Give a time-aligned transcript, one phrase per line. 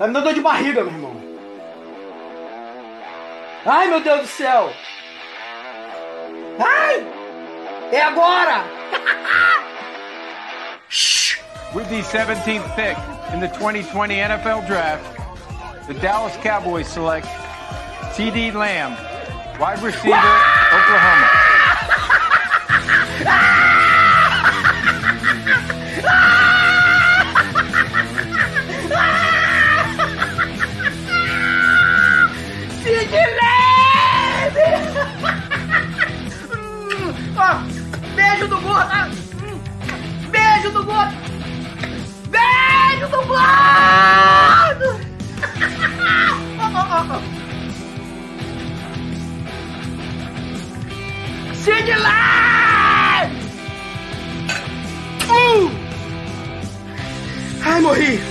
[0.00, 1.14] Tá me dando dor de barriga, meu irmão.
[3.66, 4.72] Ai, meu Deus do céu.
[6.58, 7.06] Ai!
[7.92, 8.64] É agora!
[11.74, 12.96] With the 17th pick
[13.34, 15.04] in the 2020 NFL Draft,
[15.86, 17.28] the Dallas Cowboys select
[18.16, 18.52] T.D.
[18.52, 18.96] Lamb,
[19.60, 21.39] wide receiver, Oklahoma.
[40.30, 41.14] Beijo do gordo!
[42.30, 45.00] Beijo do gordo!
[46.58, 47.20] Ó, ó, ó.
[51.54, 53.34] Sid Leve!
[55.28, 55.70] Uh!
[57.64, 58.29] Ai, morri!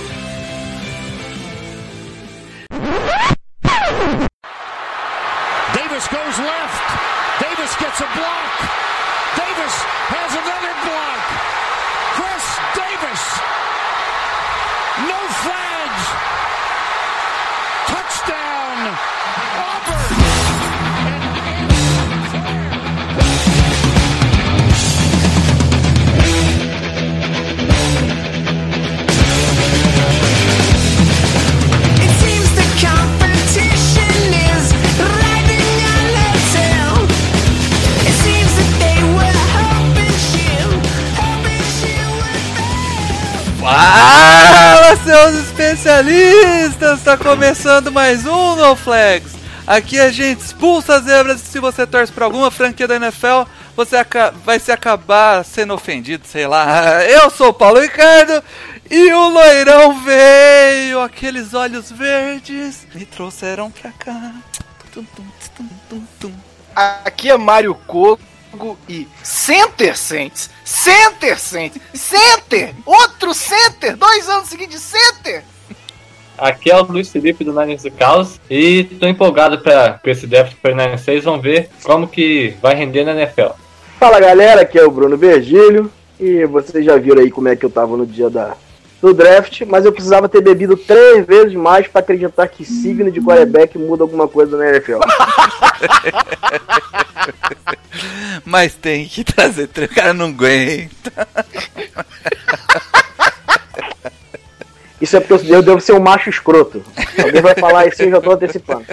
[47.10, 49.32] Está começando mais um No Flags.
[49.66, 53.48] Aqui a gente expulsa as zebras e se você torce para alguma franquia da NFL,
[53.74, 53.96] você
[54.44, 57.02] vai se acabar sendo ofendido, sei lá.
[57.02, 58.40] Eu sou o Paulo Ricardo
[58.88, 64.32] e o loirão veio, aqueles olhos verdes me trouxeram pra cá.
[66.76, 68.20] Aqui é Mário Cogo
[68.88, 75.44] e Center Saints, Center Saints, Center, outro Center, dois anos seguidos de Center.
[76.40, 80.54] Aqui é o Luiz Felipe do Niners do Caos e tô empolgado para esse draft
[80.62, 81.24] para Niners 6.
[81.24, 83.50] Vamos ver como que vai render na NFL.
[83.98, 87.64] Fala galera, aqui é o Bruno Virgílio e vocês já viram aí como é que
[87.64, 88.54] eu tava no dia da,
[89.02, 93.20] do draft, mas eu precisava ter bebido três vezes mais pra acreditar que signo de
[93.20, 95.00] quarterback muda alguma coisa na NFL.
[98.44, 101.12] Mas tem que trazer, tre- o cara não aguenta.
[105.00, 106.84] Isso é porque eu devo ser um macho escroto.
[107.22, 108.84] Alguém vai falar isso e eu já tô antecipando.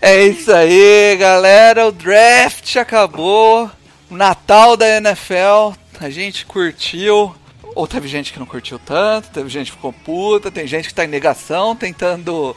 [0.00, 1.86] É isso aí, galera.
[1.86, 3.70] O draft acabou.
[4.10, 5.74] Natal da NFL.
[6.00, 7.34] A gente curtiu.
[7.74, 10.94] Ou teve gente que não curtiu tanto, teve gente que ficou puta, tem gente que
[10.94, 12.56] tá em negação, tentando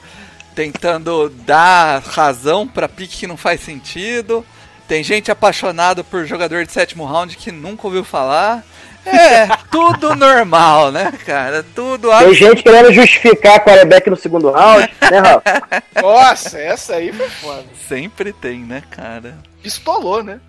[0.56, 4.46] tentando dar razão pra pique que não faz sentido.
[4.88, 8.66] Tem gente apaixonada por jogador de sétimo round que nunca ouviu falar.
[9.06, 11.64] É, tudo normal, né, cara?
[11.76, 15.84] Tudo Tem gente querendo justificar quarterback no segundo round, né, Rafa?
[16.02, 17.66] Nossa, essa aí foi foda.
[17.88, 19.38] sempre tem, né, cara?
[19.62, 20.40] Pistolou, né?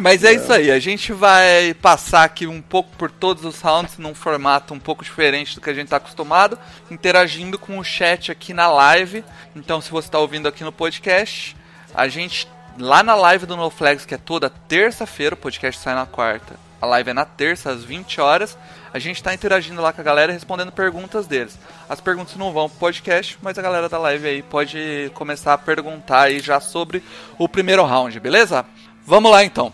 [0.00, 3.98] Mas é, isso aí, a gente vai passar aqui um pouco por todos os rounds
[3.98, 6.58] num formato um pouco diferente do que a gente está acostumado,
[6.90, 9.22] interagindo com o chat aqui na live.
[9.54, 11.54] Então, se você está ouvindo aqui no podcast,
[11.94, 12.48] a gente
[12.78, 16.56] lá na live do No Flags, que é toda terça-feira, o podcast sai na quarta.
[16.82, 18.58] A live é na terça, às 20 horas.
[18.92, 21.56] A gente está interagindo lá com a galera respondendo perguntas deles.
[21.88, 25.58] As perguntas não vão pro podcast, mas a galera da live aí pode começar a
[25.58, 27.00] perguntar aí já sobre
[27.38, 28.66] o primeiro round, beleza?
[29.06, 29.72] Vamos lá então.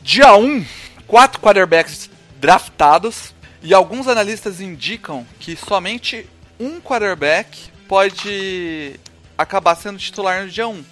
[0.00, 0.64] Dia 1,
[1.08, 6.24] quatro quarterbacks draftados e alguns analistas indicam que somente
[6.60, 8.94] um quarterback pode
[9.36, 10.84] acabar sendo titular no dia 1.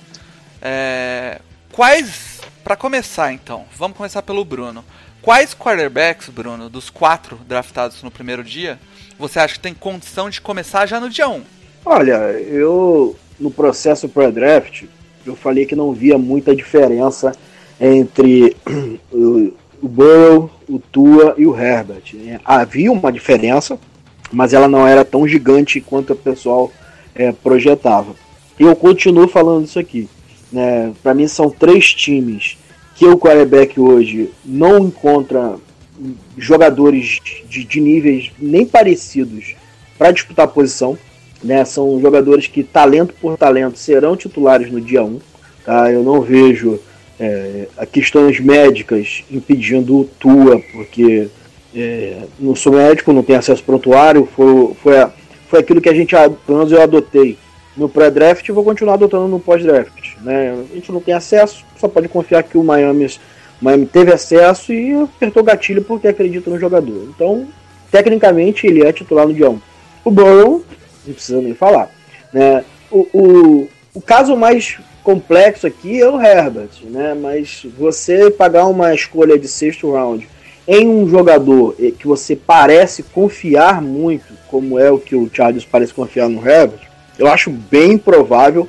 [0.61, 1.41] É,
[1.71, 4.85] quais, para começar então, vamos começar pelo Bruno.
[5.27, 8.79] Quais quarterbacks, Bruno, dos quatro draftados no primeiro dia,
[9.19, 11.43] você acha que tem condição de começar já no dia 1?
[11.85, 14.85] Olha, eu no processo pré-draft,
[15.27, 17.33] eu falei que não via muita diferença
[17.81, 18.57] entre
[19.11, 19.53] o,
[19.83, 22.15] o Burrow, o Tua e o Herbert.
[22.15, 22.39] né?
[22.45, 23.81] Havia uma diferença,
[24.31, 26.71] mas ela não era tão gigante quanto o pessoal
[27.17, 28.15] é, projetava.
[28.61, 30.09] E eu continuo falando isso aqui.
[30.53, 30.93] Né?
[31.03, 32.57] Para mim são três times
[32.97, 35.57] que o quarterback hoje não encontra
[36.37, 39.55] jogadores de, de níveis nem parecidos
[39.99, 40.99] para disputar a posição.
[41.45, 41.65] Né?
[41.65, 45.21] São jogadores que, talento por talento, serão titulares no dia 1.
[45.65, 45.93] Tá?
[45.93, 46.81] Eu não vejo
[47.21, 51.29] é, questões médicas impedindo o Tua, porque
[51.75, 54.27] é, não sou médico, não tenho acesso prontuário.
[54.35, 55.07] Foi, foi,
[55.49, 56.15] foi aquilo que a gente,
[56.47, 57.37] pelo menos eu adotei
[57.77, 60.17] no pré-draft e vou continuar adotando no pós-draft.
[60.23, 60.67] Né?
[60.71, 63.11] A gente não tem acesso, só pode confiar que o Miami,
[63.61, 67.09] Miami teve acesso e apertou o gatilho porque acredita no jogador.
[67.15, 67.47] Então,
[67.91, 69.61] tecnicamente, ele é titular no dia 1.
[70.05, 70.65] O Burrow,
[71.07, 71.91] não precisa nem falar.
[72.33, 72.65] Né?
[72.91, 77.15] O, o, o caso mais complexo aqui é o Herbert, né?
[77.15, 80.27] mas você pagar uma escolha de sexto round
[80.67, 85.95] em um jogador que você parece confiar muito, como é o que o Chargers parece
[85.95, 86.81] confiar no Herbert,
[87.19, 88.69] eu acho bem provável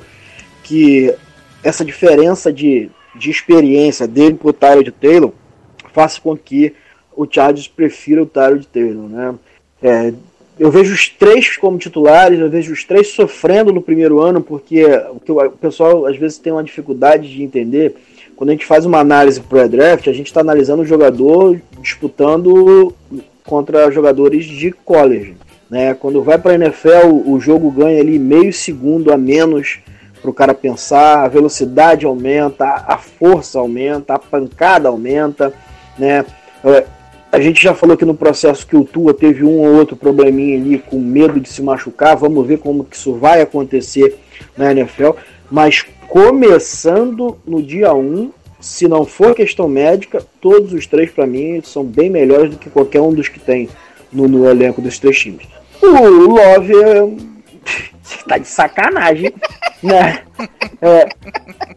[0.62, 1.14] que
[1.62, 5.32] essa diferença de, de experiência dele pro Tyrod Taylor
[5.92, 6.74] faça com que
[7.16, 9.34] o Chargers prefira o Tyrod Taylor, né?
[9.82, 10.12] É,
[10.58, 14.84] eu vejo os três como titulares, eu vejo os três sofrendo no primeiro ano, porque
[15.12, 17.94] o pessoal às vezes tem uma dificuldade de entender.
[18.34, 22.94] Quando a gente faz uma análise pré-draft, a gente está analisando o jogador disputando
[23.44, 25.36] contra jogadores de college.
[25.70, 25.94] Né?
[25.94, 29.80] Quando vai para a NFL, o jogo ganha ali meio segundo a menos
[30.20, 35.52] para o cara pensar, a velocidade aumenta, a força aumenta, a pancada aumenta.
[35.98, 36.24] Né?
[36.64, 36.84] É,
[37.30, 40.58] a gente já falou aqui no processo que o Tua teve um ou outro probleminha
[40.58, 42.16] ali com medo de se machucar.
[42.16, 44.16] Vamos ver como que isso vai acontecer
[44.56, 45.10] na NFL.
[45.50, 51.60] Mas começando no dia 1, se não for questão médica, todos os três para mim
[51.62, 53.68] são bem melhores do que qualquer um dos que tem
[54.12, 55.46] no, no elenco dos três times.
[55.82, 57.08] O Love é...
[58.26, 59.32] tá de sacanagem,
[59.82, 60.22] né?
[60.80, 61.08] É,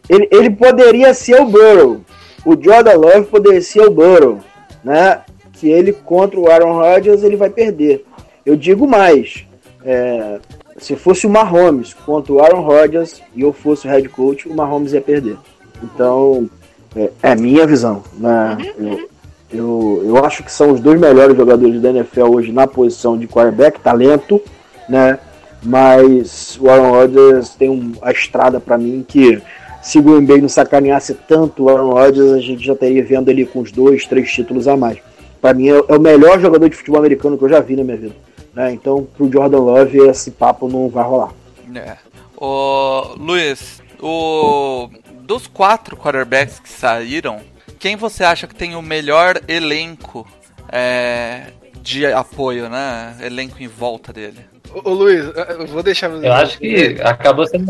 [0.09, 2.01] ele, ele poderia ser o Burrow.
[2.45, 4.39] O Jordan Love poderia ser o Burrow,
[4.83, 5.21] né?
[5.61, 8.03] que ele contra o Aaron Rodgers ele vai perder.
[8.43, 9.45] Eu digo mais,
[9.85, 10.39] é,
[10.75, 14.55] se fosse o Mahomes contra o Aaron Rodgers e eu fosse o head coach, o
[14.55, 15.37] Mahomes ia perder.
[15.83, 16.49] Então,
[16.95, 18.01] é, é minha visão.
[18.17, 18.57] Né?
[18.75, 19.07] Eu,
[19.53, 23.27] eu, eu acho que são os dois melhores jogadores da NFL hoje na posição de
[23.27, 24.41] quarterback, talento,
[24.87, 25.19] né?
[25.63, 29.41] Mas o Aaron Rodgers tem um, a estrada para mim que
[29.81, 33.29] se o Green Bay não sacaneasse tanto o Aaron Rodgers, a gente já teria vendo
[33.29, 34.97] ele com os dois, três títulos a mais.
[35.41, 37.83] Para mim é, é, o melhor jogador de futebol americano que eu já vi na
[37.83, 38.15] minha vida.
[38.53, 38.73] Né?
[38.73, 41.31] Então, pro Jordan Love, esse papo não vai rolar.
[41.75, 41.95] É.
[42.37, 44.89] O Luiz, o
[45.23, 47.39] dos quatro quarterbacks que saíram,
[47.81, 50.25] quem você acha que tem o melhor elenco
[50.71, 51.47] é,
[51.81, 53.17] de apoio, né?
[53.19, 54.37] Elenco em volta dele?
[54.71, 55.25] Ô, ô Luiz,
[55.59, 56.11] eu vou deixar.
[56.11, 57.67] Eu acho que acabou sendo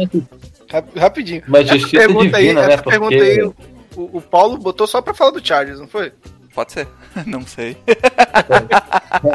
[0.97, 1.41] rapidinho.
[1.47, 2.73] Uma justiça pergunta divina, aí, né?
[2.73, 3.55] Essa pergunta aí, o,
[3.95, 6.11] o Paulo botou só pra falar do Chargers, não foi?
[6.53, 6.87] Pode ser.
[7.25, 7.77] Não sei.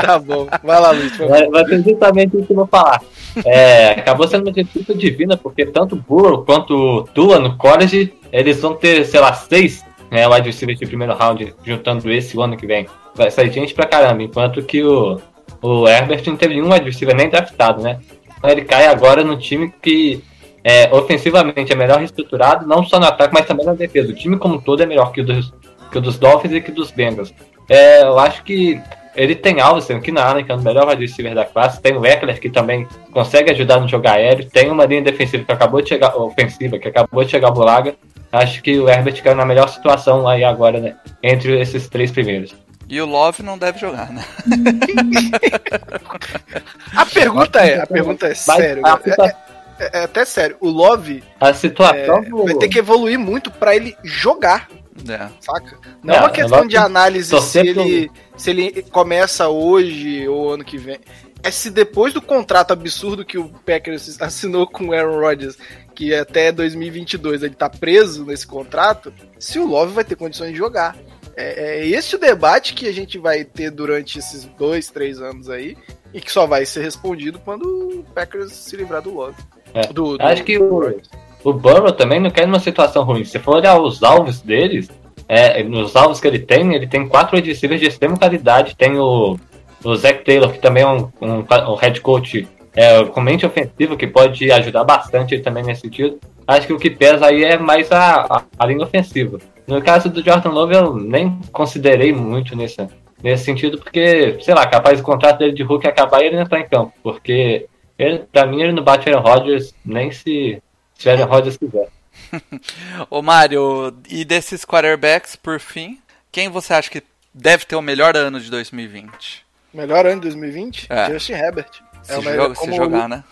[0.03, 0.47] tá bom.
[0.63, 1.17] Vai lá, Luiz.
[1.17, 3.03] Vai, vai ser justamente isso que eu vou falar.
[3.45, 8.15] É, acabou sendo uma justiça divina, porque tanto o Burrow quanto o Tua no college,
[8.31, 12.43] eles vão ter, sei lá, seis né, wide receivers de primeiro round, juntando esse o
[12.43, 12.87] ano que vem.
[13.15, 15.21] Vai sair gente pra caramba, enquanto que o,
[15.63, 18.01] o Herbert não teve nenhum wide receiver nem draftado, né?
[18.39, 20.23] Então ele cai agora no time que
[20.63, 24.11] é, ofensivamente é melhor reestruturado, não só no ataque, mas também na defesa.
[24.13, 25.53] O time como um todo é melhor que o dos,
[25.91, 27.33] que o dos Dolphins e que o dos Bengals.
[27.69, 28.81] É, eu acho que
[29.17, 31.97] ele tem alvos, tem o Keenan que é o melhor wide receiver da classe, tem
[31.97, 35.81] o Eckler, que também consegue ajudar no jogo aéreo, tem uma linha defensiva que acabou
[35.81, 37.95] de chegar, ofensiva, que acabou de chegar ao Bulaga.
[38.37, 42.55] Acho que o Herbert caiu na melhor situação aí agora, né, entre esses três primeiros.
[42.89, 44.25] E o Love não deve jogar, né?
[46.95, 48.83] a pergunta é, a pergunta é sério.
[48.87, 49.35] É,
[49.79, 50.57] é, é, até sério.
[50.61, 54.69] O Love a situação é, vai ter que evoluir muito para ele jogar
[55.09, 55.29] é.
[55.41, 55.79] Saca?
[56.03, 60.79] Não é, uma questão de análise se ele, se ele começa hoje ou ano que
[60.79, 60.99] vem.
[61.43, 65.57] É se depois do contrato absurdo que o Packers assinou com o Aaron Rodgers,
[65.97, 70.59] que até 2022 ele tá preso nesse contrato, se o Love vai ter condições de
[70.59, 70.95] jogar.
[71.35, 75.49] É, é esse o debate que a gente vai ter durante esses dois, três anos
[75.49, 75.77] aí,
[76.13, 79.37] e que só vai ser respondido quando o Packers se livrar do Love.
[79.73, 79.87] É.
[79.89, 81.01] Do, do, Acho que o,
[81.43, 83.25] o Burrow também não quer numa situação ruim.
[83.25, 84.91] Se for olhar os alvos deles,
[85.27, 88.77] é, nos alvos que ele tem, ele tem quatro receivers de extrema qualidade.
[88.77, 89.39] Tem o,
[89.83, 93.97] o Zach Taylor, que também é um, um, um head coach é, com mente ofensiva,
[93.97, 96.21] que pode ajudar bastante também nesse sentido.
[96.47, 99.39] Acho que o que pesa aí é mais a, a, a linha ofensiva.
[99.67, 102.87] No caso do Jordan Love, eu nem considerei muito nesse,
[103.21, 106.43] nesse sentido, porque, sei lá, capaz o contrato dele de Hulk acabar e ele não
[106.43, 106.93] entrar em campo.
[107.03, 107.67] Porque,
[107.99, 110.63] ele, pra mim, ele não bate Aaron Rodgers nem se
[110.97, 111.89] se Aaron Rodgers quiser.
[113.11, 116.01] Ô Mário, e desses quarterbacks, por fim,
[116.33, 117.03] quem você acha que
[117.33, 119.45] deve ter o melhor ano de 2020?
[119.73, 120.87] Melhor ano de 2020?
[120.89, 121.13] É.
[121.13, 121.69] Justin Herbert.
[122.07, 123.25] Se, é joga, se jogar, né?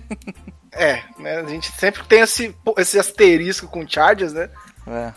[0.72, 1.38] é, né?
[1.38, 4.48] A gente sempre tem esse, esse asterisco com Chargers, né?
[4.88, 5.12] É.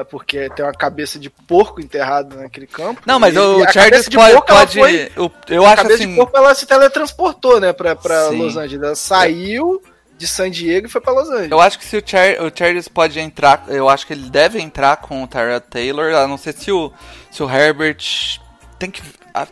[0.00, 3.02] é, porque tem uma cabeça de porco enterrada naquele campo.
[3.06, 4.32] Não, mas E o a Chargers pode.
[4.34, 6.10] porco, pode foi- eu eu a acho cabeça assim.
[6.10, 8.38] de porco ela se teletransportou, né, pra, pra Sim.
[8.38, 8.84] Los Angeles.
[8.84, 9.80] Ela saiu
[10.18, 11.52] de San Diego e foi pra Los Angeles.
[11.52, 14.60] Eu acho que se o, Char o Chargers pode entrar, eu acho que ele deve
[14.60, 16.92] entrar com o Tyrod Taylor, a não ser se o,
[17.30, 18.02] se o Herbert
[18.76, 19.00] tem que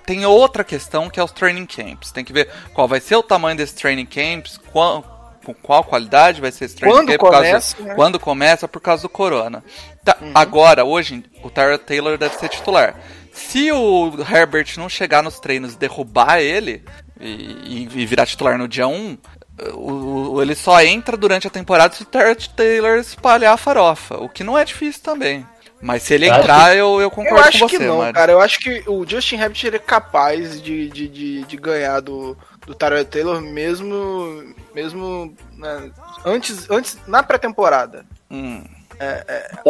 [0.05, 2.11] tem outra questão que é os training camps.
[2.13, 6.41] Tem que ver qual vai ser o tamanho desses training camps, qual, com qual qualidade
[6.41, 7.95] vai ser esse training Quando camp, começa, né?
[7.95, 9.65] quando começa por causa do corona.
[10.05, 10.33] Tá, Uhum.
[10.35, 12.95] Agora, hoje, o Tyrod Taylor deve ser titular.
[13.33, 16.85] Se o Herbert não chegar nos treinos e derrubar ele
[17.21, 19.17] e, e virar titular no dia 1,
[19.75, 24.17] o, o- ele só entra durante a temporada se o Tyrod Taylor espalhar a farofa,
[24.17, 25.47] o que não é difícil também.
[25.81, 28.15] Mas se ele Eu entrar, eu, eu Eu concordo acho com você, que não, Mário.
[28.15, 28.33] cara.
[28.33, 32.37] Eu acho que o Justin Herbert ele é capaz de, de, de, de ganhar do,
[32.67, 35.91] do Tyrod Taylor mesmo, mesmo né,
[36.25, 38.05] antes, antes na pré-temporada.
[38.31, 38.63] Hum,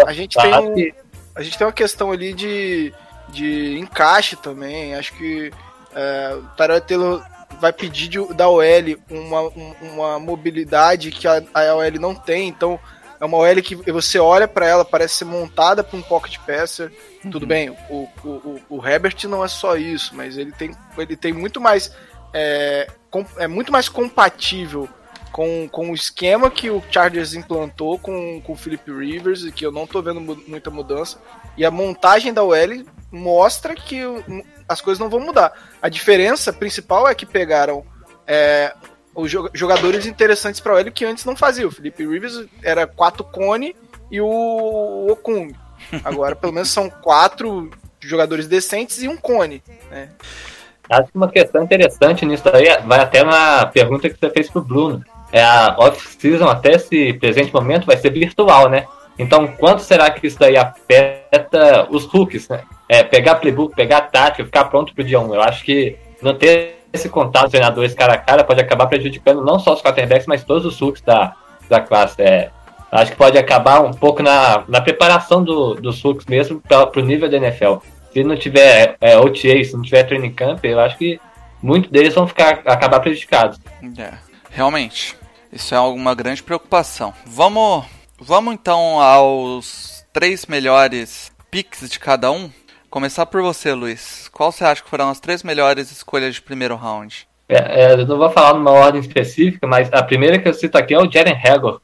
[0.07, 0.95] A gente tem um, que-
[1.35, 2.93] a gente tem uma questão ali de,
[3.29, 4.95] de encaixe também.
[4.97, 5.53] Acho que
[5.95, 7.25] é, o Tyrod Taylor
[7.61, 8.63] vai pedir de- da OL
[9.11, 12.49] uma, um- uma mobilidade que a, a OL não tem.
[12.49, 12.81] Então
[13.21, 16.91] é uma OL que você olha pra ela, parece ser montada para um pocket passer.
[17.31, 21.33] Tudo bem, o, o, o, Herbert não é só isso, mas ele tem, ele tem
[21.33, 21.95] muito mais.
[22.33, 24.89] É, com- é muito mais compatível
[25.33, 29.67] com, com o esquema que o Chargers implantou com, com o Philip Rivers e que
[29.67, 31.21] eu não tô vendo mu- muita mudança.
[31.57, 34.01] E a montagem da OL mostra que
[34.69, 35.53] as coisas não vão mudar.
[35.83, 37.85] A diferença principal é que pegaram
[38.27, 38.73] é,
[39.21, 41.69] os jo- jogadores interessantes para OL que antes não faziam.
[41.69, 43.75] O Philip Rivers era quatro cone
[44.11, 45.55] e o Okung.
[46.05, 49.63] Agora, pelo menos são quatro jogadores decentes e um cone.
[49.91, 50.09] Né?
[50.89, 54.63] Acho que uma questão interessante nisso aí vai até na pergunta que você fez pro
[54.63, 55.05] Bruno.
[55.33, 58.85] É a off-season, até esse presente momento, vai ser virtual, né?
[59.17, 62.63] Então, quanto será que isso daí afeta os rookies, né?
[62.89, 65.35] É, pegar playbook, pegar tática, ficar pronto pro dia 1.
[65.35, 69.45] Eu acho que não ter esse contato dos treinadores cara a cara pode acabar prejudicando
[69.45, 71.35] não só os quarterbacks, mas todos os rookies da,
[71.69, 72.21] da classe.
[72.21, 72.51] É,
[72.91, 77.05] acho que pode acabar um pouco na, na preparação do, dos rookies mesmo para pro
[77.05, 77.77] nível da NFL.
[78.13, 81.21] Se não tiver é, OTA, se não tiver training camp, eu acho que
[81.63, 83.59] muitos deles vão ficar acabar prejudicados.
[83.97, 84.15] é,
[84.51, 85.17] realmente,
[85.53, 87.15] isso é uma grande preocupação.
[87.25, 87.85] Vamos,
[88.19, 92.51] vamos então aos três melhores picks de cada um.
[92.91, 94.29] Começar por você, Luiz.
[94.33, 97.29] Qual você acha que foram as três melhores escolhas de primeiro round?
[97.49, 100.77] É, é, eu não vou falar numa ordem específica, mas a primeira que eu cito
[100.77, 101.81] aqui é o Jaren Hagor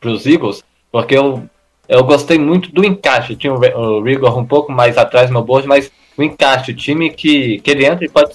[0.00, 1.48] para os Eagles, porque eu,
[1.88, 3.36] eu gostei muito do encaixe.
[3.36, 7.60] Tinha o, Rigor um pouco mais atrás no board, mas o encaixe, o time que,
[7.60, 8.34] que ele entra e pode.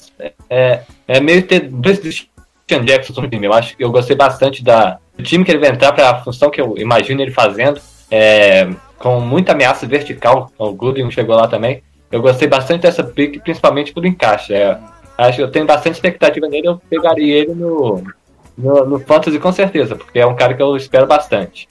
[0.50, 3.46] É, é meio ter dois Christian Jackson no time.
[3.46, 6.24] Eu acho que eu gostei bastante da, do time que ele vai entrar para a
[6.24, 10.50] função que eu imagino ele fazendo, é, com muita ameaça vertical.
[10.58, 11.84] O Goodwin chegou lá também.
[12.12, 14.54] Eu gostei bastante dessa pick, principalmente pelo encaixe.
[14.54, 14.78] É,
[15.18, 16.68] acho que eu tenho bastante expectativa nele.
[16.68, 18.04] Eu pegaria ele no,
[18.58, 21.68] no, no Fantasy com certeza, porque é um cara que eu espero bastante.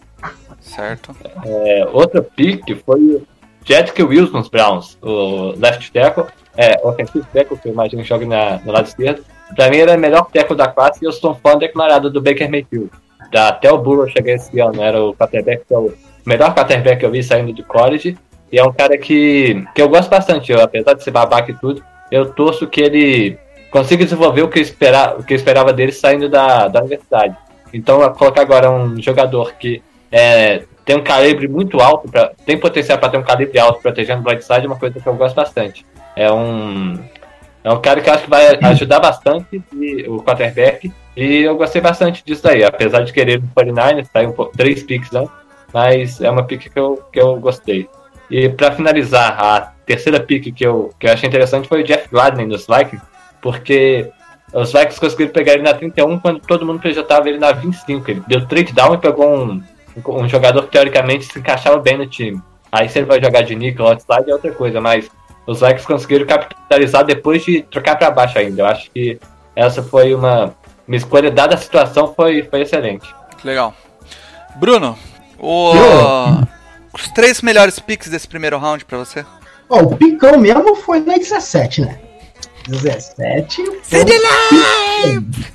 [0.60, 1.14] Certo?
[1.44, 3.26] É, outra pick foi o
[3.64, 6.24] Jedrick Wilson dos Browns, o left tackle,
[6.56, 9.24] é, offensive tackle, que eu imagino que joga na, no lado esquerdo.
[9.54, 12.10] Pra mim, ele é o melhor tackle da classe e eu sou um fã declarado
[12.10, 12.90] do Baker Mayfield.
[13.30, 15.92] Da, até o Burrow chegar esse ano, era o quarterback, que é o
[16.24, 18.16] melhor quarterback que eu vi saindo de college.
[18.50, 21.54] E é um cara que, que eu gosto bastante, eu, apesar de ser babaca e
[21.54, 23.38] tudo, eu torço que ele
[23.70, 27.36] consiga desenvolver o que eu, espera, o que eu esperava dele saindo da, da universidade.
[27.72, 32.98] Então, colocar agora um jogador que é, tem um calibre muito alto, pra, tem potencial
[32.98, 35.84] para ter um calibre alto protegendo o Brightside, é uma coisa que eu gosto bastante.
[36.16, 36.98] É um,
[37.62, 41.56] é um cara que eu acho que vai ajudar bastante e, o quarterback, e eu
[41.56, 45.28] gostei bastante disso aí, apesar de querer o 49ers, tá aí um três picks, né?
[45.74, 47.86] Mas é uma pick que eu, que eu gostei.
[48.30, 52.08] E para finalizar, a terceira pick que eu, que eu achei interessante foi o Jeff
[52.10, 53.04] Gladney dos Vikings,
[53.40, 54.08] porque
[54.52, 58.10] os Vikings conseguiram pegar ele na 31 quando todo mundo projetava ele na 25.
[58.10, 59.62] Ele deu trade down e pegou um,
[60.08, 62.40] um jogador que teoricamente se encaixava bem no time.
[62.70, 65.10] Aí se ele vai jogar de nickel outside é outra coisa, mas
[65.46, 68.62] os Vikings conseguiram capitalizar depois de trocar para baixo ainda.
[68.62, 69.18] Eu acho que
[69.56, 70.54] essa foi uma,
[70.86, 73.08] uma escolha, dada a situação, foi, foi excelente.
[73.42, 73.72] Legal.
[74.56, 74.98] Bruno,
[75.38, 75.72] o-
[76.98, 79.24] os três melhores picks desse primeiro round pra você?
[79.68, 81.98] Ó, o picão mesmo foi na 17, né?
[82.68, 83.62] 17.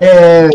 [0.00, 0.50] É,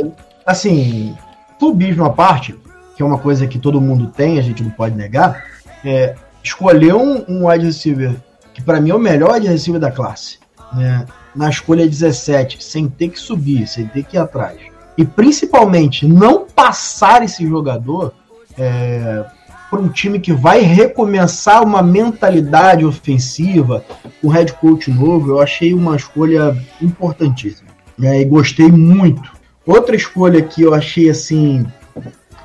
[0.45, 1.15] assim,
[1.57, 2.53] clubismo à parte,
[2.97, 5.41] que é uma coisa que todo mundo tem, a gente não pode negar,
[5.85, 8.13] é, escolher um, um wide receiver
[8.53, 10.39] que para mim é o melhor wide receiver da classe,
[10.73, 11.05] né?
[11.35, 14.57] Na escolha 17, sem ter que subir, sem ter que ir atrás.
[14.97, 18.13] E principalmente não passar esse jogador,
[18.57, 19.25] é,
[19.69, 23.83] para um time que vai recomeçar uma mentalidade ofensiva,
[24.23, 27.69] um head coach novo, eu achei uma escolha importantíssima.
[27.97, 29.31] Né, e gostei muito.
[29.65, 31.65] Outra escolha que eu achei assim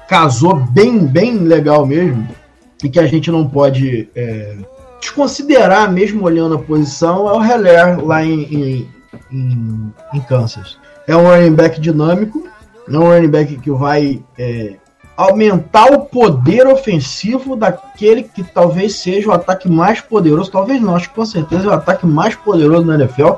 [0.09, 2.27] casou bem, bem legal mesmo,
[2.83, 4.57] e que a gente não pode é,
[5.00, 8.89] desconsiderar, mesmo olhando a posição, é o Heller lá em, em,
[9.31, 10.79] em, em Kansas.
[11.07, 12.49] É um running back dinâmico,
[12.89, 14.75] é um running back que vai é,
[15.21, 21.11] aumentar o poder ofensivo daquele que talvez seja o ataque mais poderoso, talvez não, acho
[21.11, 23.33] que com certeza é o ataque mais poderoso na NFL.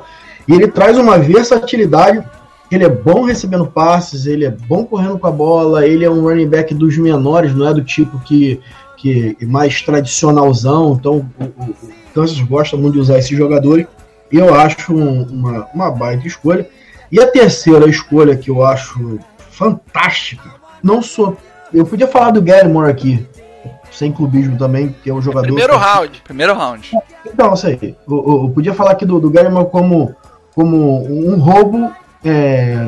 [0.47, 2.23] E ele traz uma versatilidade.
[2.71, 6.21] Ele é bom recebendo passes, ele é bom correndo com a bola, ele é um
[6.21, 8.61] running back dos menores, não é do tipo que,
[8.97, 10.97] que mais tradicionalzão.
[10.97, 11.75] Então o, o, o
[12.15, 13.85] Kansas gosta muito de usar esses jogadores.
[14.31, 16.67] Eu acho um, uma, uma baita escolha.
[17.11, 19.19] E a terceira escolha que eu acho
[19.51, 20.49] fantástica,
[20.81, 21.37] não sou
[21.73, 23.25] eu podia falar do Gallimore aqui,
[23.91, 25.47] sem clubismo também, que é um jogador.
[25.47, 26.91] Primeiro round, primeiro round.
[27.25, 27.95] Então, aí.
[28.07, 30.15] Eu, eu, eu podia falar aqui do, do Gallimore como,
[30.55, 31.91] como um roubo
[32.23, 32.87] é,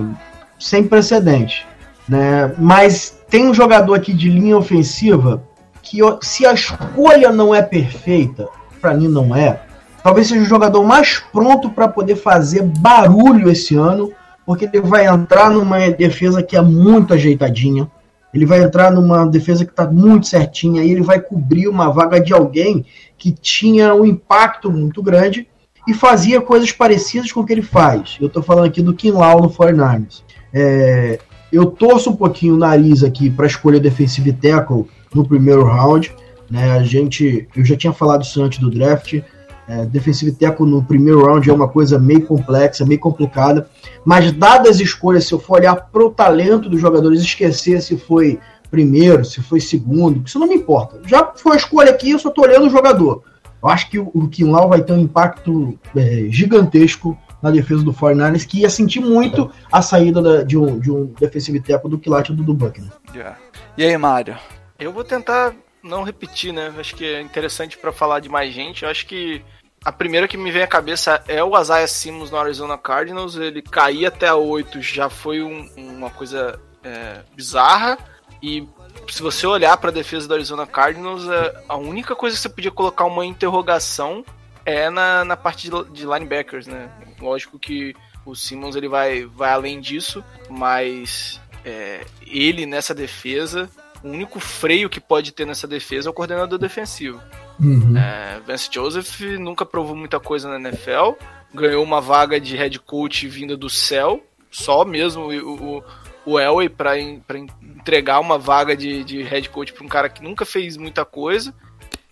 [0.60, 1.66] sem precedente.
[2.08, 2.54] Né?
[2.58, 5.42] Mas tem um jogador aqui de linha ofensiva
[5.82, 8.48] que, se a escolha não é perfeita,
[8.82, 9.62] para mim não é,
[10.04, 14.12] talvez seja o jogador mais pronto para poder fazer barulho esse ano,
[14.46, 17.90] porque ele vai entrar numa defesa que é muito ajeitadinha
[18.36, 22.20] ele vai entrar numa defesa que está muito certinha e ele vai cobrir uma vaga
[22.20, 22.86] de alguém
[23.18, 25.48] que tinha um impacto muito grande
[25.88, 28.18] e fazia coisas parecidas com o que ele faz.
[28.20, 30.22] Eu estou falando aqui do Kinlaw no 49ers.
[30.54, 31.18] É,
[31.50, 36.14] eu torço um pouquinho o nariz aqui para a escolha defensive tackle no primeiro round.
[36.52, 36.74] Né?
[36.74, 39.22] A gente, eu já tinha falado isso antes do draft.
[39.68, 43.68] É, defensive tackle no primeiro round é uma coisa meio complexa, meio complicada.
[44.04, 48.40] Mas dadas as escolhas, se eu for olhar pro talento dos jogadores, esquecer se foi
[48.70, 51.00] primeiro, se foi segundo, isso não me importa.
[51.06, 53.24] Já foi a escolha aqui, eu só tô olhando o jogador.
[53.62, 57.94] Eu acho que o, o Kinlaw vai ter um impacto é, gigantesco na defesa do
[57.94, 61.98] 49ers, que ia sentir muito a saída da, de, um, de um defensive tackle do
[61.98, 62.92] Kilat do, do Buckner.
[63.14, 63.38] Yeah.
[63.78, 64.36] E aí, Mário?
[64.78, 66.74] Eu vou tentar não repetir, né?
[66.78, 68.84] Acho que é interessante para falar de mais gente.
[68.84, 69.42] Eu acho que
[69.86, 73.36] a primeira que me vem à cabeça é o Isaiah Simmons no Arizona Cardinals.
[73.36, 77.96] Ele cair até a 8 já foi um, uma coisa é, bizarra.
[78.42, 78.68] E
[79.08, 82.50] se você olhar para a defesa do Arizona Cardinals, é, a única coisa que você
[82.50, 84.26] podia colocar uma interrogação
[84.66, 86.90] é na, na parte de, de linebackers, né?
[87.22, 87.96] Lógico que
[88.26, 93.70] o Simmons ele vai, vai além disso, mas é, ele nessa defesa
[94.06, 97.20] o único freio que pode ter nessa defesa é o coordenador defensivo.
[97.60, 97.98] Uhum.
[97.98, 101.14] É, Vance Joseph nunca provou muita coisa na NFL,
[101.52, 105.84] ganhou uma vaga de head coach vinda do céu, só mesmo o, o,
[106.24, 110.46] o Elway para entregar uma vaga de, de head coach para um cara que nunca
[110.46, 111.52] fez muita coisa.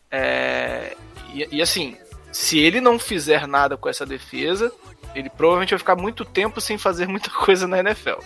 [0.09, 0.97] É,
[1.31, 1.95] e, e assim,
[2.31, 4.71] se ele não fizer nada com essa defesa,
[5.13, 8.19] ele provavelmente vai ficar muito tempo sem fazer muita coisa na NFL.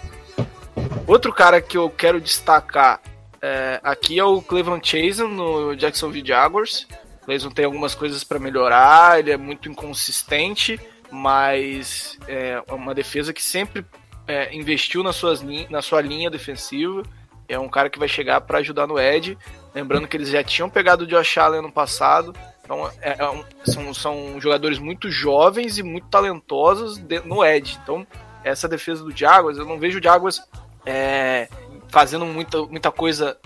[1.05, 3.01] Outro cara que eu quero destacar
[3.41, 6.87] é, aqui é o Cleveland Chasen no Jacksonville Jaguars.
[7.21, 10.79] O Cleveland tem algumas coisas para melhorar, ele é muito inconsistente,
[11.11, 13.85] mas é uma defesa que sempre
[14.27, 17.03] é, investiu nas suas na sua linha defensiva.
[17.49, 19.37] É um cara que vai chegar para ajudar no Ed.
[19.73, 22.33] Lembrando que eles já tinham pegado o Josh Allen no passado.
[22.61, 27.79] Então, é, é um, são, são jogadores muito jovens e muito talentosos de, no Ed.
[27.81, 28.05] Então,
[28.43, 30.41] essa defesa do Jaguars, eu não vejo o Jaguars
[30.85, 31.47] é,
[31.89, 33.37] fazendo muita, muita coisa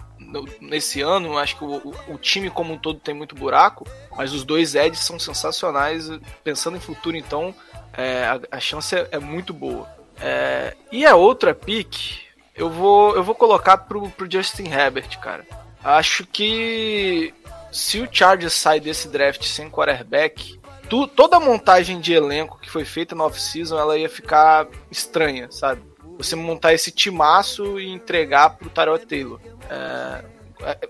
[0.60, 1.38] nesse ano.
[1.38, 5.00] Acho que o, o, time como um todo tem muito buraco, mas os dois Eds
[5.00, 6.10] são sensacionais.
[6.44, 7.54] Pensando em futuro, então,
[7.94, 9.88] é, a, a, chance é, é muito boa.
[10.20, 12.22] É, e a outra pick,
[12.56, 15.46] eu vou, eu vou colocar pro, pro Justin Herbert, cara.
[15.84, 17.34] Acho que
[17.72, 22.70] se o Chargers sai desse draft sem quarterback, tu, toda a montagem de elenco que
[22.70, 25.82] foi feita no off-season, ela ia ficar estranha, sabe?
[26.24, 29.40] Você montar esse timaço e entregar pro Tarot Taylor.
[29.70, 30.24] É,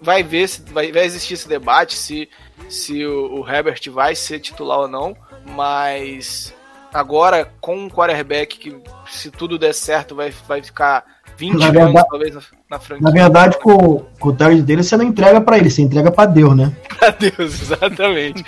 [0.01, 2.29] vai ver se vai, vai, existir esse debate se,
[2.67, 5.15] se o, o, Herbert vai ser titular ou não,
[5.45, 6.53] mas
[6.93, 8.75] agora com um quarterback que
[9.09, 11.05] se tudo der certo vai, vai ficar
[11.37, 13.05] 20 na verdade, anos talvez na, na franquia.
[13.05, 16.29] Na verdade, com, com o target dele você não entrega para ele, você entrega para
[16.29, 16.75] Deus, né?
[17.01, 18.45] Para Deus, exatamente.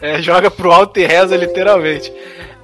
[0.00, 2.12] é, joga pro alto e reza literalmente.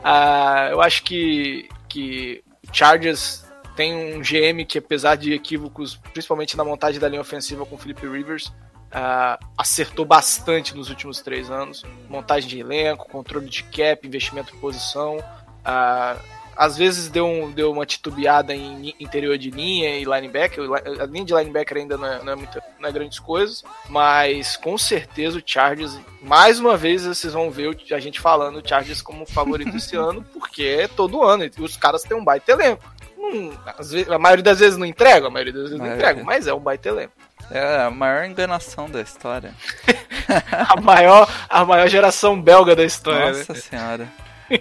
[0.05, 3.44] Ah, eu acho que que Chargers
[3.77, 7.79] tem um GM que, apesar de equívocos, principalmente na montagem da linha ofensiva com o
[7.79, 11.85] Felipe Rivers, uh, acertou bastante nos últimos três anos.
[12.09, 15.19] Montagem de elenco, controle de cap, investimento em posição.
[15.19, 20.65] Uh, às vezes deu, um, deu uma titubeada em interior de linha e linebacker.
[21.01, 24.57] A linha de linebacker ainda não é, não é, muita, não é grandes coisas, mas
[24.57, 29.03] com certeza o Chargers, mais uma vez, vocês vão ver a gente falando o Chargers
[29.03, 32.94] como favorito esse ano, porque é todo ano, e os caras têm um baita elenco.
[33.33, 35.95] Hum, vezes, a maioria das vezes não entrega, a maioria das vezes não é.
[35.95, 37.13] entrega, mas é um baita elenco.
[37.51, 39.53] É a maior enganação da história.
[40.69, 43.33] a, maior, a maior geração belga da história.
[43.33, 43.59] Nossa né?
[43.59, 44.09] senhora.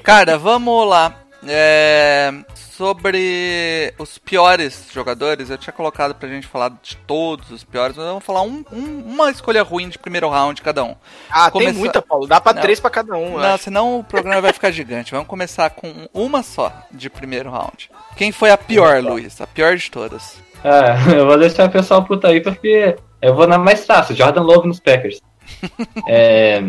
[0.02, 1.16] Cara, vamos lá.
[1.46, 2.32] É,
[2.78, 8.06] sobre os piores jogadores, eu tinha colocado pra gente falar de todos os piores, mas
[8.06, 10.96] vamos falar um, um, uma escolha ruim de primeiro round cada um.
[11.30, 11.72] Ah, Começa...
[11.72, 12.28] tem muita, Paulo.
[12.28, 13.38] Dá pra não, três pra cada um.
[13.38, 13.66] Não, acho.
[13.66, 15.12] senão o programa vai ficar gigante.
[15.12, 17.92] Vamos começar com uma só de primeiro round.
[18.16, 19.40] Quem foi a pior, Luiz?
[19.40, 20.42] A pior de todas?
[20.64, 24.42] É, eu vou deixar o pessoal puta aí porque eu vou na mais fácil, Jordan
[24.42, 25.22] Love nos Packers.
[26.08, 26.60] é,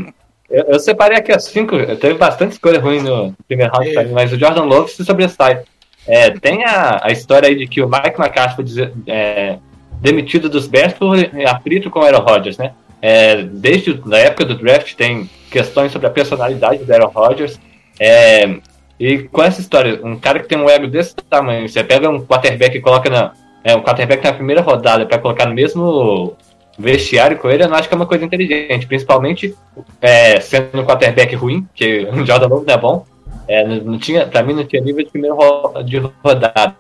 [0.50, 4.04] eu, eu, separei aqui as cinco, teve bastante escolha ruim no primeiro round, é.
[4.08, 5.64] mas o Jordan Love se sobressai.
[6.06, 9.58] É, tem a, a história aí de que o Mike McCarthy foi é,
[10.00, 12.72] demitido dos Bears por atrito com o Aaron Rodgers, né?
[13.00, 17.58] É, desde a época do draft tem questões sobre a personalidade do Aaron Rodgers.
[18.00, 18.58] É,
[18.98, 22.24] e com essa história, um cara que tem um ego desse tamanho, você pega um
[22.24, 26.36] quarterback e coloca na, é, um quarterback na primeira rodada para colocar no mesmo
[26.78, 29.54] vestiário com ele, eu não acho que é uma coisa inteligente, principalmente
[30.00, 33.06] é, sendo um quarterback ruim, que o Jordan Love não é bom,
[33.48, 35.36] é, não, tinha, pra mim não tinha nível de primeira
[35.84, 36.76] de rodada.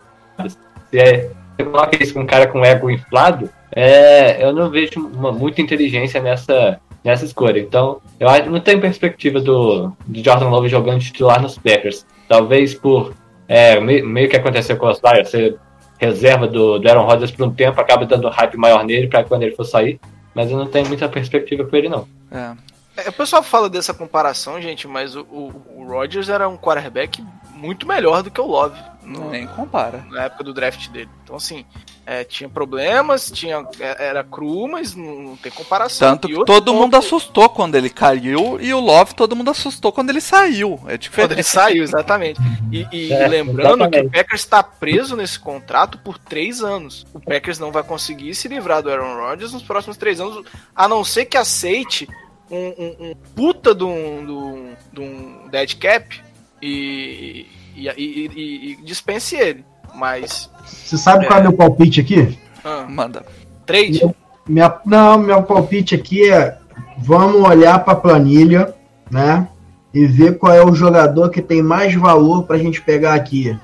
[0.90, 5.00] Se é, você coloca isso com um cara com ego inflado, é, eu não vejo
[5.00, 7.60] uma, muita inteligência nessa, nessa escolha.
[7.60, 12.06] Então, eu não tenho perspectiva do, do Jordan Love jogando titular nos Packers.
[12.28, 13.12] Talvez por
[13.48, 15.56] é, meio, meio que aconteceu com os Lions, você
[15.98, 19.42] reserva do, do Aaron Rodgers por um tempo, acaba dando hype maior nele para quando
[19.42, 19.98] ele for sair,
[20.34, 22.06] mas eu não tenho muita perspectiva com ele não.
[22.30, 22.52] É.
[22.96, 27.24] É, o pessoal fala dessa comparação, gente, mas o, o, o Rodgers era um quarterback
[27.54, 28.78] muito melhor do que o Love.
[29.02, 30.04] No, Nem compara.
[30.10, 31.10] Na época do draft dele.
[31.22, 31.64] Então, assim,
[32.06, 36.10] é, tinha problemas, tinha, é, era cru, mas não, tem comparação.
[36.10, 36.74] Tanto que todo ponto...
[36.74, 40.80] mundo assustou quando ele caiu e o Love todo mundo assustou quando ele saiu.
[40.86, 41.28] É diferente.
[41.28, 42.40] Quando ele saiu, exatamente.
[42.72, 44.00] E, e é, lembrando exatamente.
[44.00, 47.06] que o Packers está preso nesse contrato por três anos.
[47.12, 50.88] O Packers não vai conseguir se livrar do Aaron Rodgers nos próximos três anos, a
[50.88, 52.08] não ser que aceite
[52.50, 56.20] um, um, um puta de um, de um dead cap
[56.60, 59.64] e, e, e, e, dispense ele.
[59.94, 60.50] Mas.
[60.64, 61.28] Você sabe é...
[61.28, 62.38] qual é o meu palpite aqui?
[62.64, 63.24] Ah, Manda.
[63.66, 64.00] Trade?
[64.00, 64.14] Minha,
[64.46, 66.58] minha, não, meu palpite aqui é:
[66.98, 68.74] vamos olhar para a planilha,
[69.10, 69.48] né?
[69.92, 73.56] E ver qual é o jogador que tem mais valor para a gente pegar aqui,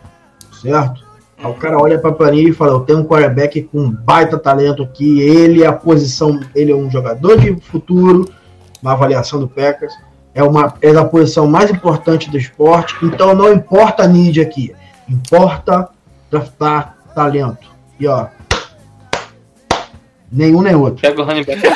[0.63, 1.05] certo?
[1.37, 4.39] Aí o cara olha para a planilha e fala: Eu tenho um quarterback com baita
[4.39, 5.21] talento aqui.
[5.21, 8.31] Ele é a posição, ele é um jogador de futuro
[8.83, 9.95] na avaliação do Packers.
[10.35, 14.73] É, uma, é da posição mais importante do esporte, então não importa a need aqui,
[15.09, 15.89] importa
[16.31, 17.69] draftar talento.
[17.99, 18.29] E ó,
[20.31, 21.01] nenhum nem outro.
[21.01, 21.61] Pega o running back.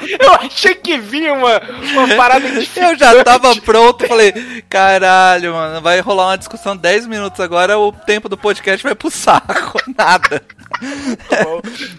[0.00, 1.60] Eu achei que vinha uma,
[1.92, 4.32] uma parada Eu já tava pronto, falei,
[4.68, 9.10] caralho, mano, vai rolar uma discussão 10 minutos agora, o tempo do podcast vai pro
[9.10, 10.42] saco, nada.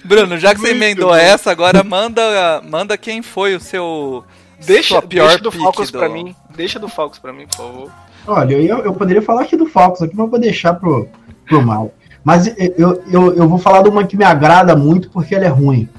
[0.04, 1.16] Bruno, já que Muito você emendou bom.
[1.16, 4.24] essa, agora manda, manda quem foi o seu.
[4.66, 6.00] Deixa, pior deixa do Falcons do...
[6.00, 6.36] pra mim.
[6.56, 7.92] Deixa do Falcons pra mim, por favor.
[8.28, 11.08] Olha, eu, eu poderia falar aqui do Falcons aqui, mas vou deixar pro,
[11.48, 11.92] pro mal.
[12.24, 15.50] Mas eu, eu, eu vou falar de uma que me agrada muito porque ela é
[15.50, 15.90] ruim.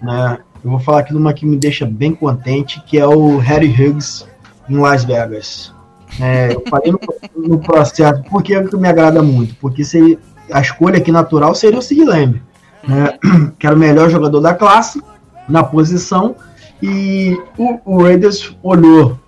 [0.00, 0.38] Né?
[0.62, 3.68] Eu vou falar aqui de uma que me deixa bem contente, que é o Harry
[3.68, 4.26] Hughes
[4.68, 5.74] em Las Vegas.
[6.20, 7.00] É, eu falei no,
[7.36, 10.18] no processo, porque é que me agrada muito, porque se
[10.50, 12.42] a escolha aqui natural seria o Sid Lamb,
[12.86, 13.18] né?
[13.58, 15.02] que era o melhor jogador da classe,
[15.48, 16.36] na posição,
[16.82, 19.18] e o, o Raiders olhou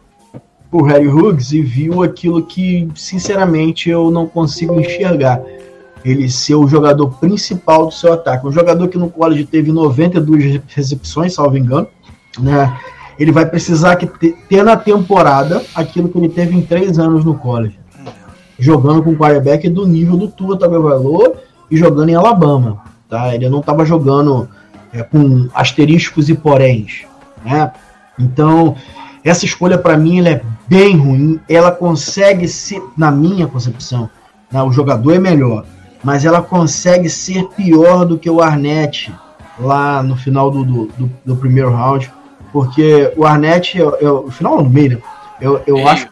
[0.71, 5.41] o Harry Hughes e viu aquilo que, sinceramente, eu não consigo enxergar.
[6.05, 8.47] Ele ser o jogador principal do seu ataque.
[8.47, 11.89] Um jogador que no college teve 92 recepções, salvo engano,
[12.39, 12.79] né?
[13.19, 17.35] Ele vai precisar que ter na temporada aquilo que ele teve em três anos no
[17.35, 17.79] college
[18.59, 21.35] jogando com o quarterback do nível do Tua Tagovailoa
[21.71, 23.35] e jogando em Alabama, tá?
[23.35, 24.49] Ele não estava jogando
[24.93, 27.05] é, com asteriscos e poréns,
[27.45, 27.71] né?
[28.19, 28.75] Então,
[29.25, 31.41] essa escolha para mim ela é bem ruim.
[31.49, 34.11] Ela consegue ser, na minha concepção,
[34.51, 35.65] né, o jogador é melhor,
[36.03, 39.13] mas ela consegue ser pior do que o Arnett
[39.59, 42.11] lá no final do, do, do, do primeiro round,
[42.53, 45.03] porque o Arnett, eu, final do meio,
[45.41, 46.09] eu, eu acho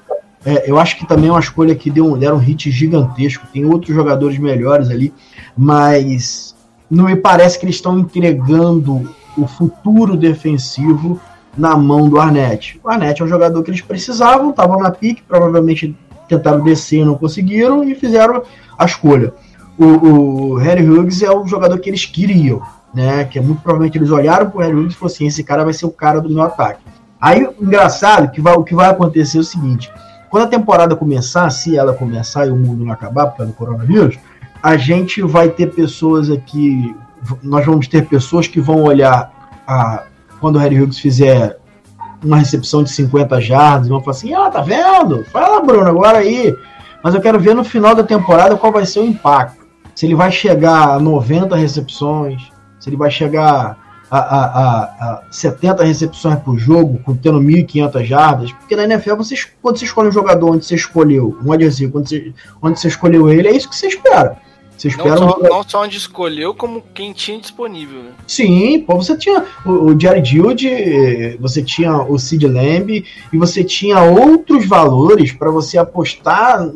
[0.46, 3.48] é, eu acho que também é uma escolha que deu, deram um hit gigantesco.
[3.52, 5.12] Tem outros jogadores melhores ali,
[5.58, 6.54] mas
[6.88, 11.20] não me parece que eles estão entregando o futuro defensivo
[11.58, 12.80] na mão do Arnett.
[12.84, 15.96] O Arnett é um jogador que eles precisavam, estavam na pique, provavelmente
[16.28, 18.42] tentaram descer não conseguiram e fizeram
[18.78, 19.34] a escolha.
[19.76, 22.62] O, o Harry Hughes é o jogador que eles queriam,
[22.94, 23.24] né?
[23.24, 25.72] Que é muito provavelmente eles olharam pro Harry Hughes e falaram assim: esse cara vai
[25.72, 26.80] ser o cara do meu ataque.
[27.20, 29.90] Aí, o engraçado, que vai, o que vai acontecer é o seguinte:
[30.36, 33.56] quando a temporada começar, se ela começar e o mundo não acabar por causa do
[33.56, 34.18] coronavírus,
[34.62, 36.94] a gente vai ter pessoas aqui,
[37.42, 39.32] nós vamos ter pessoas que vão olhar
[39.66, 40.04] a,
[40.38, 41.58] quando o Harry Hughes fizer
[42.22, 45.24] uma recepção de 50 jardas, vão falar assim: ah, tá vendo?
[45.24, 46.54] Fala, Bruno, agora aí.
[47.02, 49.64] Mas eu quero ver no final da temporada qual vai ser o impacto.
[49.94, 52.42] Se ele vai chegar a 90 recepções,
[52.78, 53.78] se ele vai chegar
[54.10, 59.34] a, a, a, a 70 recepções por jogo, tendo 1.500 jardas, porque na NFL, você,
[59.60, 63.28] quando você escolhe um jogador onde você escolheu, um adesivo, quando você, onde você escolheu
[63.28, 64.38] ele, é isso que você espera.
[64.76, 68.10] Você espera não, um só, não só onde escolheu, como quem tinha disponível, né?
[68.26, 73.64] Sim, pô, você tinha o, o Jared eh, você tinha o Sid Lamb e você
[73.64, 76.68] tinha outros valores para você apostar,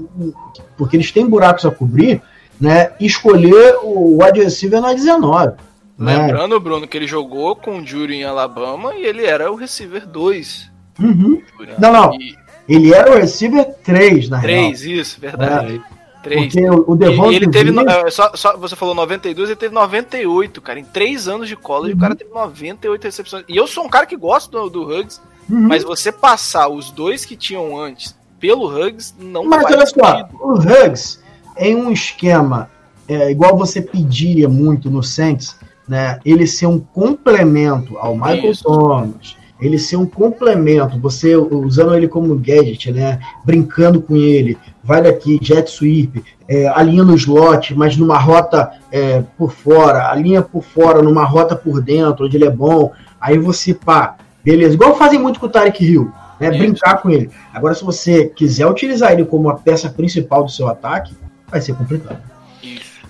[0.79, 2.23] porque eles têm buracos a cobrir,
[2.59, 2.93] né?
[2.99, 5.53] E escolher o wide receiver na 19.
[6.00, 6.16] Né?
[6.16, 10.06] Lembrando, Bruno, que ele jogou com o Jury em Alabama e ele era o receiver
[10.06, 10.70] 2.
[10.98, 11.42] Uhum.
[11.78, 12.14] Não, não.
[12.14, 12.36] E
[12.68, 14.64] Ele era o receiver 3, na real.
[14.70, 15.82] 3, isso, verdade.
[16.22, 16.40] 3.
[16.54, 17.70] Porque o, o Devonta E ele teve.
[17.70, 20.78] Smith- é, só, só- você falou 92, ele teve 98, cara.
[20.78, 23.44] Em 3 anos de college, o cara teve 98 recepções.
[23.48, 25.66] E eu sou um cara que gosta do, do Huggs, Uhum.
[25.68, 30.52] mas você passar os dois que tinham antes pelo Huggs, não Mas olha só, o
[30.52, 31.18] Huggs
[31.56, 32.70] em um esquema
[33.08, 35.56] é, igual você pedia muito no Saints,
[35.90, 36.20] né?
[36.24, 38.62] Ele ser um complemento ao Michael Isso.
[38.62, 43.18] Thomas, ele ser um complemento, você usando ele como gadget, né?
[43.44, 49.24] Brincando com ele, vai daqui, jet sweep, é, alinha no slot, mas numa rota é,
[49.37, 52.92] por fora, alinha por fora, numa rota por dentro, onde ele é bom.
[53.20, 54.74] Aí você, pá, beleza.
[54.74, 56.50] Igual fazem muito com o Tarek Hill, né?
[56.53, 57.31] Brincar com ele.
[57.53, 61.12] Agora, se você quiser utilizar ele como a peça principal do seu ataque,
[61.50, 62.20] vai ser complicado.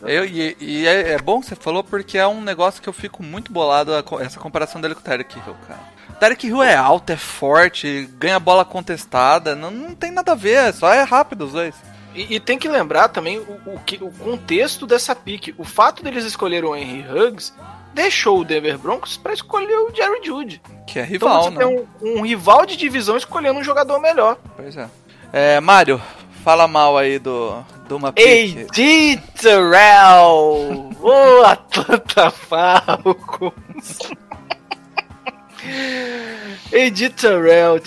[0.03, 2.93] Eu, e e é, é bom que você falou porque é um negócio que eu
[2.93, 5.81] fico muito bolado essa comparação dele com o Tarek Hill, cara.
[6.19, 10.73] Tarek Hill é alto, é forte, ganha bola contestada, não, não tem nada a ver,
[10.75, 11.75] só é rápido os dois.
[12.15, 15.55] E, e tem que lembrar também o, o, que, o contexto dessa pique.
[15.57, 17.53] O fato deles escolherem o Henry Huggs
[17.95, 20.63] deixou o Denver Broncos para escolher o Jerry Judy.
[20.87, 21.57] Que é Então rival, você né?
[21.59, 24.39] tem um, um rival de divisão escolhendo um jogador melhor.
[24.57, 24.89] Pois é.
[25.33, 26.01] É, Mário,
[26.43, 27.55] fala mal aí do,
[27.89, 28.09] do uma.
[28.09, 30.91] AD Terrell!
[31.01, 33.99] Ô Atlanta Falcons!
[36.73, 37.81] AD Terrell.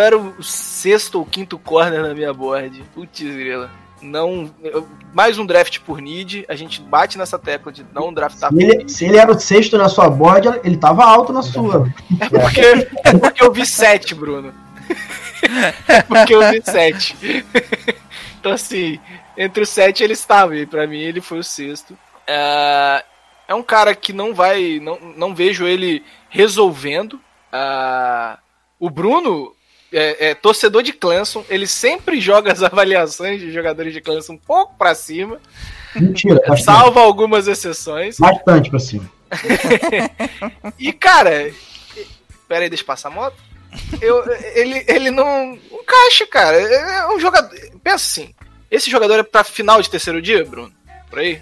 [0.00, 2.84] Era o sexto ou quinto corner na minha board.
[2.94, 3.70] Putz, grila.
[4.00, 6.44] Não, eu- mais um draft por need.
[6.48, 9.76] A gente bate nessa tecla de não draftar Se ele, se ele era o sexto
[9.76, 11.92] na sua board, ele tava alto na sua.
[12.20, 14.54] É porque, é porque eu vi sete, Bruno.
[15.88, 17.16] É porque eu vi sete.
[18.40, 19.00] Então, assim,
[19.36, 21.98] entre os sete ele estava, e pra mim ele foi o sexto.
[22.24, 23.04] É,
[23.48, 24.78] é um cara que não vai.
[24.80, 27.20] Não, não vejo ele resolvendo.
[27.52, 28.38] Ah,
[28.78, 29.56] o Bruno
[29.92, 34.38] é, é torcedor de Clemson, ele sempre joga as avaliações de jogadores de Clemson um
[34.38, 35.40] pouco pra cima,
[35.94, 38.18] Mentira, salvo algumas exceções.
[38.18, 39.10] bastante pra cima.
[40.78, 41.50] E, cara,
[42.46, 43.47] pera aí, deixa eu passar a moto.
[44.00, 46.56] Eu, ele, ele não encaixa, cara.
[46.56, 47.50] É um jogador.
[47.82, 48.34] Pensa assim:
[48.70, 50.72] esse jogador é pra final de terceiro dia, Bruno?
[51.10, 51.40] Por aí?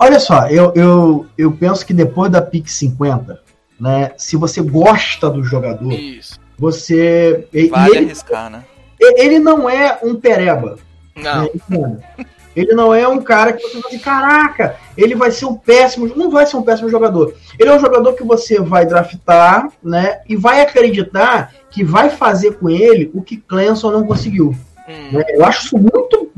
[0.00, 3.42] Olha só, eu, eu, eu penso que depois da pick 50,
[3.80, 4.12] né?
[4.16, 6.38] Se você gosta do jogador, Isso.
[6.56, 7.48] você.
[7.70, 8.64] Vale ele, arriscar, né?
[9.00, 10.78] ele não é um pereba.
[11.16, 11.50] Não.
[11.68, 11.98] né?
[12.58, 16.12] Ele não é um cara que você fala assim, caraca, ele vai ser um péssimo.
[16.16, 17.34] Não vai ser um péssimo jogador.
[17.56, 20.20] Ele é um jogador que você vai draftar, né?
[20.28, 24.56] E vai acreditar que vai fazer com ele o que Clemson não conseguiu.
[24.88, 25.12] Hum.
[25.12, 25.24] né?
[25.28, 26.30] Eu acho isso muito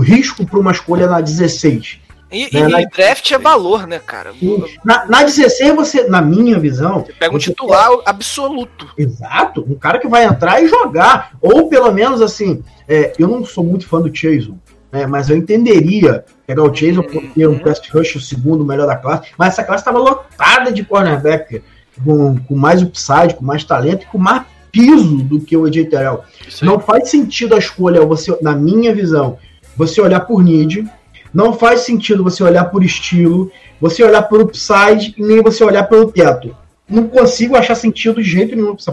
[0.00, 2.00] risco para uma escolha na 16.
[2.30, 4.32] E, É, e na- draft é valor, né, cara?
[4.32, 8.86] Você Na, na 16, você, na minha visão, pega um você titular absoluto.
[8.98, 11.32] Exato, um cara que vai entrar e jogar.
[11.40, 14.58] Ou pelo menos assim, é, eu não sou muito fã do Chason,
[14.90, 18.86] né, mas eu entenderia pegar o Chason por ter um pass rush, o segundo melhor
[18.86, 21.62] da classe, mas essa classe estava lotada de cornerback,
[22.04, 25.88] com, com mais upside, com mais talento e com mais piso do que o AJ
[25.88, 26.22] Terrell.
[26.62, 29.38] Não faz sentido a escolha, você, na minha visão,
[29.76, 30.88] você olhar por need,
[31.32, 35.84] não faz sentido você olhar por estilo, você olhar por upside e nem você olhar
[35.84, 36.56] pelo teto.
[36.88, 38.92] Não consigo achar sentido de jeito nenhum pra essa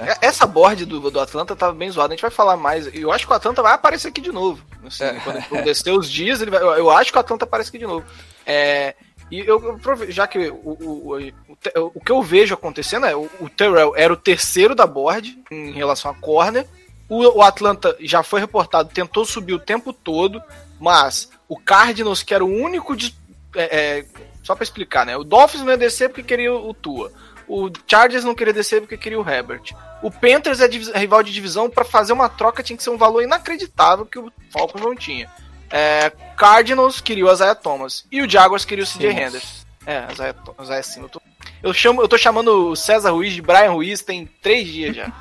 [0.00, 0.18] pica.
[0.22, 2.86] É- Essa board do, do Atlanta tava bem zoada, a gente vai falar mais.
[2.88, 4.62] E eu acho que o Atlanta vai aparecer aqui de novo.
[4.86, 5.12] Assim, É.
[5.20, 7.78] Quando quando descer os dias, ele vai, eu, eu acho que o Atlanta aparece aqui
[7.78, 8.04] de novo.
[8.46, 8.94] É,
[9.30, 13.48] e eu, já que o, o, o, o que eu vejo acontecendo é o, o
[13.48, 16.66] Terrell era o terceiro da board em relação a corner.
[17.08, 20.42] O, o Atlanta já foi reportado, tentou subir o tempo todo,
[20.80, 22.96] mas o Cardinals, que era o único.
[22.96, 23.14] de-
[23.54, 24.04] é, é,
[24.42, 25.16] só pra explicar, né?
[25.16, 27.12] O Dolphins não ia descer porque queria o Tua.
[27.48, 29.72] O Chargers não queria descer porque queria o Herbert.
[30.02, 33.22] O Panthers é rival de divisão, pra fazer uma troca tinha que ser um valor
[33.22, 35.30] inacreditável que o Falcons não tinha.
[35.70, 38.04] É, Cardinals queria o Isaiah Thomas.
[38.10, 39.10] E o Jaguars queria o CJ.
[39.10, 39.64] Henderson.
[39.86, 41.10] É, Isaiah, Isaiah Simmons.
[41.12, 41.22] Eu tô,
[41.62, 45.12] eu, chamo, eu tô chamando o César Ruiz de Brian Ruiz tem três dias já.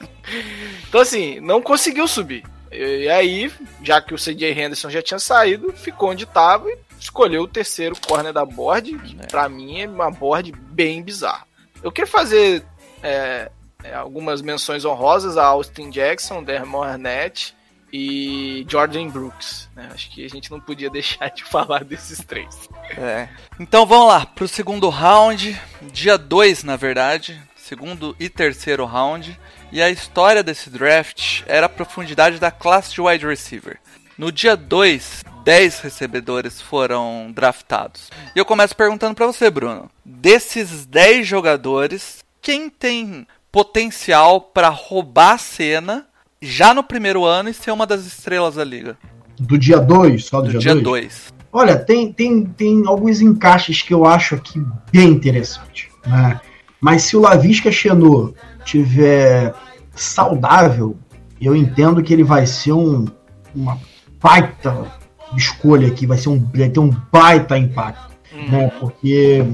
[0.88, 2.44] então, assim, não conseguiu subir.
[2.70, 3.52] E, aí,
[3.82, 7.96] já que o CJ Henderson já tinha saído, ficou onde tava e escolheu o terceiro
[8.06, 11.46] corner da board, que pra mim é uma board bem bizarra.
[11.82, 12.64] Eu queria fazer
[13.02, 13.50] é,
[13.84, 17.54] é, algumas menções honrosas a Austin Jackson, Dermot Arnett
[17.92, 19.68] e Jordan Brooks.
[19.74, 19.88] né?
[19.94, 22.68] Acho que a gente não podia deixar de falar desses três.
[22.96, 23.28] É.
[23.58, 25.58] Então vamos lá, pro segundo round,
[25.92, 29.38] dia 2 na verdade, segundo e terceiro round.
[29.70, 33.78] E a história desse draft era a profundidade da classe de wide receiver.
[34.16, 38.10] No dia 2, 10 recebedores foram draftados.
[38.34, 39.88] E eu começo perguntando pra você, Bruno.
[40.04, 46.06] Desses 10 jogadores, quem tem potencial pra roubar a cena
[46.40, 48.96] já no primeiro ano e ser uma das estrelas da liga?
[49.38, 50.84] Do dia 2, só do, Do dia dia 2?
[50.84, 51.32] 2.
[51.52, 55.88] Olha, tem, tem, tem alguns encaixes que eu acho aqui bem interessantes.
[56.06, 56.40] Né?
[56.80, 58.34] Mas se o Lavisca Chenot
[58.64, 59.54] tiver
[59.94, 60.96] saudável,
[61.40, 63.06] eu entendo que ele vai ser um,
[63.54, 63.78] uma
[64.20, 64.92] baita
[65.36, 68.16] escolha aqui, vai, ser um, vai ter um baita impacto.
[68.32, 68.70] Né?
[68.78, 69.44] Porque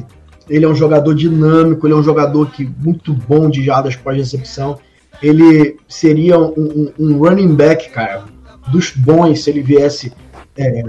[0.49, 4.79] ele é um jogador dinâmico, ele é um jogador que muito bom de jardas pós-recepção.
[5.23, 8.25] Ele seria um, um- um running back, cara,
[8.69, 10.13] dos bons se ele viesse
[10.57, 10.83] é,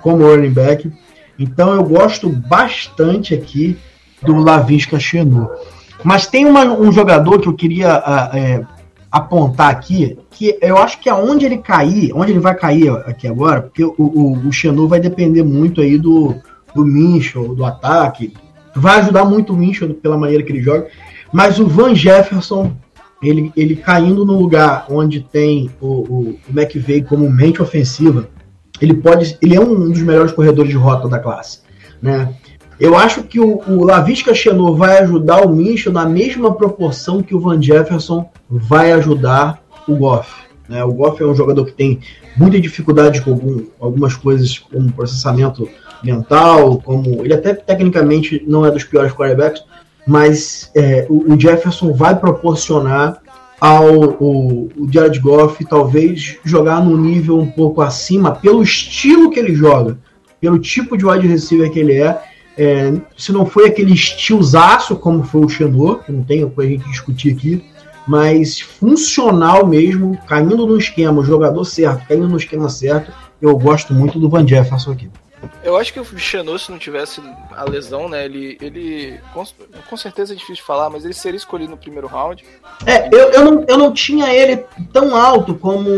[0.00, 0.90] como running back.
[1.38, 3.76] Então eu gosto bastante aqui
[4.22, 5.50] do Lavisca Chenot.
[6.04, 8.64] Mas tem uma- um jogador que eu queria ah, é,
[9.10, 13.62] apontar aqui, que eu acho que aonde ele cair, onde ele vai cair aqui agora,
[13.62, 16.34] porque o, o, o Chenot vai depender muito aí do,
[16.74, 18.32] do Minchel, do ataque.
[18.74, 20.88] Vai ajudar muito o Minchel pela maneira que ele joga.
[21.32, 22.72] Mas o Van Jefferson,
[23.22, 28.28] ele, ele caindo no lugar onde tem o, o, McVeigh como mente ofensiva,
[28.80, 29.38] ele pode.
[29.40, 31.60] Ele é um dos melhores corredores de rota da classe.
[32.00, 32.34] Né?
[32.80, 37.34] Eu acho que o, o Lavisca Chenot vai ajudar o Minchel na mesma proporção que
[37.34, 40.30] o Van Jefferson vai ajudar o Goff.
[40.68, 40.82] Né?
[40.84, 42.00] O Goff é um jogador que tem
[42.36, 45.68] muita dificuldade com algum- algumas coisas, como processamento
[46.04, 49.62] mental, como ele até tecnicamente não é dos piores quarterbacks,
[50.06, 53.20] mas é, o, o Jefferson vai proporcionar
[53.60, 59.38] ao o, o Jared Goff talvez jogar num nível um pouco acima pelo estilo que
[59.38, 59.98] ele joga,
[60.40, 62.20] pelo tipo de wide receiver que ele é.
[62.58, 66.90] É, se não foi aquele estilozaço como foi o Chenot, que não tem a gente
[66.90, 67.64] discutir aqui,
[68.06, 73.94] mas funcional mesmo, caindo no esquema, o jogador certo, caindo no esquema certo, eu gosto
[73.94, 75.08] muito do Van Jefferson aqui.
[75.62, 77.20] Eu acho que o Chenot, se não tivesse
[77.52, 79.44] a lesão, né, ele, ele com,
[79.88, 82.44] com certeza é difícil de falar, mas ele seria escolhido no primeiro round.
[82.86, 85.90] É, eu, eu, não, eu não tinha ele tão alto como.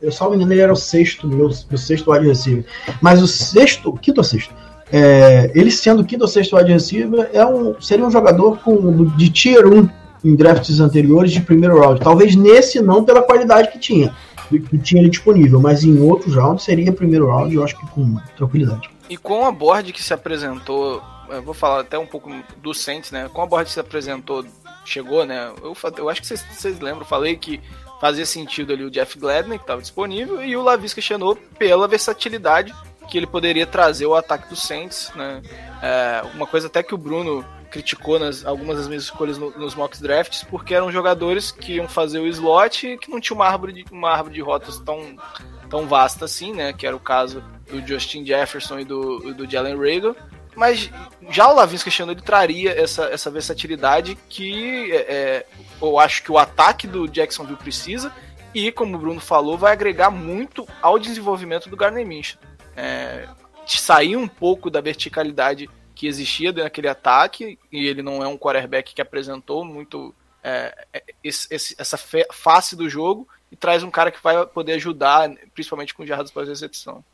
[0.00, 2.64] Eu só me engano, ele era o sexto, meu, meu sexto wide receiver.
[3.00, 4.54] Mas o sexto, quinto ou sexto?
[4.92, 9.30] É, ele sendo quinto ou sexto wide receiver, é um, seria um jogador com, de
[9.30, 9.88] tier 1
[10.24, 12.00] em drafts anteriores de primeiro round.
[12.00, 14.14] Talvez nesse não pela qualidade que tinha,
[14.48, 18.16] que tinha ele disponível, mas em outros rounds seria primeiro round, eu acho que com
[18.36, 18.90] tranquilidade.
[19.08, 21.02] E com a board que se apresentou,
[21.44, 22.30] vou falar até um pouco
[22.62, 23.28] do Saints, né?
[23.32, 24.44] Com a board que se apresentou,
[24.84, 25.50] chegou, né?
[25.62, 27.60] Eu, eu acho que vocês, lembram, eu falei que
[28.00, 32.72] fazia sentido ali o Jeff Gladney, que estava disponível, e o Lavisca Chenot pela versatilidade
[33.08, 35.40] que ele poderia trazer ao ataque do Saints, né?
[35.82, 39.74] É, uma coisa até que o Bruno criticou nas algumas das minhas escolhas no- nos
[39.74, 43.46] mock drafts, porque eram jogadores que iam fazer o slot e que não tinha uma
[43.46, 45.16] árvore de, uma árvore de rotas tão,
[45.68, 46.72] tão vasta assim, né?
[46.72, 50.14] Que era o caso do Justin Jefferson e do, do Jalen Rager.
[50.56, 50.90] Mas
[51.30, 55.46] já o Lavinsky Chenot ele traria essa, essa versatilidade que é, é,
[55.80, 58.12] eu acho que o ataque do Jacksonville precisa
[58.52, 62.40] e, como o Bruno falou, vai agregar muito ao desenvolvimento do Garner Minshew.
[62.76, 63.28] É,
[63.66, 68.94] sair um pouco da verticalidade que existia naquele ataque e ele não é um quarterback
[68.94, 73.90] que apresentou muito é, é, esse- esse- essa fe- face do jogo e traz um
[73.90, 77.04] cara que vai poder ajudar, principalmente com jardas pós-recepção.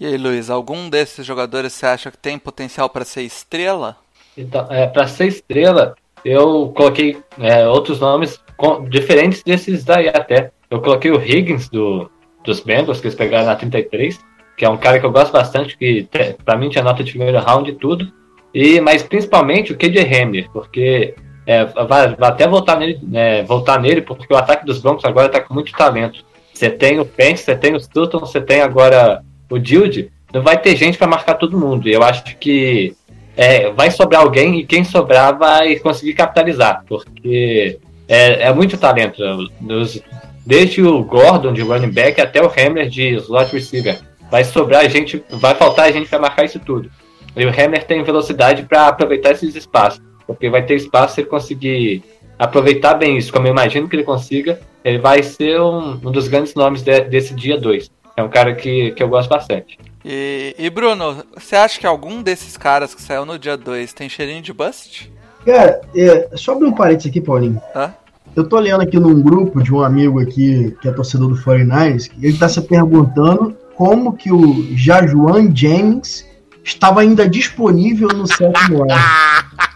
[0.00, 3.98] E aí, Luiz, algum desses jogadores você acha que tem potencial para ser estrela?
[4.36, 5.94] Então, é, para ser estrela,
[6.24, 10.50] eu coloquei é, outros nomes com- diferentes desses daí até.
[10.70, 12.10] Eu coloquei o Higgins do,
[12.42, 14.18] dos Bengals, que eles pegaram na 33,
[14.56, 16.08] que é um cara que eu gosto bastante, que
[16.44, 18.12] pra mim tinha nota de primeiro round e tudo.
[18.52, 21.14] E, mas principalmente o KJ Hamler, porque
[21.46, 25.28] é, vai, vai até voltar nele, é, voltar nele, porque o ataque dos Broncos agora
[25.28, 26.24] tá com muito talento.
[26.52, 30.10] Você tem o Pence, você tem o Sutton, você tem agora o Dilde.
[30.32, 31.88] Não vai ter gente para marcar todo mundo.
[31.88, 32.94] E eu acho que
[33.36, 37.78] é, vai sobrar alguém e quem sobrar vai conseguir capitalizar, porque
[38.08, 39.20] é, é muito talento.
[39.60, 40.00] Dos,
[40.46, 43.98] desde o Gordon de running back até o Hamler de slot receiver.
[44.34, 46.90] Vai sobrar gente, vai faltar gente para marcar isso tudo.
[47.36, 51.28] E o Hamler tem velocidade para aproveitar esses espaços, porque vai ter espaço se ele
[51.28, 52.02] conseguir
[52.36, 56.26] aproveitar bem isso, como eu imagino que ele consiga, ele vai ser um, um dos
[56.26, 57.88] grandes nomes de, desse dia 2.
[58.16, 59.78] É um cara que, que eu gosto bastante.
[60.04, 64.08] E, e, Bruno, você acha que algum desses caras que saiu no dia 2 tem
[64.08, 65.12] cheirinho de bust?
[65.46, 67.62] Cara, é, só abrir um parênteses aqui, Paulinho.
[67.72, 67.94] Hã?
[68.34, 72.10] Eu tô lendo aqui num grupo de um amigo aqui, que é torcedor do 49ers,
[72.18, 76.26] e ele tá se perguntando como que o Jajuan James
[76.62, 78.94] estava ainda disponível no sétimo ano.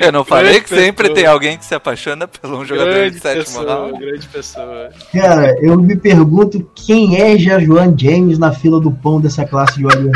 [0.00, 0.86] Eu não falei grande que pessoa.
[0.86, 4.00] sempre tem alguém que se apaixona por um jogador grande de sétimo pessoa, round?
[4.00, 4.90] Grande pessoa.
[5.12, 9.84] Cara, eu me pergunto quem é Jajuan James na fila do pão dessa classe de
[9.84, 10.10] wide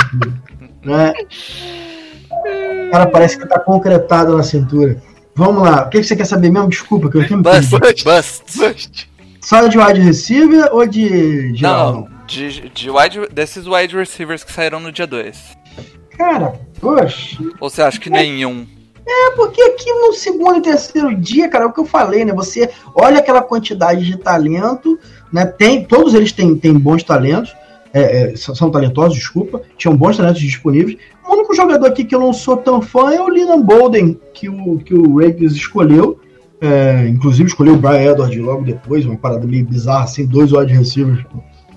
[0.84, 1.12] né?
[2.86, 5.02] O cara parece que tá concretado na cintura.
[5.34, 6.68] Vamos lá, o que você quer saber mesmo?
[6.68, 8.04] Desculpa, que eu tenho bust, bust,
[8.56, 9.10] bust.
[9.44, 11.92] Só de wide receiver ou de geral?
[11.92, 15.36] Não, de, de wide, desses wide receivers que saíram no dia 2.
[16.16, 17.36] Cara, poxa.
[17.60, 18.66] Ou você acha que nenhum?
[19.06, 22.32] É, porque aqui no segundo e terceiro dia, cara, é o que eu falei, né?
[22.32, 24.98] Você olha aquela quantidade de talento,
[25.30, 25.44] né?
[25.44, 27.54] Tem, todos eles têm, têm bons talentos,
[27.92, 30.96] é, é, são talentosos, desculpa, tinham bons talentos disponíveis.
[31.22, 34.48] O único jogador aqui que eu não sou tão fã é o Linan Bolden, que
[34.48, 36.18] o, que o Ravens escolheu.
[36.64, 40.72] É, inclusive escolheu o Brian Edwards logo depois, uma parada meio bizarra, assim, dois wide
[40.72, 41.22] receivers.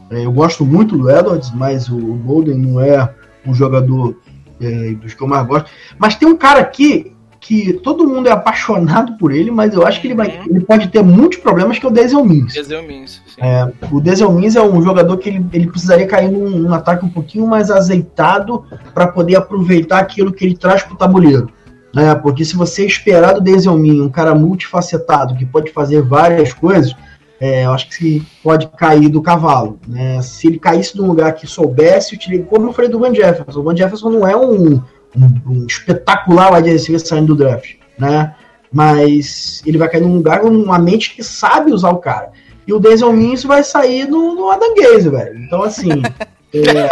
[0.10, 3.14] É, eu gosto muito do Edwards, mas o, o Bolden não é
[3.46, 4.16] um jogador
[4.62, 5.70] é, dos que eu mais gosto.
[6.00, 10.02] Mas tem um cara aqui que todo mundo é apaixonado por ele, mas eu acho
[10.02, 10.46] que ele, vai, uhum.
[10.48, 12.54] ele pode ter muitos problemas, que é o Denzel Mims.
[12.54, 16.50] Denzel Mims, é, o Denzel Mims é um jogador que ele, ele precisaria cair num,
[16.50, 18.64] num ataque um pouquinho mais azeitado
[18.94, 21.50] para poder aproveitar aquilo que ele traz para o tabuleiro.
[21.98, 22.14] Né?
[22.14, 26.96] Porque se você esperar do Denzel Mims, um cara multifacetado, que pode fazer várias coisas,
[27.42, 29.80] é, eu acho que pode cair do cavalo.
[29.88, 30.22] Né?
[30.22, 33.64] Se ele caísse num lugar que soubesse utilizar, como eu falei do Van Jefferson, o
[33.64, 34.80] Van Jefferson não é um
[35.16, 38.36] um, um espetacular wide receiver saindo do draft, né?
[38.72, 42.32] Mas ele vai cair num lugar com uma mente que sabe usar o cara.
[42.68, 45.40] E o Denzel Mims vai sair no, no Adam Gaze, velho.
[45.40, 45.90] Então, assim.
[46.54, 46.90] é,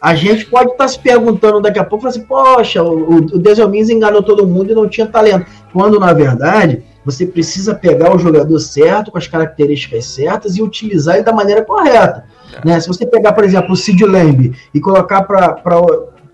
[0.00, 3.88] a gente pode estar tá se perguntando daqui a pouco, assim, poxa, o, o Mims
[3.88, 5.46] enganou todo mundo e não tinha talento.
[5.72, 11.14] Quando, na verdade, você precisa pegar o jogador certo, com as características certas e utilizar
[11.14, 12.24] ele da maneira correta.
[12.52, 12.68] É.
[12.68, 12.80] Né?
[12.80, 15.62] Se você pegar, por exemplo, o Sid Lamb e colocar para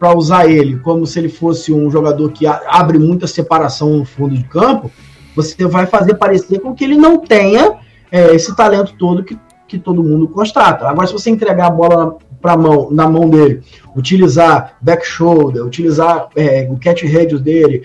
[0.03, 4.35] para usar ele como se ele fosse um jogador que abre muita separação no fundo
[4.35, 4.91] de campo,
[5.37, 7.75] você vai fazer parecer com que ele não tenha
[8.11, 9.39] é, esse talento todo que,
[9.73, 10.87] que todo mundo constata.
[10.87, 13.62] Agora, se você entregar a bola na, mão, na mão dele,
[13.97, 17.85] utilizar back shoulder, utilizar é, o catch radius dele,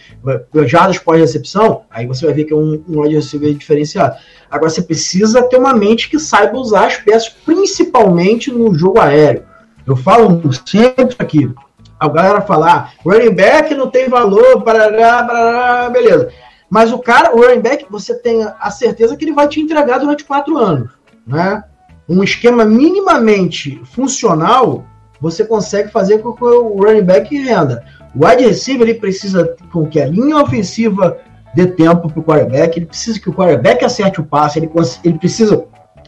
[0.66, 4.18] jardas pós-recepção, aí você vai ver que é um, um wide receiver diferenciado.
[4.52, 9.44] Agora, você precisa ter uma mente que saiba usar as peças, principalmente no jogo aéreo.
[9.86, 11.50] Eu falo sempre aqui,
[11.98, 16.30] a galera falar, ah, running back não tem valor, parará, beleza.
[16.70, 20.00] Mas o cara, o running back, você tem a certeza que ele vai te entregar
[20.00, 20.92] durante quatro anos,
[21.26, 21.64] né?
[22.08, 24.86] Um esquema minimamente funcional,
[25.20, 27.84] você consegue fazer com que o running back renda.
[28.16, 31.18] O wide receiver, ele precisa com que a linha ofensiva
[31.54, 34.70] dê tempo para o quarterback, ele precisa que o quarterback acerte o passe, ele,
[35.04, 35.66] ele precisa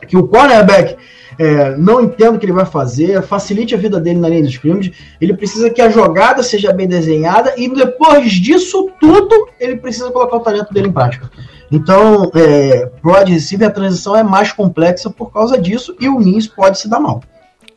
[0.08, 0.96] que o cornerback
[1.38, 4.50] é, não entenda o que ele vai fazer, facilite a vida dele na linha de
[4.50, 10.12] scrimmage, ele precisa que a jogada seja bem desenhada e depois disso tudo, ele precisa
[10.12, 11.30] colocar o talento dele em prática.
[11.72, 16.48] Então, é, pro receiver a transição é mais complexa por causa disso e o Nins
[16.48, 17.22] pode se dar mal.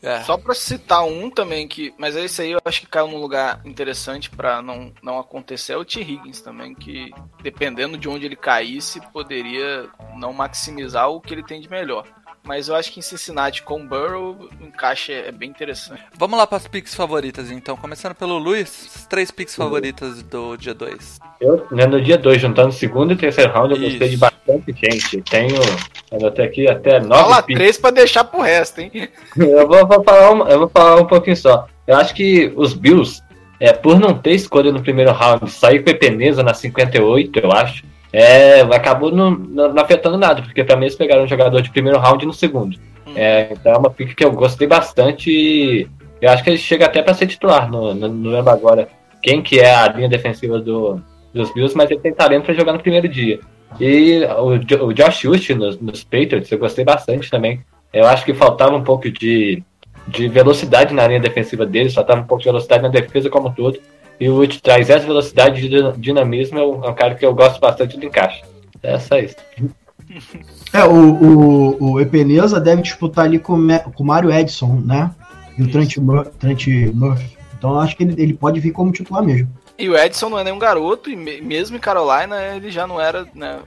[0.02, 0.20] É.
[0.22, 3.60] Só para citar um também que, mas esse aí eu acho que caiu num lugar
[3.64, 6.00] interessante para não, não acontecer é o T.
[6.00, 11.60] Higgins também, que dependendo de onde ele caísse, poderia não maximizar o que ele tem
[11.60, 12.04] de melhor.
[12.44, 16.02] Mas eu acho que em Cincinnati com Burrow o encaixe é bem interessante.
[16.16, 17.76] Vamos lá para as picks favoritas então.
[17.76, 21.20] Começando pelo Luiz, as três picks favoritas do dia 2.
[21.40, 23.90] Eu, né, no dia 2, juntando segundo e terceiro round, eu Isso.
[23.90, 25.22] gostei de bastante gente.
[25.22, 25.60] Tenho
[26.26, 27.58] até aqui até nove Fala picks.
[27.60, 28.90] três para deixar pro resto, hein?
[29.38, 31.68] eu, vou, vou falar um, eu vou falar um pouquinho só.
[31.86, 33.22] Eu acho que os Bills,
[33.60, 37.84] é, por não ter escolha no primeiro round, sair com Epeneza na 58, eu acho
[38.12, 42.26] é, acabou não, não, afetando nada, porque também eles pegaram um jogador de primeiro round
[42.26, 42.76] no segundo.
[43.06, 43.12] Hum.
[43.16, 45.88] É, então é uma pick que eu gostei bastante e
[46.20, 47.70] eu acho que ele chega até para ser titular.
[47.70, 48.88] No, não lembro agora
[49.22, 51.00] quem que é a linha defensiva do,
[51.32, 53.40] dos Bills, mas ele tem talento para jogar no primeiro dia.
[53.80, 57.60] E o, o Josh Houston nos, nos Patriots, eu gostei bastante também.
[57.92, 59.62] Eu acho que faltava um pouco de,
[60.06, 63.52] de velocidade na linha defensiva deles, faltava um pouco de velocidade na defesa como um
[63.52, 63.78] todo.
[64.20, 67.24] E o Wood traz essa velocidade de din- dinamismo, é um, é um cara que
[67.26, 68.42] eu gosto bastante do encaixe.
[68.82, 69.36] É só isso.
[70.74, 73.56] É, o, o, o Epeneza deve disputar ali com,
[73.94, 75.10] com o Mário Edson, né?
[75.56, 77.36] E o Trent, Mur Trent Murphy.
[77.58, 79.48] Então eu acho que ele, ele pode vir como titular mesmo.
[79.78, 82.98] E o Edson não é nenhum garoto, e me- mesmo em Carolina ele já não
[83.00, 83.58] era, né?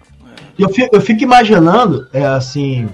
[0.57, 2.87] Eu fico, eu fico imaginando, é, assim,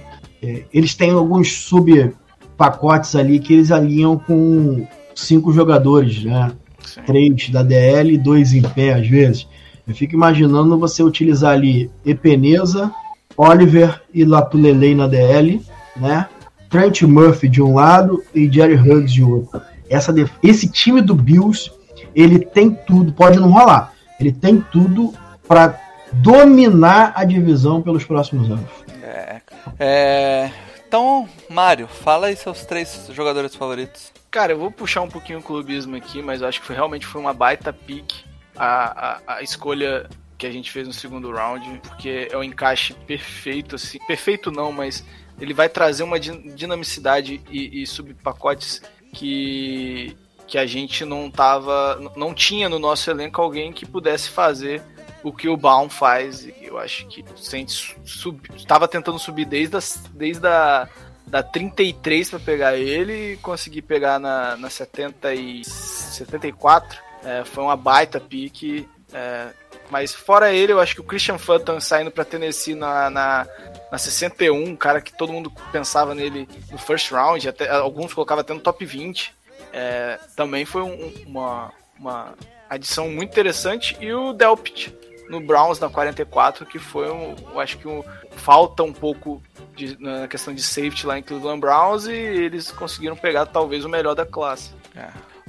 [0.44, 4.86] é, eles têm alguns subpacotes ali que eles alinham com
[5.16, 6.52] cinco jogadores, né?
[6.86, 7.02] Sim.
[7.06, 9.48] Três da DL e dois em pé, às vezes.
[9.88, 12.92] Eu fico imaginando você utilizar ali Epeneza,
[13.36, 15.62] Oliver e Lapulelei na DL,
[15.96, 16.28] né?
[16.70, 19.62] Trent Murphy de um lado e Jerry Huggs de outro.
[19.90, 21.70] Essa esse time do Bills,
[22.16, 23.94] ele tem tudo, pode não rolar.
[24.20, 25.14] Ele tem tudo
[25.48, 25.78] para
[26.14, 28.70] dominar a divisão pelos próximos anos.
[29.04, 29.42] É.
[29.80, 30.52] É,
[30.88, 34.11] Então, Mário, fala aí seus três jogadores favoritos.
[34.32, 37.06] Cara, eu vou puxar um pouquinho o clubismo aqui, mas eu acho que foi, realmente
[37.06, 38.24] foi uma baita pick
[38.56, 42.94] a, a, a escolha que a gente fez no segundo round, porque é um encaixe
[42.94, 44.00] perfeito, assim.
[44.08, 45.06] Perfeito não, mas
[45.40, 48.82] ele vai trazer uma din- dinamicidade e, e subpacotes
[49.14, 50.16] que,
[50.48, 52.00] que a gente não tava.
[52.16, 54.82] não tinha no nosso elenco alguém que pudesse fazer
[55.24, 56.46] o que o Baum faz.
[56.46, 60.88] E Eu acho que o Saints sub, tava tentando subir desde, as, desde a
[61.32, 67.00] da 33 para pegar ele e consegui pegar na, na 70 e 74.
[67.24, 68.88] É, foi uma baita pique.
[69.14, 69.48] é,
[69.90, 73.48] mas fora ele, eu acho que o Christian Fulton saindo para Tennessee na, na,
[73.92, 78.42] na 61, um cara que todo mundo pensava nele no first round, até, alguns colocavam
[78.42, 79.34] até no top 20.
[79.74, 82.34] é, também foi um- uma, uma
[82.70, 83.96] adição muito interessante.
[84.02, 84.94] E o Delpit
[85.32, 88.04] no Browns na 44, que foi, um, eu acho que um,
[88.36, 89.42] falta um pouco
[89.76, 93.90] de- na questão de safety lá em Cleveland Browns e eles conseguiram pegar talvez o
[93.90, 94.72] melhor da classe.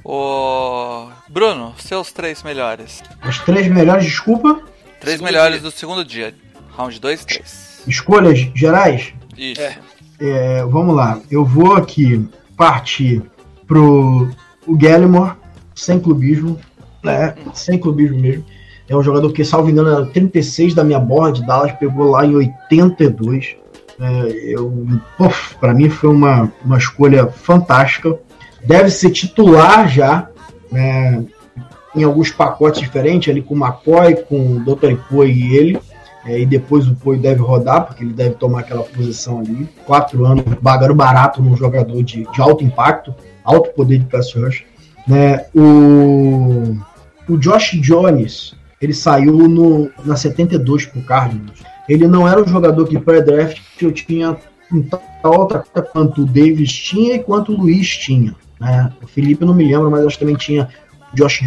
[0.03, 3.01] O Bruno, seus três melhores.
[3.27, 4.61] Os três melhores, desculpa,
[4.99, 5.69] Três Segundo melhores dia.
[5.69, 6.33] do segundo dia.
[6.77, 7.83] Round 2, 3.
[7.87, 9.13] escolhas gerais.
[9.37, 9.59] Isso.
[9.61, 9.77] É.
[10.19, 12.25] É, vamos lá, eu vou aqui
[12.55, 13.21] partir
[13.67, 14.29] pro
[14.65, 15.35] o Gallimore,
[15.75, 16.57] sem clubismo,
[17.03, 17.35] né?
[17.53, 18.45] Sem clubismo mesmo.
[18.87, 22.35] É um jogador que, salvo engano, era 36 da minha board, Dallas pegou lá em
[22.35, 23.55] 82.
[23.99, 24.71] É, eu,
[25.17, 28.17] puf, pra mim foi uma, uma escolha fantástica.
[28.65, 30.29] Deve ser titular já,
[30.71, 31.23] né,
[31.95, 34.95] em alguns pacotes diferentes, ali com o McCoy, com o Dr.
[35.09, 35.79] Poe e ele.
[36.25, 39.67] É, e depois o Poe deve rodar, porque ele deve tomar aquela posição ali.
[39.85, 43.13] Quatro anos, bagaro barato num jogador de, de alto impacto,
[43.43, 44.63] alto poder de pass rush.
[45.07, 45.45] Né?
[45.53, 46.77] O,
[47.27, 51.63] o Josh Jones, ele saiu no, na 72 pro Cardinals.
[51.87, 54.37] Ele não era um jogador que pré-draft eu tinha
[55.23, 55.63] outra
[55.93, 58.35] quanto o Davis tinha e quanto o Luiz tinha.
[58.59, 58.91] Né?
[59.01, 60.67] O Felipe não me lembro, mas acho que também tinha
[61.13, 61.43] o Josh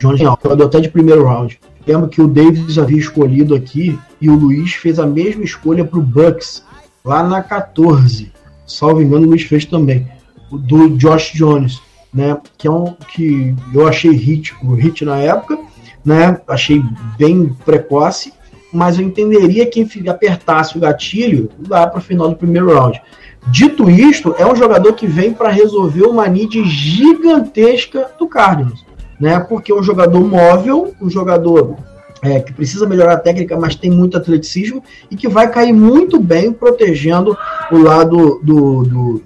[0.00, 1.60] Jones, não, jogador até de primeiro round.
[1.86, 5.98] Lembro que o Davis havia escolhido aqui e o Luiz fez a mesma escolha para
[5.98, 6.64] o Bucks
[7.04, 8.32] lá na 14.
[8.66, 10.08] Salvo engano, o Luiz fez também.
[10.50, 11.80] Do Josh Jones,
[12.12, 12.38] né?
[12.56, 15.58] Que é um que eu achei hit, hit na época,
[16.04, 16.40] né?
[16.46, 16.82] Achei
[17.18, 18.32] bem precoce,
[18.72, 23.00] mas eu entenderia quem fi- apertasse o gatilho lá para o final do primeiro round.
[23.48, 28.90] Dito isto, é um jogador que vem para resolver uma need gigantesca do Cardinals
[29.20, 29.38] né?
[29.38, 31.76] Porque é um jogador móvel, um jogador
[32.22, 36.18] é, que precisa melhorar a técnica, mas tem muito atleticismo e que vai cair muito
[36.18, 37.36] bem protegendo
[37.70, 39.22] o lado do, do,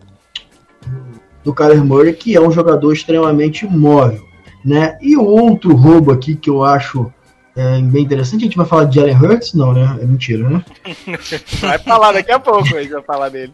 [1.44, 4.24] do Kyler Murray, que é um jogador extremamente móvel,
[4.64, 4.96] né?
[5.00, 7.12] E o outro roubo aqui que eu acho
[7.56, 9.54] é, bem interessante, a gente vai falar de Jalen Hurts?
[9.54, 9.98] Não, né?
[10.00, 10.64] É mentira, né?
[11.60, 13.52] Vai falar daqui a pouco, a gente vai falar dele.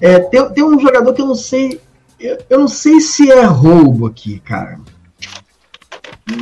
[0.00, 1.80] É, tem, tem um jogador que eu não sei.
[2.20, 4.78] Eu, eu não sei se é roubo aqui, cara.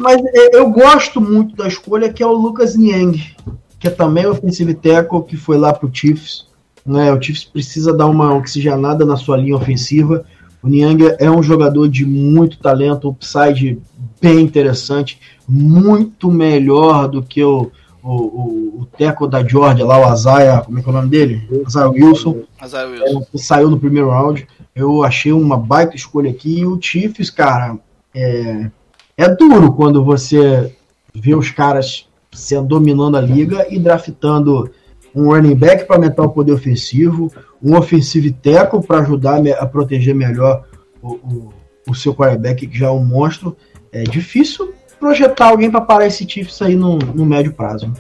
[0.01, 3.37] Mas é, eu gosto muito da escolha que é o Lucas Niang,
[3.79, 6.49] que é também offensive tackle, que foi lá pro Chiefs.
[6.85, 7.13] Né?
[7.13, 10.25] O Chiefs precisa dar uma oxigenada na sua linha ofensiva.
[10.67, 13.79] O Niang é um jogador de muito talento, upside
[14.21, 17.71] bem interessante, muito melhor do que o,
[18.03, 21.09] o, o, o tackle da Georgia lá, o Azaia, como é que é o nome
[21.09, 21.49] dele?
[21.65, 23.27] Azaia Wilson Isaiah Wilson.
[23.31, 24.45] que saiu no primeiro round.
[24.75, 26.59] Eu achei uma baita escolha aqui.
[26.59, 27.79] E o Chiefs, cara,
[28.13, 28.69] é,
[29.17, 30.75] é duro quando você
[31.15, 34.69] vê os caras sendo dominando a liga e draftando
[35.15, 37.33] um running back para aumentar o poder ofensivo,
[37.63, 40.65] um offensive tackle para ajudar a proteger melhor
[41.03, 41.53] o, o,
[41.89, 43.57] o seu quarterback, que já é um monstro.
[43.93, 47.93] É difícil projetar alguém para parar esse Chiefs aí no, no médio prazo.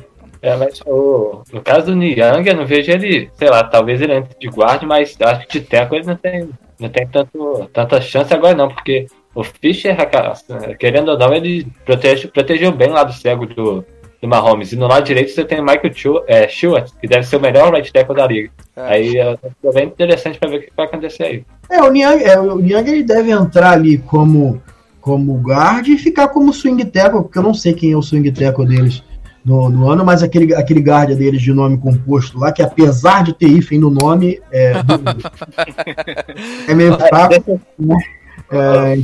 [0.42, 4.14] É, mas o, no caso do Niang, eu não vejo ele, sei lá, talvez ele
[4.14, 6.48] entre de guarda, mas acho que de teco ele não tem,
[6.78, 9.96] não tem tanto, tanta chance agora não, porque o Fischer,
[10.78, 13.84] querendo ou não, ele protege, protegeu bem lá do cego do,
[14.20, 14.72] do Mahomes.
[14.72, 15.92] E no lado direito você tem o Michael
[16.48, 18.50] Stewart, é, que deve ser o melhor right tackle da liga.
[18.76, 18.80] É.
[18.80, 19.36] Aí é
[19.72, 21.44] bem interessante para ver o que vai acontecer aí.
[21.70, 24.62] É, o Niang, é, o Niang ele deve entrar ali como,
[25.00, 28.30] como guard e ficar como swing tackle, porque eu não sei quem é o swing
[28.32, 29.02] tackle deles
[29.44, 33.32] no, no ano, mas aquele, aquele guarda deles de nome composto lá, que apesar de
[33.32, 34.72] ter hífen no nome, é,
[36.66, 37.60] é meio fraco.
[37.78, 37.96] Né?
[38.50, 38.98] É,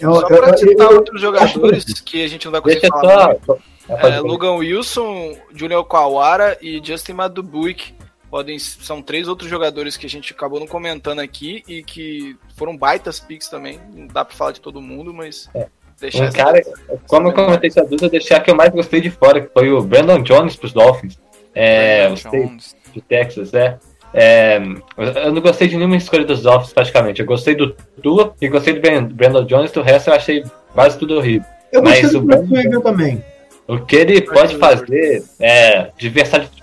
[0.00, 3.36] eu, só para citar eu, outros jogadores que a gente não vai conseguir falar.
[3.46, 3.56] Só,
[3.88, 7.94] é, Logan Wilson, Julian Kawara e Justin Madubuik
[8.30, 12.76] podem são três outros jogadores que a gente acabou não comentando aqui e que foram
[12.76, 13.78] baitas picks também.
[13.94, 15.66] Não dá para falar de todo mundo, mas é.
[16.00, 16.60] Deixar um cara,
[17.06, 19.80] como eu comentei essa dúvida, deixar que eu mais gostei de fora, que foi o
[19.80, 21.18] Brandon Jones pros Dolphins.
[21.54, 22.56] É, Brandon
[22.92, 23.78] de Texas, é.
[24.12, 24.60] é.
[24.96, 27.20] Eu não gostei de nenhuma escolha dos Dolphins, praticamente.
[27.20, 27.72] Eu gostei do
[28.02, 31.46] Tua e gostei do Brandon Jones, do resto eu achei quase tudo horrível.
[31.72, 33.24] Eu gostei Mas do Brandon também.
[33.66, 36.08] O que ele pode fazer é de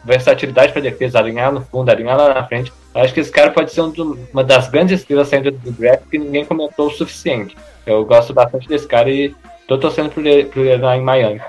[0.06, 2.72] versatilidade para defesa, alinhar no fundo, alinhar lá na frente.
[2.94, 6.18] Eu acho que esse cara pode ser uma das grandes estrelas saindo do draft que
[6.18, 7.58] ninguém comentou o suficiente.
[7.86, 9.34] Eu gosto bastante desse cara e
[9.68, 11.42] tô torcendo por ele, lá em Miami.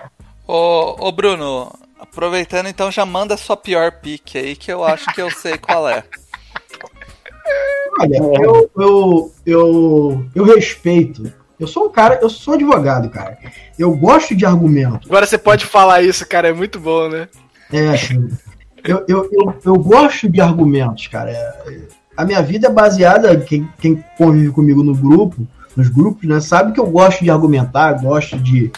[0.47, 5.21] Ô, ô Bruno, aproveitando então, já manda sua pior pick aí que eu acho que
[5.21, 6.03] eu sei qual é.
[8.01, 11.31] Olha, eu, eu, eu, eu respeito.
[11.63, 13.39] Eu sou um cara, eu sou advogado, cara.
[13.79, 15.07] Eu gosto de argumento.
[15.07, 17.29] Agora você pode falar isso, cara, é muito bom, né?
[17.73, 17.95] É,
[18.83, 21.33] eu, eu, eu, eu gosto de argumentos, cara.
[22.17, 25.47] A minha vida é baseada, quem, quem convive comigo no grupo,
[25.77, 28.73] nos grupos, né, sabe que eu gosto de argumentar, gosto de,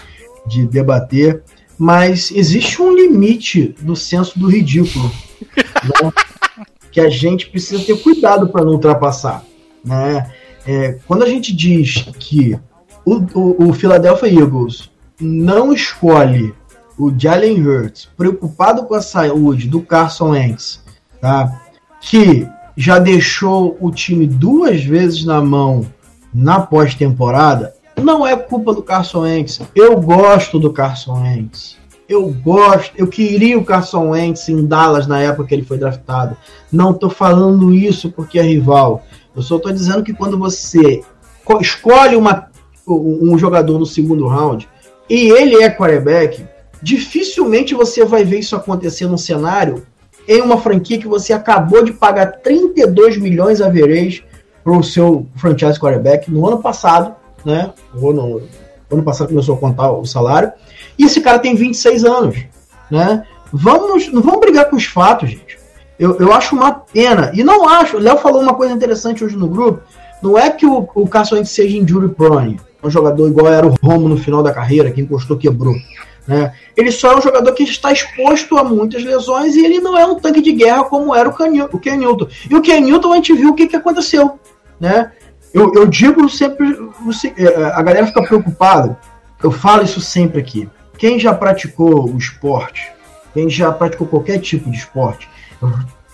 [0.46, 1.42] de debater,
[1.78, 5.10] mas existe um limite do senso do ridículo
[5.56, 6.12] né,
[6.92, 9.42] que a gente precisa ter cuidado para não ultrapassar.
[9.82, 10.30] Né?
[10.66, 12.58] É, quando a gente diz que
[13.04, 14.90] o, o, o Philadelphia Eagles
[15.20, 16.54] não escolhe
[16.98, 20.82] o Jalen Hurts preocupado com a saúde do Carson Wentz,
[21.20, 21.60] tá?
[22.00, 22.46] que
[22.76, 25.86] já deixou o time duas vezes na mão
[26.32, 29.60] na pós-temporada, não é culpa do Carson Wentz.
[29.74, 31.76] Eu gosto do Carson Wentz.
[32.08, 36.36] Eu gosto, eu queria o Carson Wentz em Dallas na época que ele foi draftado.
[36.70, 39.04] Não estou falando isso porque é rival.
[39.34, 41.02] Eu só estou dizendo que quando você
[41.60, 42.48] escolhe uma,
[42.86, 44.68] um jogador no segundo round
[45.08, 46.44] e ele é quarterback,
[46.82, 49.86] dificilmente você vai ver isso acontecer num cenário
[50.26, 54.22] em uma franquia que você acabou de pagar 32 milhões a vereis
[54.62, 57.14] para o seu franchise quarterback no ano passado,
[57.44, 57.72] né?
[57.94, 58.42] Ano,
[58.90, 60.52] ano passado começou a contar o salário.
[60.98, 62.38] E esse cara tem 26 anos,
[62.90, 63.24] né?
[63.52, 65.58] Vamos, não vamos brigar com os fatos, gente.
[65.98, 67.30] Eu, eu acho uma pena.
[67.34, 67.98] E não acho.
[67.98, 69.82] O Léo falou uma coisa interessante hoje no grupo.
[70.22, 74.08] Não é que o, o Carson seja injury prone, um jogador igual era o Romo
[74.08, 75.74] no final da carreira, que encostou, quebrou.
[76.26, 76.52] Né?
[76.76, 80.06] Ele só é um jogador que está exposto a muitas lesões e ele não é
[80.06, 82.28] um tanque de guerra como era o Ken Newton.
[82.50, 84.38] E o Ken Newton a gente viu o que, que aconteceu
[84.78, 85.12] né?
[85.52, 86.66] Eu, eu digo sempre,
[87.36, 88.98] é, a galera fica preocupada,
[89.42, 90.68] eu falo isso sempre aqui.
[90.98, 92.90] Quem já praticou o esporte,
[93.32, 95.28] quem já praticou qualquer tipo de esporte,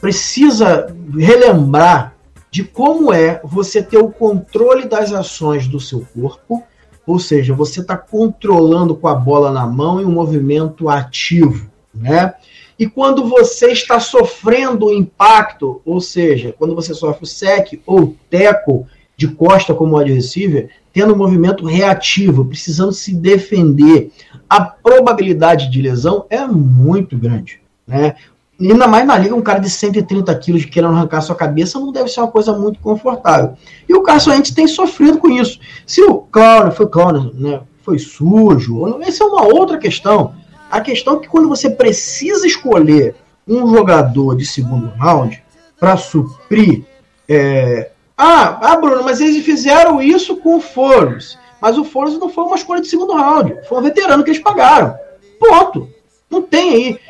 [0.01, 2.15] precisa relembrar
[2.51, 6.63] de como é você ter o controle das ações do seu corpo,
[7.07, 12.35] ou seja, você está controlando com a bola na mão em um movimento ativo, né?
[12.79, 18.17] E quando você está sofrendo o impacto, ou seja, quando você sofre o sec ou
[18.31, 18.87] teco
[19.17, 24.11] de costa como wide receiver, tendo um movimento reativo, precisando se defender,
[24.49, 27.61] a probabilidade de lesão é muito grande.
[27.87, 28.17] Né?
[28.61, 32.11] Ainda mais na liga, um cara de 130 quilos querendo arrancar sua cabeça não deve
[32.11, 33.55] ser uma coisa muito confortável.
[33.89, 35.59] E o Carson Wentz tem sofrido com isso.
[35.87, 40.35] Se o Clown foi Clown, né, foi sujo, essa é uma outra questão.
[40.71, 43.17] A questão é que quando você precisa escolher
[43.49, 45.43] um jogador de segundo round
[45.79, 46.85] para suprir.
[47.29, 47.91] É...
[48.17, 51.39] Ah, ah, Bruno, mas eles fizeram isso com o Foros.
[51.61, 53.57] Mas o Foros não foi uma escolha de segundo round.
[53.67, 54.95] Foi um veterano que eles pagaram.
[55.39, 55.89] Ponto.
[56.31, 57.01] Não tem aí.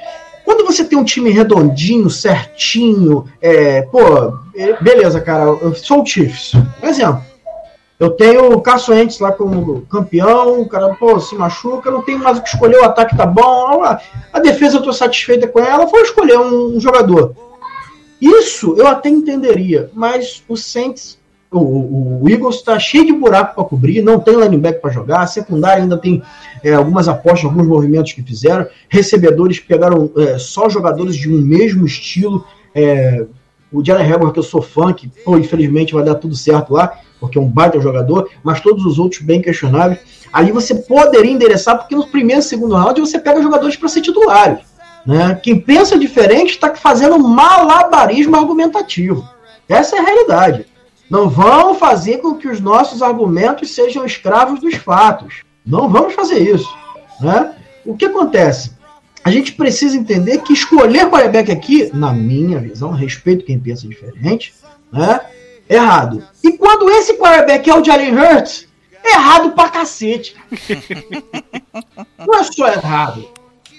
[0.45, 4.01] Quando você tem um time redondinho, certinho, é, pô,
[4.81, 6.53] beleza, cara, eu sou o Chiefs.
[6.79, 7.23] Por exemplo,
[8.01, 12.39] eu tenho o Caçoentes lá como campeão, o cara pô, se machuca, não tenho mais
[12.39, 16.01] o que escolher, o ataque tá bom, a defesa eu tô satisfeita com ela, vou
[16.01, 17.35] escolher um, um jogador.
[18.21, 21.20] Isso eu até entenderia, mas o Saints
[21.59, 25.27] o, o, Eagles está cheio de buraco para cobrir, não tem linebacker para jogar, a
[25.27, 26.23] secundária ainda tem
[26.63, 31.85] é, algumas apostas, alguns movimentos que fizeram, recebedores pegaram é, só jogadores de um mesmo
[31.85, 32.45] estilo.
[32.73, 33.27] É,
[33.73, 36.93] o Jalen Herbert, que eu sou fã, que pô, infelizmente vai dar tudo certo lá,
[37.19, 40.01] porque é um baita jogador, mas todos os outros bem questionáveis.
[40.33, 44.01] Ali você poderia endereçar, porque no primeiro e segundo round você pega jogadores para ser
[44.01, 44.61] titulares.
[45.05, 45.39] Né?
[45.43, 49.29] Quem pensa diferente está fazendo malabarismo argumentativo.
[49.69, 50.67] Essa é a realidade.
[51.11, 55.43] Não vão fazer com que os nossos argumentos sejam escravos dos fatos.
[55.67, 56.73] Não vamos fazer isso.
[57.21, 57.57] Né?
[57.85, 58.79] O que acontece?
[59.25, 64.55] A gente precisa entender que escolher quarterback aqui, na minha visão, respeito quem pensa diferente,
[64.91, 65.21] né?
[65.69, 66.25] Errado.
[66.43, 68.69] E quando esse quarterback é o Jalen Hurts,
[69.05, 70.37] errado pra cacete.
[72.19, 73.29] Não é só errado.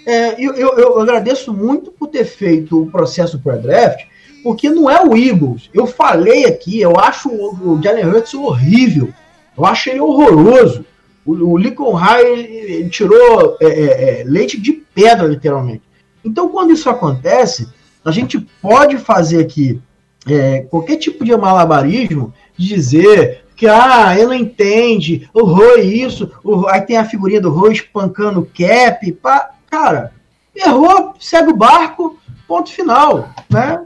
[0.06, 4.06] É, eu, eu, eu, agradeço muito por ter feito o processo pré-draft,
[4.44, 5.70] porque não é o Eagles.
[5.74, 9.10] Eu falei aqui, eu acho o, Jalen Hurts horrível.
[9.58, 10.86] Eu acho ele horroroso.
[11.26, 15.84] O, o Lincoln High tirou é, é, é, leite de pedra, literalmente.
[16.24, 17.68] Então, quando isso acontece,
[18.04, 19.80] a gente pode fazer aqui
[20.28, 26.32] é, qualquer tipo de malabarismo de dizer que ah, ele não entende, o Roy isso,
[26.44, 30.14] o, aí tem a figurinha do Roy espancando o cap, pá, cara,
[30.56, 33.86] errou, segue o barco, ponto final, né?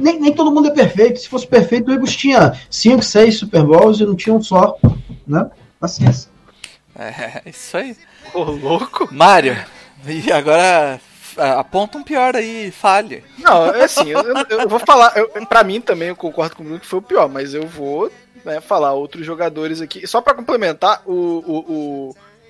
[0.00, 1.20] Nem, nem todo mundo é perfeito.
[1.20, 4.76] Se fosse perfeito, o Eagles tinha 5, 6 Super Bowls e não tinha um só,
[5.26, 5.50] né?
[5.78, 6.30] Paciência.
[6.98, 7.96] É, isso aí.
[8.34, 9.08] Ô, louco.
[9.10, 9.56] Mário,
[10.06, 11.00] e agora
[11.36, 13.22] aponta um pior aí, falhe.
[13.38, 16.64] Não, é assim, eu, eu vou falar, eu, pra mim também, eu concordo com o
[16.64, 18.10] Bruno que foi o pior, mas eu vou
[18.44, 20.06] né, falar outros jogadores aqui.
[20.06, 21.58] Só para complementar, o, o,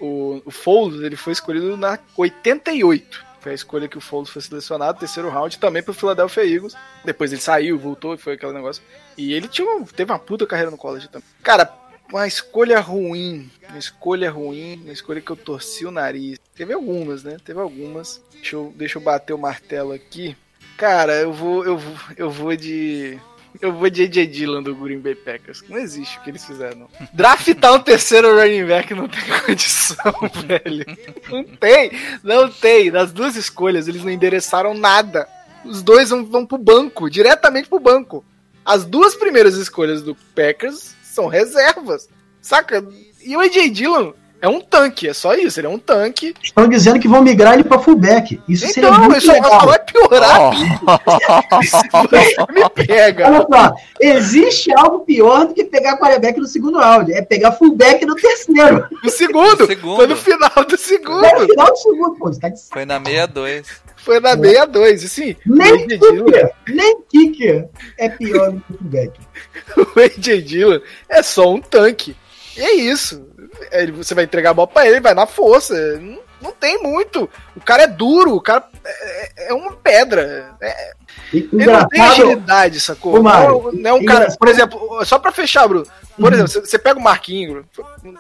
[0.01, 3.30] o, o, o Foles, ele foi escolhido na 88.
[3.41, 6.75] Foi a escolha que o Foles foi selecionado, terceiro round, também pro Philadelphia Eagles.
[7.05, 8.83] Depois ele saiu, voltou, foi aquele negócio.
[9.17, 9.67] E ele tinha,
[9.97, 11.27] teve uma puta carreira no college também.
[11.43, 11.73] Cara,
[12.13, 16.39] uma escolha ruim, uma escolha ruim, uma escolha que eu torci o nariz.
[16.55, 17.39] Teve algumas, né?
[17.43, 18.21] Teve algumas.
[18.33, 20.37] Deixa eu, deixa eu bater o martelo aqui.
[20.77, 23.19] Cara, eu vou, eu vou, eu vou de
[23.61, 25.63] eu vou de AJ Dillon do Green Bay Packers.
[25.69, 26.89] Não existe o que eles fizeram.
[27.13, 30.13] Draftar um terceiro running back não tem condição,
[30.47, 30.85] velho.
[31.31, 31.91] Não tem,
[32.23, 32.91] não tem.
[32.91, 35.29] Das duas escolhas, eles não endereçaram nada.
[35.65, 38.25] Os dois vão, vão pro banco, diretamente pro banco.
[38.65, 42.09] As duas primeiras escolhas do Packers são reservas.
[42.41, 42.87] Saca?
[43.23, 46.35] E o AJ Dillon é um tanque, é só isso, ele é um tanque.
[46.43, 48.41] Estão dizendo que vão migrar ele para fullback.
[48.49, 49.67] Isso então, seria muito isso legal.
[49.67, 50.51] vai piorar.
[50.51, 51.61] Oh.
[51.63, 53.27] isso me pega.
[53.29, 57.13] Olha só, existe algo pior do que pegar quarterback no segundo round.
[57.13, 58.89] É pegar fullback no terceiro.
[59.03, 59.67] No segundo.
[59.67, 59.97] segundo.
[59.97, 61.21] Foi no final do segundo.
[61.21, 62.31] Foi no final do segundo, pô.
[62.31, 62.61] Tá de...
[62.71, 63.67] Foi na 62.
[63.97, 65.37] Foi na 62, assim.
[65.45, 67.69] Nem kicker, nem kicker
[67.99, 69.21] é pior do que o fullback.
[69.77, 72.17] O AJ Dillon é só um tanque.
[72.61, 73.27] E é isso.
[73.73, 75.75] Ele, você vai entregar a bola pra ele, vai na força.
[75.99, 77.29] Não, não tem muito.
[77.57, 80.55] O cara é duro, o cara é, é, é uma pedra.
[80.61, 80.93] É,
[81.33, 83.23] ele não tem agilidade, sacou?
[83.23, 85.87] Não, não é um cara, por exemplo, só pra fechar, Bruno.
[86.17, 86.45] Por uhum.
[86.45, 87.65] exemplo, você pega o Marquinhos,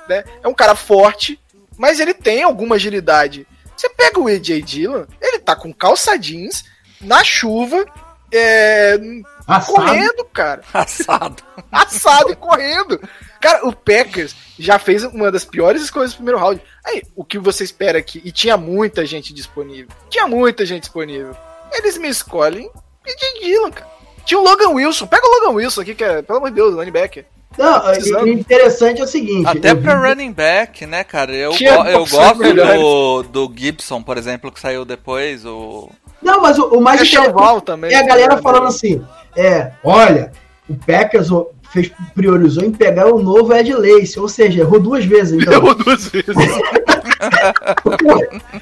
[0.08, 0.24] né?
[0.42, 1.38] É um cara forte,
[1.76, 3.46] mas ele tem alguma agilidade.
[3.76, 6.64] Você pega o AJ Dillon, ele tá com calça jeans,
[7.00, 7.84] na chuva,
[8.32, 8.98] é,
[9.66, 10.62] correndo, cara.
[10.72, 11.42] Assado.
[11.70, 13.00] Assado e correndo.
[13.40, 16.60] Cara, o Packers já fez uma das piores escolhas do primeiro round.
[16.84, 18.20] Aí, o que você espera aqui?
[18.24, 19.88] E tinha muita gente disponível.
[20.10, 21.34] Tinha muita gente disponível.
[21.72, 22.70] Eles me escolhem
[23.06, 23.90] e de Dylan, cara.
[24.24, 25.06] Tinha o Logan Wilson.
[25.06, 27.24] Pega o Logan Wilson aqui, que é, pelo amor de Deus, linebacker.
[27.58, 27.82] Não,
[28.22, 29.46] o interessante é o seguinte.
[29.46, 30.08] Até pra vi...
[30.08, 31.34] running back, né, cara?
[31.34, 35.44] Eu, go eu gosto do, do Gibson, por exemplo, que saiu depois.
[35.44, 35.90] O...
[36.22, 39.04] Não, mas o, o mais é interessante também, é a galera falando assim:
[39.36, 40.30] é, olha,
[40.68, 41.28] o Packers
[41.72, 45.40] fez, priorizou em pegar o novo Ed Lace, ou seja, errou duas vezes.
[45.40, 45.52] Então.
[45.54, 46.28] Errou duas vezes.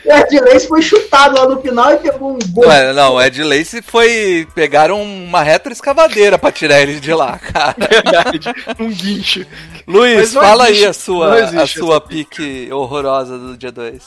[0.05, 2.67] o Ed Lace foi chutado lá no final e pegou um gol.
[2.69, 4.47] Não, não o Ed Lace foi.
[4.55, 7.75] Pegaram uma retroescavadeira pra tirar ele de lá, cara.
[7.79, 8.41] Verdade,
[8.79, 9.47] um guincho.
[9.87, 14.03] Luiz, fala existe, aí a sua, a sua pique horrorosa do dia 2.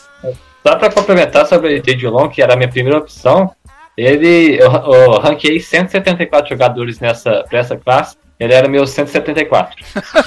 [0.66, 2.08] Só pra complementar sobre o J.
[2.08, 3.52] Long, que era a minha primeira opção,
[3.98, 8.16] ele, eu, eu ranqueei 174 jogadores nessa, pra essa classe.
[8.42, 9.76] Ele era meu 174.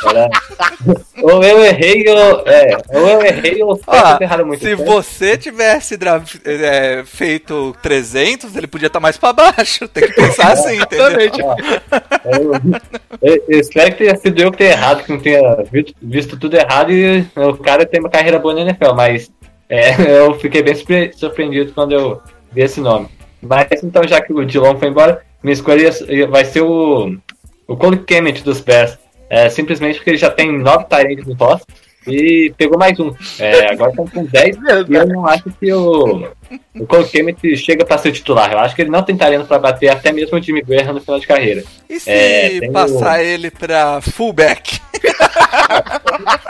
[0.08, 0.30] Era...
[1.20, 4.60] ou eu errei, ou, é, ou eu errei, ou ah, erraram muito.
[4.60, 4.84] Se tempo.
[4.84, 5.98] você tivesse
[6.44, 9.88] é, feito 300, ele podia estar mais para baixo.
[9.88, 11.10] Tem que pensar assim, entendeu?
[12.24, 12.52] eu,
[13.20, 16.36] eu, eu, espero que tenha sido eu que tenha errado, que não tenha visto, visto
[16.38, 19.28] tudo errado e o cara tem uma carreira boa na NFL, mas
[19.68, 19.90] é,
[20.20, 20.76] eu fiquei bem
[21.12, 23.08] surpreendido quando eu vi esse nome.
[23.42, 25.90] Mas então, já que o Dilon foi embora, minha escolha
[26.30, 27.16] vai ser o
[27.66, 28.98] o Cole Kemet dos Bears.
[29.30, 31.74] é, simplesmente porque ele já tem nove Tyrants no roster
[32.06, 33.12] e pegou mais um.
[33.38, 36.28] É, agora estão com 10 e eu não acho que o,
[36.78, 38.52] o Cole Kemet chega para ser titular.
[38.52, 41.00] Eu acho que ele não tem talento para bater até mesmo o Jimmy Guerra no
[41.00, 41.64] final de carreira.
[41.88, 44.78] E se É, passar ele pra fullback?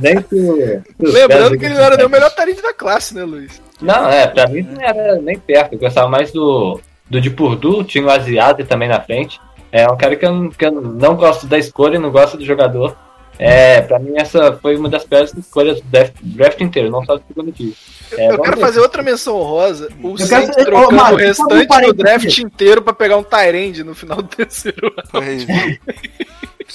[0.00, 3.14] Nem que o- Lembrando Bears- que ele não era nem o melhor talento da classe,
[3.14, 3.60] né, Luiz?
[3.80, 5.74] Não, é, pra mim não era nem perto.
[5.74, 9.40] Eu gostava mais do, do de Purdue, tinha o Asiate também na frente.
[9.72, 12.36] É um cara que eu, não- que eu não gosto da escolha e não gosto
[12.36, 12.94] do jogador.
[13.38, 17.16] É, pra mim essa foi uma das piores escolhas do draft, draft inteiro, não só
[17.16, 17.72] do segundo dia.
[18.12, 18.60] É, eu quero ver.
[18.62, 19.88] fazer outra menção honrosa.
[20.02, 23.16] O Eu quero Saints saber- trocando Mário, o um restante do draft inteiro pra pegar
[23.16, 25.24] um Tyrande no final do terceiro ano.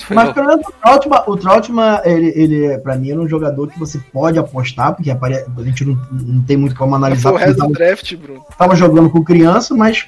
[0.10, 3.80] Mas pelo menos o Trautmann, o Trautmann, ele, ele, pra mim, era um jogador que
[3.80, 7.36] você pode apostar, porque apare- a gente não, não tem muito como analisar, Foi o
[7.42, 8.46] resto do tava, draft, Bruno.
[8.58, 10.06] tava jogando com criança, mas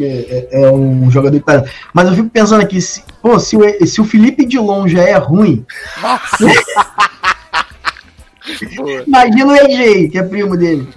[0.00, 1.64] é, é- é um jogador que tá.
[1.92, 5.16] Mas eu fico pensando aqui, se, pô, se o, se o Felipe Dilon já é
[5.16, 5.64] ruim,
[6.00, 6.36] Nossa,
[8.76, 9.04] Boa.
[9.06, 10.88] imagina o EJ, que é primo dele.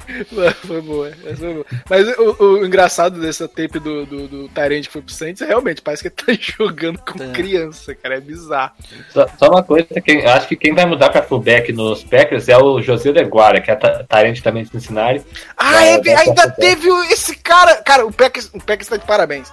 [0.66, 1.10] Foi boa.
[1.26, 1.66] essa foi boa.
[1.89, 5.46] Mas o, o engraçado dessa tape do, do, do Tyrande que foi pro Saints é
[5.46, 7.32] realmente, parece que ele tá jogando com É.
[7.32, 8.16] criança, cara.
[8.16, 8.72] É bizarro.
[9.10, 12.58] Só, só uma coisa, que acho que quem vai mudar pra fullback nos Packers é
[12.58, 15.24] o José Leguara, que é Tyrant também de Cincinnati.
[15.58, 17.76] Ah, é, ainda teve o- esse cara.
[17.84, 19.52] Cara, o Packers, o Packers tá de parabéns.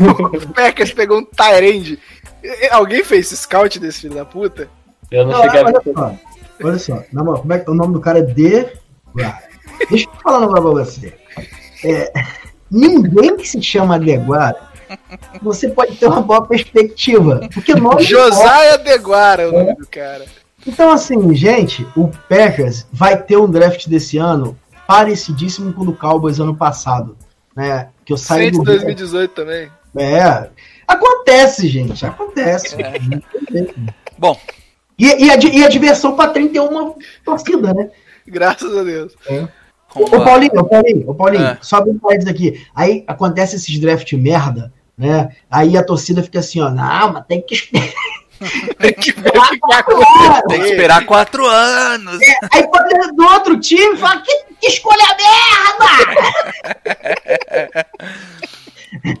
[0.00, 1.98] O Packers pegou um Tyrande.
[2.70, 4.68] Alguém fez esse scout desse filho da puta?
[5.10, 6.18] Eu não, Não, cheguei a olha ver.
[6.62, 8.68] Olha só, na moral, como é que o nome do cara é De.
[9.88, 11.14] Deixa eu falar um negócio pra você.
[11.84, 12.12] É,
[12.70, 14.70] ninguém que se chama Deguara,
[15.42, 17.48] você pode ter uma boa perspectiva.
[17.52, 20.24] Porque nome Josiah Deguara é o nome do cara.
[20.66, 25.92] Então, assim, gente, o Packers vai ter um draft desse ano parecidíssimo com o do
[25.94, 27.16] Cowboys ano passado.
[27.56, 27.88] Né?
[28.04, 28.62] Que eu saí do.
[28.62, 29.70] 2018 também.
[29.96, 30.50] É.
[30.86, 32.04] Acontece, gente.
[32.04, 32.76] Acontece.
[34.18, 34.38] Bom.
[35.00, 36.94] E, e, a, e a diversão pra 31
[37.24, 37.88] torcida, né?
[38.26, 39.14] Graças a Deus.
[39.94, 41.58] Ô, ô, Paulinho, ô, Paulinho, ô, Paulinho, É.
[41.62, 42.66] só um parênteses aqui.
[42.74, 45.30] Aí acontece esses draft merda, né?
[45.50, 47.88] Aí a torcida fica assim, ó, não, mas tem que esperar.
[48.78, 50.42] Tem que ver o que vai acontecer.
[50.48, 52.18] tem que esperar quatro anos.
[52.50, 55.90] Aí quando é do outro time, fala, que, que escolha merda!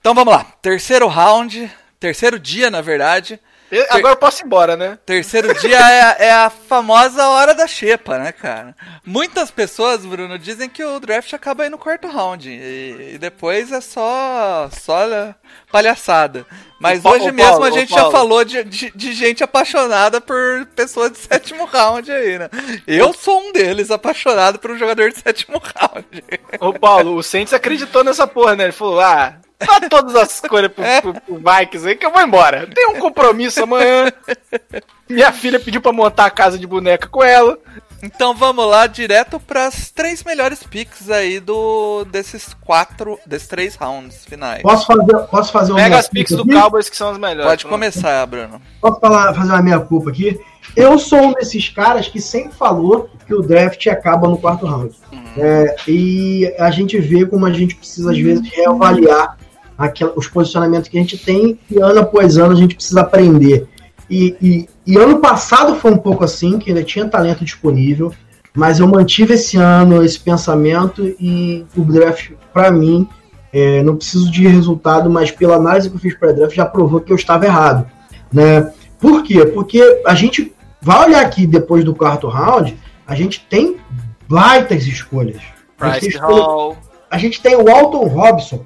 [0.00, 0.46] Então vamos lá.
[0.62, 1.70] Terceiro round.
[2.00, 3.38] Terceiro dia, na verdade.
[3.70, 4.98] Eu- Agora eu posso ir embora, né?
[5.04, 8.74] Terceiro dia é, a- é a famosa hora da xepa, né, cara?
[9.04, 12.48] Muitas pessoas, Bruno, dizem que o draft acaba aí no quarto round.
[12.48, 15.34] E, e depois é só, só
[15.70, 16.46] palhaçada.
[16.80, 21.10] Mas hoje mesmo Paulo, a gente já falou de, de, de gente apaixonada por pessoas
[21.12, 22.48] de sétimo round aí, né?
[22.86, 26.24] Eu sou um deles, apaixonado por um jogador de sétimo round.
[26.60, 28.64] Ô, Paulo, o Saints acreditou nessa porra, né?
[28.64, 32.22] Ele falou, ah, dá todas as escolhas pro, pro, pro Vikings aí que eu vou
[32.22, 32.66] embora.
[32.66, 34.12] Tem um compromisso amanhã.
[35.08, 37.58] Minha filha pediu pra montar a casa de boneca com ela.
[38.00, 43.74] Então vamos lá direto para as três melhores picks aí do desses quatro, desses três
[43.74, 44.62] rounds finais.
[44.62, 46.52] Posso fazer, posso fazer Pega as picks do aqui?
[46.52, 47.50] Cowboys que são as melhores.
[47.50, 48.62] Pode começar, Bruno.
[48.80, 50.38] Posso falar, fazer uma minha culpa aqui?
[50.76, 54.94] Eu sou um desses caras que sempre falou que o draft acaba no quarto round.
[55.36, 59.36] É, e a gente vê como a gente precisa, às vezes, reavaliar
[59.78, 63.66] aquela- os posicionamentos que a gente tem e ano após ano a gente precisa aprender.
[64.10, 68.12] E, e- e ano passado foi um pouco assim, que ainda tinha talento disponível,
[68.54, 73.06] mas eu mantive esse ano esse pensamento e o draft, para mim,
[73.52, 77.00] é, não preciso de resultado, mas pela análise que eu fiz para draft já provou
[77.00, 77.86] que eu estava errado.
[78.32, 78.72] Né?
[78.98, 79.46] Por quê?
[79.46, 80.52] Porque a gente
[80.82, 82.76] vai olhar aqui depois do quarto round,
[83.06, 83.76] a gente tem
[84.28, 85.40] baitas escolhas.
[85.80, 86.76] A gente tem Price escolha-
[87.10, 88.64] a gente tem o Alton Robson,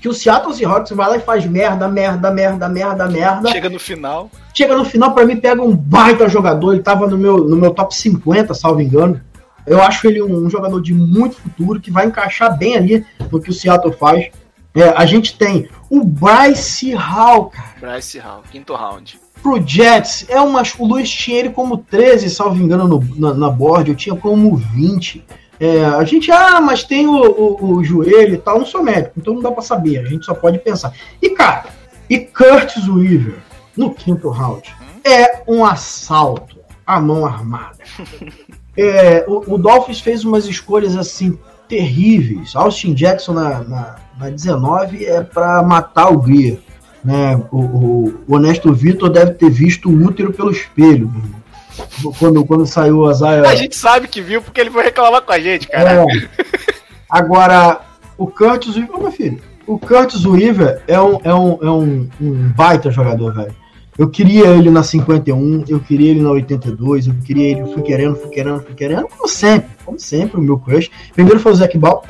[0.00, 3.50] que o Seattle Seahawks vai lá e faz merda, merda, merda, merda, merda.
[3.50, 4.30] Chega no final.
[4.54, 6.72] Chega no final, pra mim, pega um baita jogador.
[6.72, 9.20] Ele tava no meu, no meu top 50, salvo engano.
[9.66, 13.40] Eu acho ele um, um jogador de muito futuro, que vai encaixar bem ali no
[13.40, 14.30] que o Seattle faz.
[14.74, 19.18] É, a gente tem o Bryce Hall, cara, Bryce Hall, quinto round.
[19.42, 20.24] pro Jets.
[20.28, 23.90] É uma, o Luiz tinha ele como 13, salvo engano, no- na, na board.
[23.90, 25.24] Eu tinha como 20.
[25.60, 28.58] É, a gente, ah, mas tem o, o- o joelho e tal.
[28.58, 29.98] Não sou médico, então não dá pra saber.
[29.98, 30.92] A gente só pode pensar.
[31.20, 31.66] E, cara,
[32.08, 33.36] e Curtis Weaver
[33.76, 36.56] no quinto round é um assalto
[36.86, 37.76] à mão armada.
[38.76, 41.38] É, o, o Dolphins fez umas escolhas assim
[41.68, 42.56] terríveis.
[42.56, 46.58] Austin Jackson na, na, na 19 é pra matar o Greer.
[47.04, 47.36] Né?
[47.50, 51.08] O, o, o Honesto Vitor deve ter visto o útero pelo espelho.
[51.08, 51.39] meu irmão.
[52.18, 55.40] Quando, quando saiu as A gente sabe que viu porque ele foi reclamar com a
[55.40, 56.04] gente, cara.
[56.04, 56.04] é.
[57.08, 57.80] Agora,
[58.16, 62.08] o Curtis Weaver, ô, meu filho, o Curtis Weaver é um, é um, é um,
[62.20, 63.54] um baita jogador, velho.
[63.98, 68.16] Eu queria ele na 51, eu queria ele na 82, eu queria ele, fui querendo,
[68.16, 70.90] fui querendo, fui querendo, como sempre, como sempre, o meu crush.
[71.12, 72.04] Primeiro foi o Zac Ball.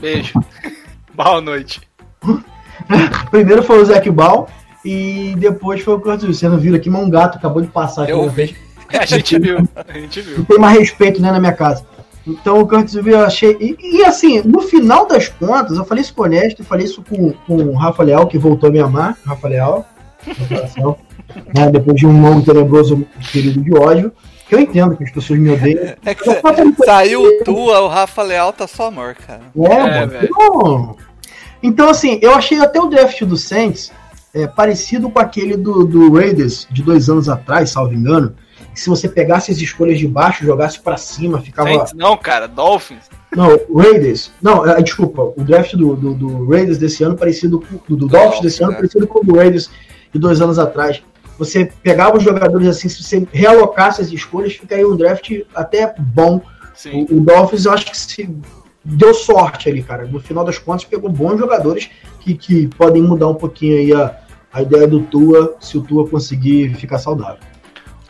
[0.00, 0.32] Beijo.
[1.12, 1.80] Boa noite.
[3.30, 4.48] Primeiro foi o Zac Ball
[4.84, 6.38] e depois foi o Curtis Wilson.
[6.38, 8.12] Você não viu aqui, mas um gato acabou de passar aqui.
[8.12, 8.56] Eu frente.
[8.98, 9.68] A gente viu.
[9.76, 10.38] A gente viu.
[10.38, 11.84] Não tem mais respeito né, na minha casa.
[12.26, 13.56] Então o Curtis Wilson eu achei.
[13.60, 16.86] E, e, assim, no final das contas, eu falei isso com o Honesto, eu falei
[16.86, 19.16] isso com, com o Rafa Leal, que voltou a me amar.
[19.26, 19.86] Rafa Leal.
[21.54, 24.12] né, depois de um longo e tenebroso período de ódio.
[24.48, 25.94] Que eu entendo que as pessoas me odeiam.
[26.04, 26.40] É que cê-
[26.84, 29.40] saiu o tua, o Rafa Leal tá só amor, cara.
[29.58, 30.12] É, É, mano.
[30.12, 30.28] velho.
[30.30, 30.96] Então,
[31.62, 33.90] então, assim, eu achei até o draft do Saints
[34.34, 38.34] é, parecido com aquele do, do Raiders de dois anos atrás, salvo engano.
[38.74, 41.68] Que se você pegasse as escolhas de baixo, jogasse pra cima, ficava.
[41.68, 42.48] Saints não, cara.
[42.48, 43.04] Dolphins.
[43.34, 44.32] Não, Raiders.
[44.42, 45.22] Não, é, desculpa.
[45.22, 47.78] O draft do, do, do Raiders desse ano parecido com.
[47.88, 48.78] Do, do Dolphins desse ano né?
[48.78, 49.70] parecido com o do Raiders
[50.12, 51.02] de dois anos atrás.
[51.38, 56.40] Você pegava os jogadores assim, se você realocasse as escolhas, ficaria um draft até bom.
[56.74, 57.06] Sim.
[57.10, 58.28] O, o Dolphins, eu acho que se
[58.84, 60.04] deu sorte ali, cara.
[60.06, 64.18] No final das contas, pegou bons jogadores que, que podem mudar um pouquinho aí a,
[64.52, 67.38] a ideia do Tua, se o Tua conseguir ficar saudável.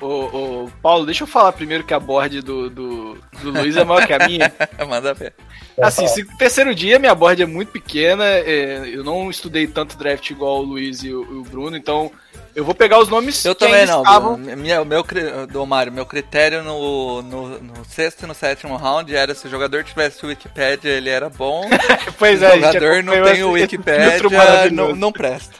[0.00, 3.84] Ô, ô, Paulo, deixa eu falar primeiro que a board do, do, do Luiz é
[3.84, 4.52] maior que a minha.
[4.88, 5.34] Manda ver.
[5.80, 8.24] Assim, se terceiro dia, minha board é muito pequena.
[8.24, 12.10] é, eu não estudei tanto draft igual o Luiz e o, e o Bruno, então
[12.54, 14.36] eu vou pegar os nomes Eu também não, estavam.
[14.36, 15.04] Minha, o meu,
[15.50, 19.50] do Mário, meu critério no, no, no sexto e no sétimo round era se o
[19.50, 21.68] jogador tivesse o Wikipedia, ele era bom.
[22.16, 24.18] Pois Se é, o jogador não tem o Wikipedia,
[24.70, 25.54] não, não presta.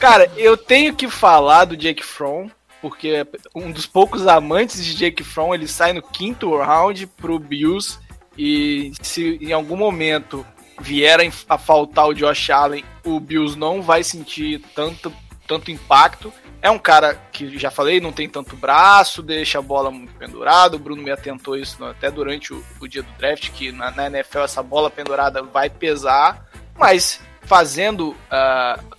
[0.00, 2.48] Cara, eu tenho que falar do Jake Fromm,
[2.88, 7.98] porque um dos poucos amantes de Jake Fromm, ele sai no quinto round pro Bills,
[8.38, 10.46] e se em algum momento
[10.80, 11.18] vier
[11.48, 15.12] a faltar o Josh Allen, o Bills não vai sentir tanto,
[15.48, 16.32] tanto impacto.
[16.62, 20.76] É um cara que, já falei, não tem tanto braço, deixa a bola muito pendurada.
[20.76, 24.06] O Bruno me atentou isso até durante o, o dia do draft, que na, na
[24.06, 26.46] NFL essa bola pendurada vai pesar.
[26.78, 28.14] Mas fazendo,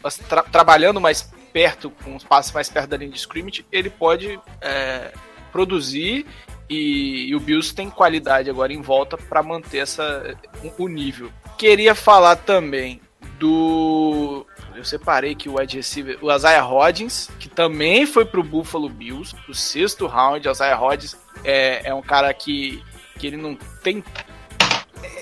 [0.03, 3.89] as- tra- trabalhando mais perto, com os passos mais perto da linha de scrimmage, ele
[3.89, 5.11] pode é,
[5.51, 6.25] produzir
[6.69, 11.31] e, e o Bills tem qualidade agora em volta para manter essa, o, o nível.
[11.57, 13.01] Queria falar também
[13.39, 14.45] do.
[14.75, 19.35] Eu separei aqui o wide receiver, o Isaiah Hodgins, que também foi pro Buffalo Bills,
[19.49, 20.47] o sexto round.
[20.47, 22.83] O Isaiah Hodgins é, é um cara que,
[23.17, 24.03] que ele não tem.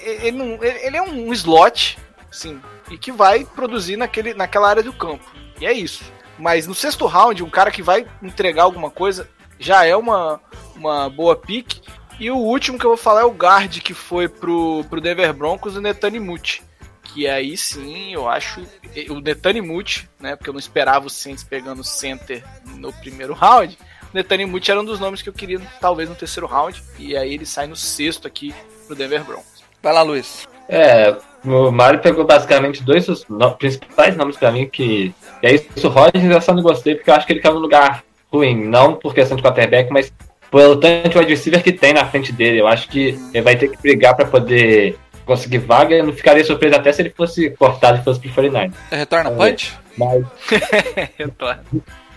[0.03, 1.97] Ele, não, ele é um slot,
[2.31, 5.25] sim, e que vai produzir naquele, naquela área do campo.
[5.59, 6.03] E é isso.
[6.37, 9.29] Mas no sexto round, um cara que vai entregar alguma coisa
[9.59, 10.39] já é uma,
[10.75, 11.81] uma boa pick.
[12.19, 15.33] E o último que eu vou falar é o guard que foi pro, pro Denver
[15.33, 16.63] Broncos, o Netanimuti.
[17.03, 18.61] Que aí sim, eu acho.
[19.09, 20.35] O Netanimuti, né?
[20.35, 23.77] Porque eu não esperava o Saints pegando center no primeiro round.
[24.03, 26.81] O Netanimuti era um dos nomes que eu queria, talvez, no terceiro round.
[26.97, 28.53] E aí ele sai no sexto aqui
[28.87, 29.63] pro Denver Broncos.
[29.81, 30.47] Vai lá, Luiz.
[30.67, 35.55] É, o Mario pegou basicamente dois dos no- principais nomes pra mim, que e é
[35.55, 38.03] isso, o Rodgers eu só não gostei porque eu acho que ele caiu no lugar
[38.31, 40.11] ruim, não por questão de quarterback, mas
[40.51, 42.61] pelo tanto de wide receiver que tem na frente dele.
[42.61, 45.95] Eu acho que ele vai ter que brigar pra poder conseguir vaga.
[45.95, 48.73] Eu não ficaria surpreso até se ele fosse cortado e fosse pro 49.
[48.91, 49.73] Ele retorna punch?
[49.97, 50.25] Mas
[51.17, 51.63] Retorna.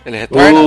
[0.05, 0.59] Ele retorna?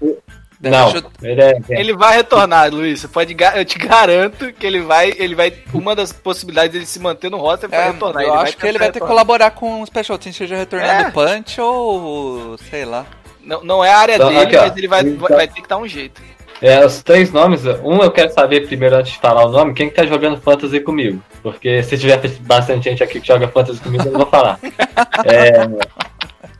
[0.00, 0.18] o...
[0.60, 1.58] Não, eu- ele é...
[1.68, 3.04] Ele vai retornar, Luiz.
[3.06, 5.52] Pode, eu te garanto que ele vai, ele vai.
[5.74, 8.22] Uma das possibilidades dele se manter no roster é É, retornar.
[8.22, 11.10] eu acho que ele vai ter que colaborar com o Special Teams, seja retornando É.
[11.10, 13.04] punch ou sei lá.
[13.42, 15.68] Não, não é a área Então, dele, aqui, mas ele vai, vai, vai ter que
[15.68, 16.20] dar um jeito.
[16.62, 19.90] É, os três nomes, um eu quero saber primeiro antes de falar o nome, quem
[19.90, 21.22] que tá jogando fantasy comigo.
[21.42, 24.58] Porque se tiver bastante gente aqui que joga fantasy comigo, eu não vou falar.
[25.26, 25.66] É,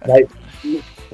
[0.06, 0.26] mas,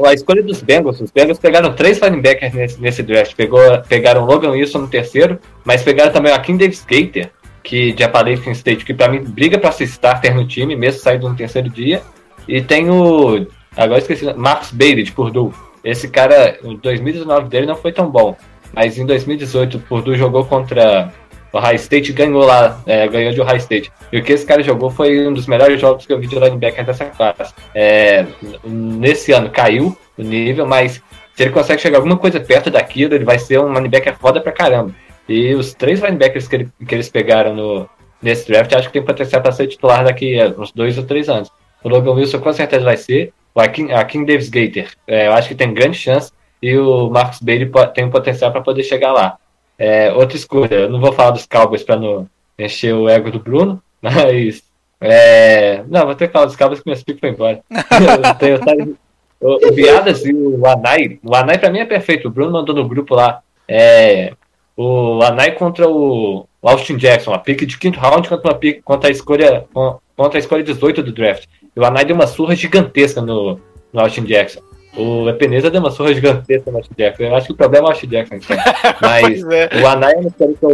[0.05, 3.35] a escolha dos Bengals, os Bengals pegaram três linebackers nesse, nesse draft.
[3.35, 7.31] Pegou, pegaram Logan Wilson no terceiro, mas pegaram também o Akin Davis Gator,
[7.63, 11.29] que de Appalachian State, que pra mim briga pra ser starter no time, mesmo saindo
[11.29, 12.03] no terceiro dia.
[12.49, 13.47] E tem o.
[13.77, 15.53] Agora esqueci, Marcus Bailey, de Purdue.
[15.85, 18.37] Esse cara, o 2019 dele não foi tão bom.
[18.73, 21.13] Mas em 2018 o Purdue jogou contra
[21.53, 23.93] o High State ganhou lá, é, ganhou de High State.
[24.13, 26.39] E o que esse cara jogou foi um dos melhores jogos que eu vi de
[26.39, 27.53] linebacker dessa classe.
[27.75, 28.27] É,
[28.65, 31.03] nesse ano caiu o nível, mas
[31.35, 34.53] se ele consegue chegar alguma coisa perto daquilo, ele vai ser um linebacker foda pra
[34.53, 34.93] caramba.
[35.29, 37.89] E os três linebackers que, ele- que eles pegaram no,
[38.21, 41.29] nesse draft, acho que tem potencial para ser titular daqui a uns dois ou três
[41.29, 41.49] anos.
[41.83, 43.33] O Logan Wilson com certeza vai ser.
[43.55, 46.31] O Akin, Akin Davis Gator, é, eu acho que tem grande chance.
[46.63, 49.37] E o Marcus Bailey tem um potencial para poder chegar lá.
[49.83, 53.41] É, outra escolha, eu não vou falar dos Cowboys para não encher o ego do
[53.41, 54.63] Bruno, mas.
[55.01, 57.61] é, não, vou ter que falar dos Cowboys que meu speak foi embora.
[58.41, 58.97] eu tenho
[59.41, 62.29] o Viadas e o Anai, o Anai pra mim é perfeito.
[62.29, 63.43] O Bruno mandou no grupo lá.
[63.67, 64.35] É,
[64.77, 69.09] o Anai contra o Austin Jackson, a pick de quinto round contra, uma pick, contra,
[69.09, 69.65] a escolha,
[70.17, 71.47] contra a escolha 18 do draft.
[71.75, 73.59] E o Anai deu uma surra gigantesca no,
[73.93, 74.61] no Austin Jackson.
[74.97, 77.23] O Epeneza deu uma surra gigantesca no Austin Jackson.
[77.23, 78.35] Eu acho que o problema é o Austin Jackson.
[78.37, 78.57] Então.
[79.01, 79.69] Mas é.
[79.83, 80.65] o Anai é que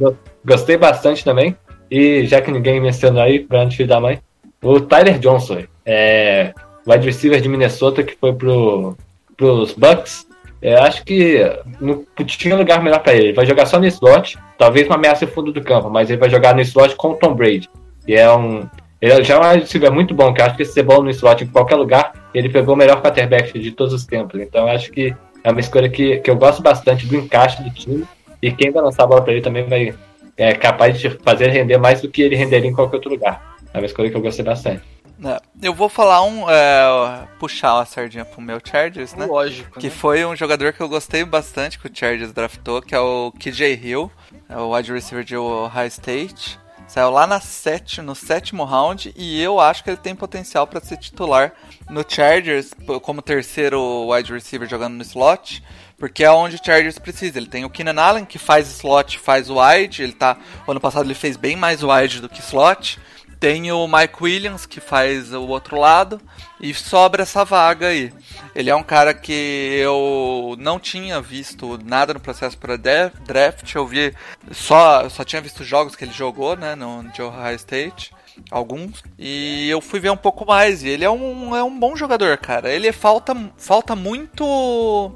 [0.00, 1.56] eu gostei bastante também.
[1.90, 4.20] E já que ninguém mencionou aí, pra antes da mãe,
[4.62, 6.52] o Tyler Johnson, é,
[6.86, 8.96] wide receiver de Minnesota que foi pro,
[9.36, 10.26] pros Bucks.
[10.60, 11.40] É, acho que
[11.80, 13.28] não tinha lugar melhor para ele.
[13.28, 16.18] Ele vai jogar só no slot, talvez uma ameaça no fundo do campo, mas ele
[16.18, 17.68] vai jogar no slot com o Tom Brady.
[18.06, 18.68] E é um.
[19.00, 21.46] Ele já é um receiver muito bom, que acho que ser bom no slot em
[21.46, 24.40] qualquer lugar, ele pegou o melhor quarterback de todos os tempos.
[24.40, 28.04] Então acho que é uma escolha que, que eu gosto bastante do encaixe do time.
[28.40, 29.94] E quem vai lançar a bola para ele também vai
[30.36, 33.56] é capaz de fazer render mais do que ele renderia em qualquer outro lugar.
[33.74, 34.82] É uma escolha que eu gostei bastante.
[35.24, 36.48] É, eu vou falar um.
[36.48, 39.26] É, puxar a sardinha pro meu Chargers, né?
[39.26, 39.80] Lógico.
[39.80, 39.92] Que né?
[39.92, 43.74] foi um jogador que eu gostei bastante que o Chargers draftou, que é o KJ
[43.82, 44.10] Hill,
[44.48, 46.58] é o wide receiver de Ohio State.
[46.88, 50.80] Saiu lá na sete, no sétimo round e eu acho que ele tem potencial para
[50.80, 51.52] ser titular
[51.90, 52.70] no Chargers
[53.02, 55.62] como terceiro wide receiver jogando no slot,
[55.98, 57.38] porque é onde o Chargers precisa.
[57.38, 61.04] Ele tem o Keenan Allen que faz slot, faz wide, ele tá, o ano passado
[61.04, 62.98] ele fez bem mais wide do que slot.
[63.40, 66.20] Tem o Mike Williams, que faz o outro lado,
[66.60, 68.12] e sobra essa vaga aí.
[68.54, 73.86] Ele é um cara que eu não tinha visto nada no processo para draft, eu
[73.86, 74.12] vi
[74.50, 78.12] só, só tinha visto jogos que ele jogou, né, no de Ohio State
[78.50, 79.02] alguns.
[79.18, 80.82] E eu fui ver um pouco mais.
[80.82, 82.70] E ele é um, é um bom jogador, cara.
[82.70, 85.12] Ele falta, falta muito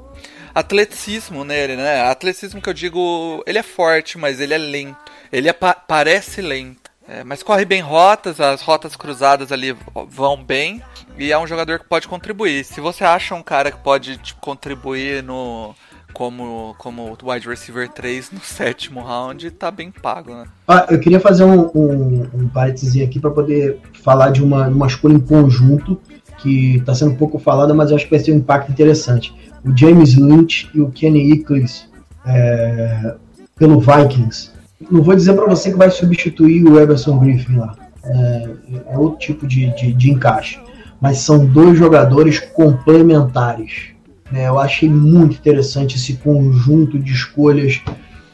[0.53, 2.01] atleticismo nele, né?
[2.01, 4.97] Atleticismo que eu digo, ele é forte, mas ele é lento.
[5.31, 6.82] Ele é, parece lento.
[7.07, 9.75] É, mas corre bem rotas, as rotas cruzadas ali
[10.09, 10.81] vão bem.
[11.17, 12.63] E é um jogador que pode contribuir.
[12.63, 15.75] Se você acha um cara que pode tipo, contribuir no
[16.13, 20.45] como, como wide receiver 3 no sétimo round, tá bem pago, né?
[20.67, 24.87] Ah, eu queria fazer um, um, um parênteses aqui para poder falar de uma, uma
[24.87, 25.99] escolha em conjunto
[26.37, 29.33] que está sendo pouco falada, mas eu acho que vai ter um impacto interessante.
[29.65, 31.89] O James Lynch e o Kenny Eccles
[32.25, 33.15] é,
[33.57, 34.52] pelo Vikings
[34.91, 37.75] não vou dizer para você que vai substituir o Everson Griffin lá.
[38.03, 38.49] É,
[38.89, 40.59] é outro tipo de, de, de, encaixe.
[41.01, 43.93] Mas são dois jogadores complementares.
[44.31, 44.47] Né?
[44.47, 47.81] Eu achei muito interessante esse conjunto de escolhas,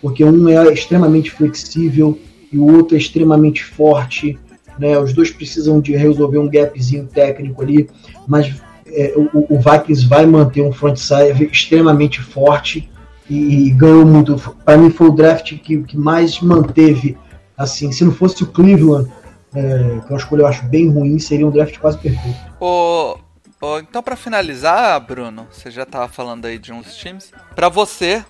[0.01, 2.17] porque um é extremamente flexível
[2.51, 4.37] e o outro é extremamente forte.
[4.77, 4.97] Né?
[4.97, 7.89] Os dois precisam de resolver um gapzinho técnico ali,
[8.27, 12.89] mas é, o, o Vikings vai manter um front side extremamente forte
[13.29, 14.37] e, ganhou muito.
[14.65, 17.17] Para mim foi o draft que, que mais manteve,
[17.57, 19.11] assim, se não fosse o Cleveland,
[19.53, 19.61] é,
[20.05, 22.37] que é uma escolha eu acho bem ruim, seria um draft quase perfeito.
[22.59, 23.17] O,
[23.61, 27.31] o então para finalizar, Bruno, você já tava falando aí de uns times.
[27.55, 28.23] Para você,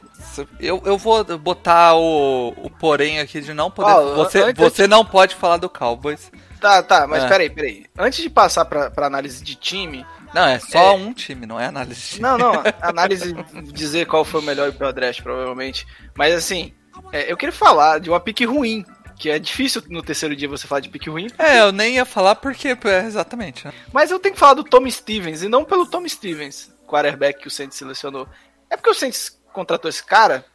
[0.60, 3.94] eu, eu vou botar o, o porém aqui de não poder.
[3.94, 6.32] Oh, você você não pode falar do Cowboys.
[6.60, 7.28] Tá, tá, mas é.
[7.28, 7.86] peraí, peraí.
[7.98, 10.92] Antes de passar pra análise de time, não, é só é...
[10.92, 12.22] um time, não é análise.
[12.22, 13.34] Não, não, análise
[13.74, 15.86] dizer qual foi o melhor e o pior draft, provavelmente.
[16.16, 16.74] Mas assim,
[17.12, 18.86] é, eu queria falar de uma pique ruim.
[19.18, 21.28] Que é difícil no terceiro dia você falar de pique ruim.
[21.28, 21.42] Porque...
[21.42, 23.66] É, eu nem ia falar porque, é, exatamente.
[23.66, 23.74] Né?
[23.92, 27.48] Mas eu tenho que falar do Tom Stevens, e não pelo Tom Stevens, quarterback que
[27.50, 28.30] o Saints selecionou.
[28.70, 30.46] É porque o Saints contratou esse cara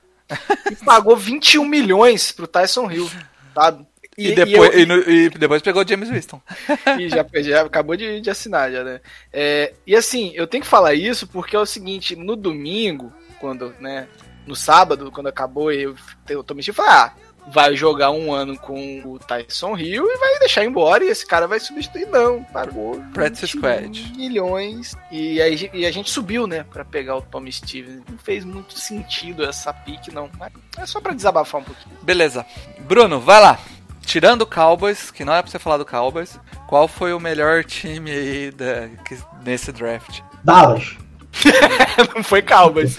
[0.71, 3.11] e pagou 21 milhões pro Tyson Hill,
[3.55, 3.87] sabe?
[4.17, 6.41] E, e depois, e, eu, e, depois pegou o James Winston.
[6.99, 9.01] E já, já acabou de, de assinar, já, né?
[9.33, 13.75] É, e assim, eu tenho que falar isso porque é o seguinte, no domingo, quando,
[13.81, 14.07] né,
[14.47, 15.97] no sábado, quando acabou eu,
[16.29, 17.13] eu tomei e falei, ah,
[17.47, 21.47] vai jogar um ano com o Tyson Hill e vai deixar embora e esse cara
[21.47, 22.07] vai substituir.
[22.07, 24.13] Não, pagou Practice Squad.
[24.17, 24.95] milhões.
[25.11, 28.03] E, aí, e a gente subiu, né, para pegar o Tommy Stevens.
[28.09, 30.31] Não fez muito sentido essa pique, não.
[30.39, 31.97] Mas é só para desabafar um pouquinho.
[32.03, 32.47] Beleza.
[32.81, 33.59] Bruno, vai lá
[34.05, 37.65] tirando o Cowboys, que não é pra você falar do Cowboys, qual foi o melhor
[37.65, 40.21] time aí da, que, nesse draft?
[40.43, 40.97] Dallas.
[42.15, 42.99] não foi Cowboys.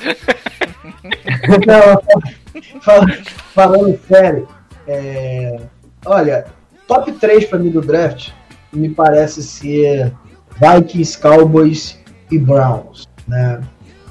[1.66, 3.14] não, falando,
[3.54, 4.48] falando sério,
[4.88, 5.60] é,
[6.06, 6.46] olha,
[6.88, 8.32] top 3 pra mim do draft
[8.74, 10.14] me parece ser
[10.60, 12.00] Vikings, Cowboys
[12.32, 13.62] e Browns, né?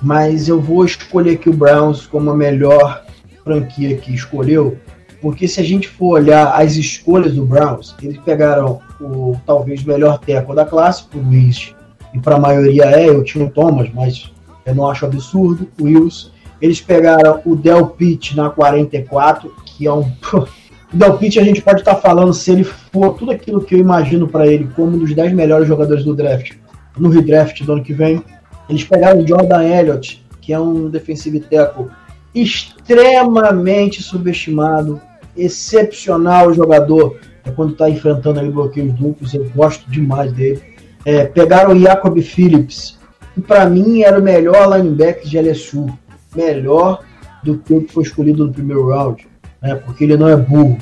[0.02, 3.04] Mas eu vou escolher aqui o Browns como a melhor
[3.42, 4.78] franquia que escolheu,
[5.24, 10.18] porque se a gente for olhar as escolhas do Browns, eles pegaram o talvez melhor
[10.18, 11.74] teco da classe, o Luiz,
[12.12, 14.30] e para a maioria é, o Thomas, mas
[14.66, 16.30] eu não acho absurdo, o Wills.
[16.60, 20.12] Eles pegaram o Del Pitt na 44, que é um.
[20.92, 23.74] O Del Pitt a gente pode estar tá falando se ele for tudo aquilo que
[23.74, 26.52] eu imagino para ele como um dos 10 melhores jogadores do draft
[26.96, 28.22] no redraft do ano que vem.
[28.68, 31.86] Eles pegaram o Jordan Elliott, que é um defensive tackle
[32.34, 35.00] extremamente subestimado,
[35.36, 37.18] excepcional jogador.
[37.44, 40.62] É quando está enfrentando aí bloqueios duplos, eu gosto demais dele.
[41.04, 42.98] É, pegaram o Jacob Phillips,
[43.34, 45.86] que para mim era o melhor linebacker de LSU,
[46.34, 47.02] melhor
[47.42, 49.26] do que o que foi escolhido no primeiro round,
[49.60, 50.78] né, porque ele não é burro.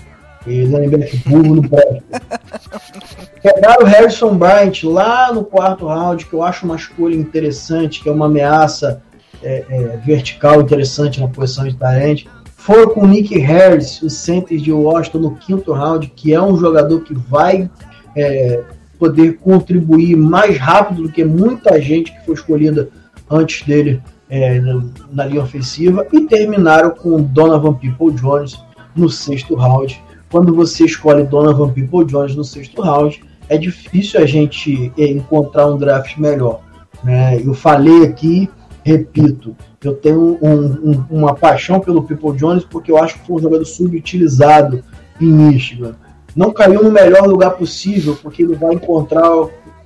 [0.47, 2.03] Ele é linebacker burro no presta.
[3.43, 8.09] Pegaram o Harrison Bryant lá no quarto round, que eu acho uma escolha interessante, que
[8.09, 9.03] é uma ameaça
[9.43, 12.31] é, é, vertical interessante na posição de talento.
[12.63, 16.57] Foram com o Nick Harris, o center de Washington, no quinto round, que é um
[16.57, 17.69] jogador que vai
[18.17, 18.63] é,
[19.01, 22.89] poder contribuir mais rápido do que muita gente que foi escolhida
[23.29, 26.07] antes dele é, na, na, linha ofensiva.
[26.13, 28.57] E terminaram com Donovan People Jones
[28.95, 30.01] no sexto round.
[30.31, 35.67] Quando você escolhe Donovan People Jones no sexto round, é difícil a gente é, encontrar
[35.67, 36.61] um draft melhor.
[37.03, 37.43] Né?
[37.45, 38.49] Eu falei aqui
[38.85, 43.37] repito, eu tenho um, um, uma paixão pelo People Jones porque eu acho que foi
[43.37, 44.85] um jogador subutilizado
[45.21, 45.95] em Michigan.
[46.35, 49.29] Não caiu no melhor lugar possível porque ele vai encontrar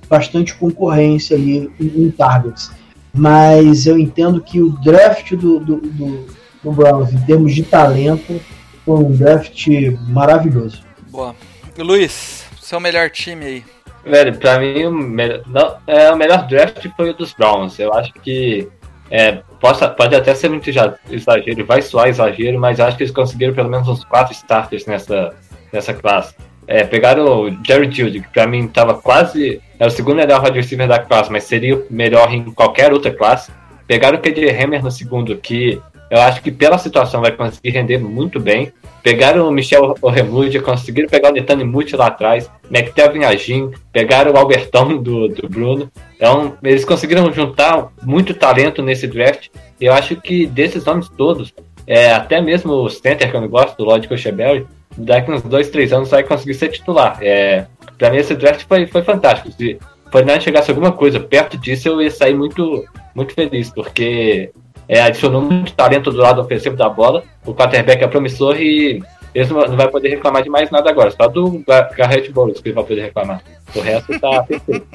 [0.09, 2.71] bastante concorrência ali em, em targets.
[3.13, 6.25] Mas eu entendo que o draft do, do, do,
[6.63, 8.39] do Browns, em termos de talento,
[8.85, 9.67] foi um draft
[10.07, 10.83] maravilhoso.
[11.09, 11.35] Boa.
[11.77, 13.63] E Luiz, seu melhor time aí?
[14.05, 17.77] Velho, pra mim o melhor, não, é, o melhor draft foi o dos Browns.
[17.77, 18.69] Eu acho que
[19.09, 23.53] é, possa, pode até ser muito exagero, vai soar exagero, mas acho que eles conseguiram
[23.53, 25.33] pelo menos uns quatro starters nessa,
[25.71, 26.35] nessa classe.
[26.67, 29.61] É, pegaram o Jerry Judy, que pra mim estava quase.
[29.79, 33.51] É o segundo melhor wide receiver da classe, mas seria melhor em qualquer outra classe.
[33.87, 35.81] Pegaram o KJ Hammer no segundo, que
[36.11, 38.73] eu acho que pela situação vai conseguir render muito bem.
[39.03, 44.37] Pegaram o Michel Oremud, conseguiram pegar o Netani Muti lá atrás, McTevin Agin, pegaram o
[44.37, 45.91] Albertão do, do Bruno.
[46.15, 49.47] Então, eles conseguiram juntar muito talento nesse draft.
[49.79, 51.53] Eu acho que desses nomes todos,
[51.85, 54.65] é, até mesmo o center que eu não gosto, do Lodge Cocheberry,
[54.97, 57.17] daqui uns dois, três anos vai conseguir ser titular.
[57.21, 57.65] É,
[58.11, 59.51] mim esse draft foi, foi fantástico.
[59.51, 59.79] Se
[60.11, 64.51] Fortnite chegasse alguma coisa perto disso, eu ia sair muito, muito feliz, porque
[64.87, 67.23] é, adicionou muito talento do lado ofensivo da bola.
[67.45, 69.03] O quarterback é promissor e
[69.33, 71.11] eles não, não vai poder reclamar de mais nada agora.
[71.11, 71.63] Só do
[71.95, 73.41] Garrett Bowles que ele vai poder reclamar.
[73.75, 74.87] O resto tá perfeito.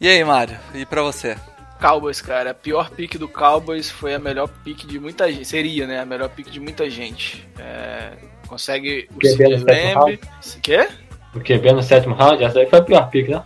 [0.00, 0.56] e aí, Mário?
[0.74, 1.36] E pra você?
[1.80, 2.52] Cowboys, cara.
[2.52, 5.44] A pior pick do Cowboys foi a melhor pick de muita gente.
[5.44, 6.00] Seria, né?
[6.00, 7.46] A melhor pick de muita gente.
[7.58, 8.12] É,
[8.46, 10.18] consegue o QB Lamb.
[10.62, 10.88] Quê?
[11.34, 12.42] O QB no sétimo round?
[12.42, 13.42] Essa aí foi a pior pick, né?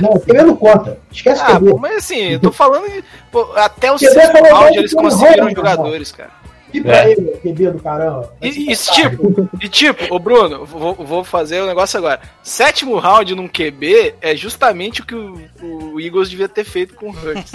[0.00, 0.98] Não, QB não conta.
[1.12, 1.74] Esquece ah, QB.
[1.80, 6.30] mas assim, eu tô falando de, pô, até o sétimo round eles conseguiram jogadores, cara.
[6.72, 7.12] E pra é.
[7.12, 8.32] ele, QB do caramba.
[8.42, 12.20] E, e tipo, e tipo, ô Bruno, vou, vou fazer o um negócio agora.
[12.42, 17.10] Sétimo round num QB é justamente o que o, o Eagles devia ter feito com
[17.10, 17.52] o Hurts.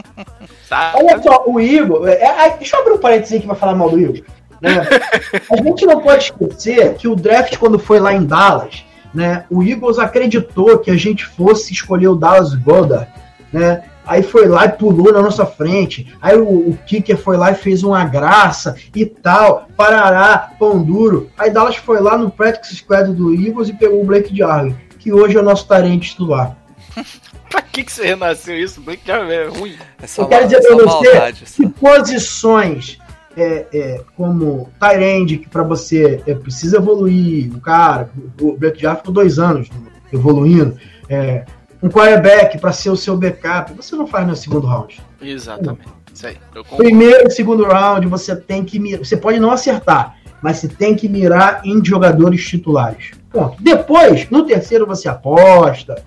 [0.68, 0.92] tá?
[0.94, 2.06] Olha só, o Eagles.
[2.06, 4.22] É, é, deixa eu abrir um parênteses aqui pra falar mal do Eagles.
[4.60, 4.70] Né?
[5.50, 8.85] A gente não pode esquecer que o draft, quando foi lá em Dallas,
[9.16, 9.46] né?
[9.48, 13.08] O Eagles acreditou que a gente fosse escolher o Dallas Goddard,
[13.50, 13.82] né?
[14.06, 16.14] Aí foi lá e pulou na nossa frente.
[16.20, 19.66] Aí o, o Kicker foi lá e fez uma graça e tal.
[19.74, 21.30] Parará, pão duro.
[21.36, 25.12] Aí Dallas foi lá no practice squad do Eagles e pegou o Blake Jarvin, que
[25.12, 26.56] hoje é o nosso tarente titular.
[27.50, 28.80] pra que, que você renasceu isso?
[28.82, 29.76] Blake Jarvin é ruim.
[30.00, 32.98] É Eu quero dizer pra você que posições
[33.36, 38.10] é, é, como Tyrande, que para você é, precisa evoluir, o cara,
[38.40, 39.68] o Black já ficou dois anos
[40.12, 40.76] evoluindo,
[41.08, 41.44] é,
[41.82, 45.00] um quarterback para ser o seu backup, você não faz no segundo round.
[45.20, 45.86] Exatamente.
[46.12, 46.36] Isso aí,
[46.78, 50.94] Primeiro e segundo round você tem que mirar, você pode não acertar, mas você tem
[50.94, 53.10] que mirar em jogadores titulares.
[53.30, 53.62] Ponto.
[53.62, 56.02] Depois, no terceiro você aposta.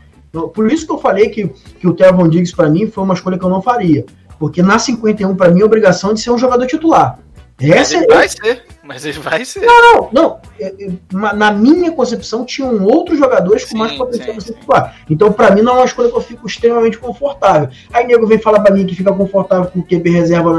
[0.53, 1.47] Por isso que eu falei que,
[1.79, 4.05] que o Trevon Diggs para mim foi uma escolha que eu não faria.
[4.39, 7.19] Porque na 51, para mim, é obrigação de ser um jogador titular.
[7.61, 8.15] Essa mas ele é...
[8.15, 9.65] vai ser, mas ele vai ser.
[9.65, 10.39] Não, não, não.
[10.57, 14.95] É, é, na minha concepção, tinham outros jogadores com sim, mais potencial de ser titular.
[15.09, 17.67] Então, para mim, não é uma escolha que eu fico extremamente confortável.
[17.91, 20.57] Aí, nego vem falar para mim que fica confortável com o QB reserva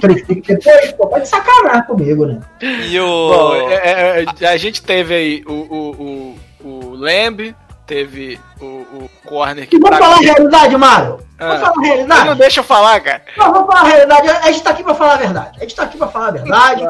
[0.00, 2.40] três piques depois, pô, pode sacanar comigo, né?
[2.60, 3.28] E o.
[3.28, 9.10] Bom, é, é, a gente teve aí o, o, o, o Lamb, teve o, o
[9.24, 9.78] corner que.
[9.78, 11.24] Vamos falar a realidade, Mário!
[11.38, 12.28] Vamos ah, falar a realidade?
[12.28, 13.22] Não deixa eu falar, cara.
[13.36, 14.28] Não, vamos falar a realidade.
[14.28, 15.56] A gente tá aqui pra falar a verdade.
[15.56, 16.82] A gente tá aqui pra falar a verdade.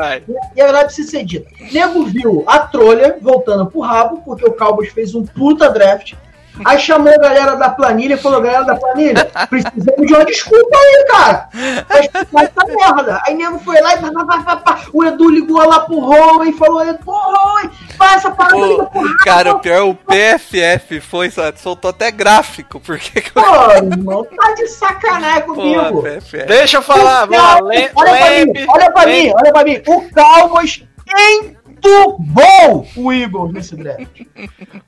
[0.54, 1.50] E a verdade precisa ser dita.
[1.72, 6.14] Nego viu a trolha voltando pro rabo, porque o Cowboys fez um puta draft.
[6.64, 10.76] Aí chamou a galera da planilha e falou: galera da planilha, precisamos de uma desculpa
[10.76, 11.48] aí, cara.
[12.30, 13.22] Vai essa merda.
[13.26, 16.46] Aí nego foi lá e pá, pá, pá, pá, o Edu ligou lá pro Rowan
[16.48, 19.94] e falou: pô, Rowan, Faz essa parada ali da O, porrada, cara, o pior, o
[19.94, 22.80] PFF foi, soltou até gráfico.
[22.80, 23.40] Porque Pô,
[23.72, 26.02] irmão, tá de sacanagem comigo.
[26.02, 26.44] PFF.
[26.46, 27.60] Deixa eu falar, vamos lá.
[27.68, 29.82] Le- olha pra mim, olha pra mim, olha pra mim.
[29.86, 30.02] O
[31.84, 34.22] Cowboys entubou o Eagles nesse draft.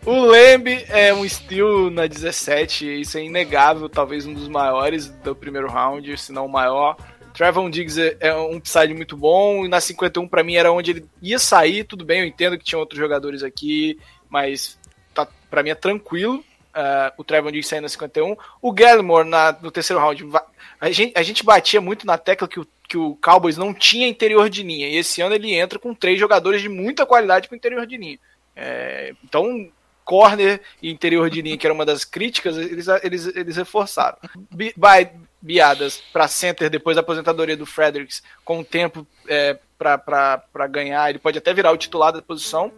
[0.05, 5.35] O Lamb é um steal na 17, isso é inegável, talvez um dos maiores do
[5.37, 6.97] primeiro round, se não o maior.
[7.35, 10.91] Trevon Diggs é- é um upside muito bom, e na 51 pra mim era onde
[10.93, 13.99] ele ia sair, tudo bem, eu entendo que tinha outros jogadores aqui,
[14.29, 14.79] mas
[15.13, 16.43] tá, pra mim é tranquilo.
[16.79, 18.37] ah, o Trevon Diggs saindo na 51.
[18.61, 20.27] O Gallimore na, no terceiro round.
[20.79, 22.67] A gente, a gente batia muito na tecla que o,
[22.97, 24.89] que o Cowboys não tinha interior de linha.
[24.89, 28.19] E esse ano ele entra com três jogadores de muita qualidade pro interior de linha.
[28.57, 29.71] É, então,
[30.03, 34.17] corner e interior de linha, que era uma das críticas, eles, eles, eles reforçaram.
[34.51, 35.11] By
[35.43, 41.19] Biadas para center depois da aposentadoria do Fredericks, com o tempo é, para ganhar, ele
[41.19, 42.73] pode até virar o titular da posição.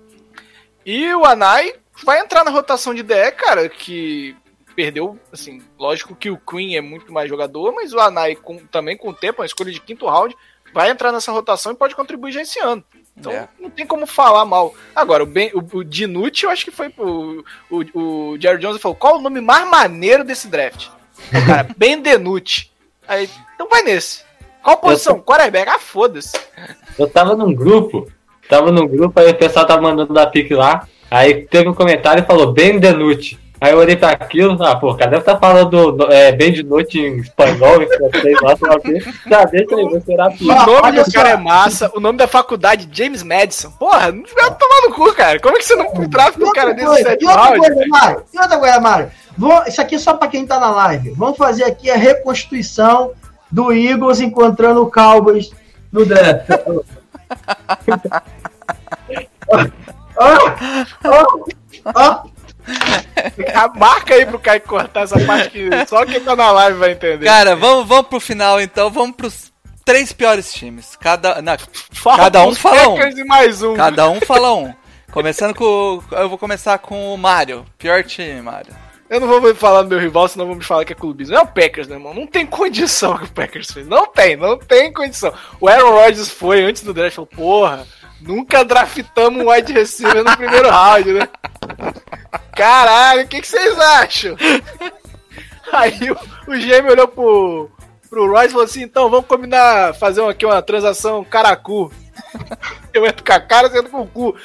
[0.85, 1.75] E o Anai
[2.05, 4.37] vai entrar na rotação de DE, cara, que
[4.79, 8.97] perdeu, assim, lógico que o Queen é muito mais jogador, mas o Anai com, também
[8.97, 10.37] com o tempo, uma escolha de quinto round,
[10.73, 12.85] vai entrar nessa rotação e pode contribuir já esse ano.
[13.17, 13.49] Então É.
[13.59, 14.73] não tem como falar mal.
[14.95, 17.45] Agora, o, ben, o, o Dinucci, eu acho que foi pro.
[17.69, 20.87] O, o Jerry Jones falou: qual o nome mais maneiro desse draft?
[21.27, 22.71] O cara, Ben Denucci.
[23.09, 24.23] Aí, então vai nesse.
[24.63, 25.21] Qual posição?
[25.21, 25.69] Quarterback?
[25.69, 26.39] Ah, foda-se.
[26.97, 28.09] Eu tava num grupo,
[28.49, 32.23] tava num grupo, aí o pessoal tava mandando da pique lá, aí teve um comentário
[32.23, 33.48] e falou bem Denucci.
[33.61, 36.63] Aí eu olhei pra aquilo, ah, pô, cadê deve tá falando do, é, bem de
[36.63, 39.01] noite em espanhol, em francês, lá, sei lá o quê.
[39.29, 42.19] Já deixa aí, vou esperar a O nome olha do cara é massa, o nome
[42.19, 43.71] da faculdade, James Madison.
[43.73, 45.41] Porra, não vai tomar no cu, cara.
[45.41, 48.39] Como é que você não tráfica um cara desse coisa, e outra coisa, Mário, e
[48.39, 49.11] outra coisa, Mário.
[49.37, 51.11] Vou- isso aqui é só pra quem tá na live.
[51.17, 53.13] Vamos fazer aqui a reconstituição
[53.51, 55.51] do Eagles encontrando o Cowboys
[55.91, 56.47] no draft.
[60.21, 60.37] Ó,
[61.05, 61.39] ó,
[61.95, 62.23] ó.
[63.55, 66.93] Ah, Marca aí pro Caio cortar essa parte que só quem tá na live vai
[66.93, 67.25] entender.
[67.27, 69.53] Cara, vamos, vamos pro final então, vamos pros
[69.85, 70.97] três piores times.
[71.01, 71.43] Cada,
[72.17, 72.99] cada um fala um.
[73.01, 73.75] E mais um.
[73.75, 74.73] cada um fala um.
[75.11, 75.65] Começando com.
[75.65, 77.65] o- Eu vou começar com o Mario.
[77.79, 78.75] Pior time, Mario.
[79.09, 81.35] Eu não vou falar do meu rival, senão vão me falar que é clubismo.
[81.35, 82.13] É o Packers, né, irmão?
[82.13, 83.87] Não tem condição que o Packers fez.
[83.89, 85.33] Não tem, não tem condição.
[85.59, 87.87] O Aaron Rodgers foi antes do draft, falou, porra,
[88.21, 91.27] nunca draftamos um wide receiver no primeiro round, né?
[92.55, 94.37] Caralho, o que, que vocês acham?
[95.73, 96.15] Aí o,
[96.51, 97.71] o GM olhou pro,
[98.09, 101.93] pro Rodgers e falou assim, então vamos combinar, fazer aqui uma transação caracu.
[102.93, 104.37] Eu entro com a cara, você entra com o cu.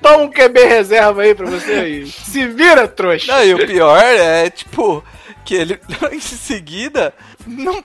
[0.00, 2.06] Toma um QB reserva aí pra você aí.
[2.06, 3.32] Se vira, trouxa.
[3.32, 5.02] Não, e o pior é, tipo,
[5.48, 5.80] que ele
[6.12, 7.14] em seguida,
[7.46, 7.82] não,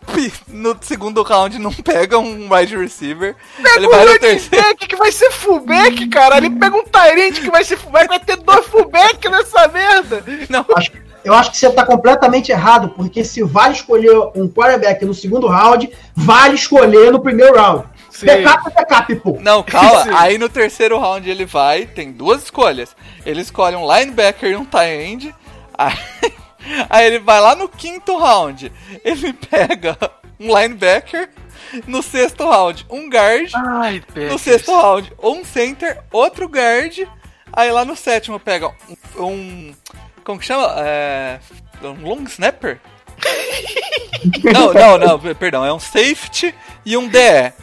[0.50, 3.38] no segundo round, não pega um wide receiver.
[3.78, 4.76] ele vai no terceiro.
[4.76, 6.36] que vai ser fullback, cara.
[6.36, 10.22] Ele pega um Tyrant que vai ser fullback, vai ter dois fullback nessa merda.
[10.50, 10.92] Não, Acho-
[11.24, 15.48] eu acho que você tá completamente errado, porque se vale escolher um quarterback no segundo
[15.48, 17.86] round, vale escolher no primeiro round.
[18.10, 18.26] Sim.
[18.26, 19.38] Backup é backup, pô.
[19.40, 20.04] Não, calma.
[20.04, 20.10] Sim.
[20.16, 22.94] Aí no terceiro round ele vai, tem duas escolhas.
[23.26, 25.36] Ele escolhe um linebacker e um tight end.
[25.78, 25.94] Aí,
[26.90, 28.72] aí ele vai lá no quinto round.
[29.04, 29.98] Ele pega
[30.40, 31.30] um linebacker.
[31.88, 33.52] No sexto round, um guard.
[33.56, 37.00] Ai, No sexto round, um center, outro guard.
[37.52, 39.24] Aí lá no sétimo pega um.
[39.26, 39.76] um-
[40.24, 40.74] como que chama?
[40.78, 41.40] É,
[41.82, 42.80] um long snapper?
[44.54, 45.66] não, não, não, perdão.
[45.66, 46.54] É um safety
[46.86, 47.54] e um DE.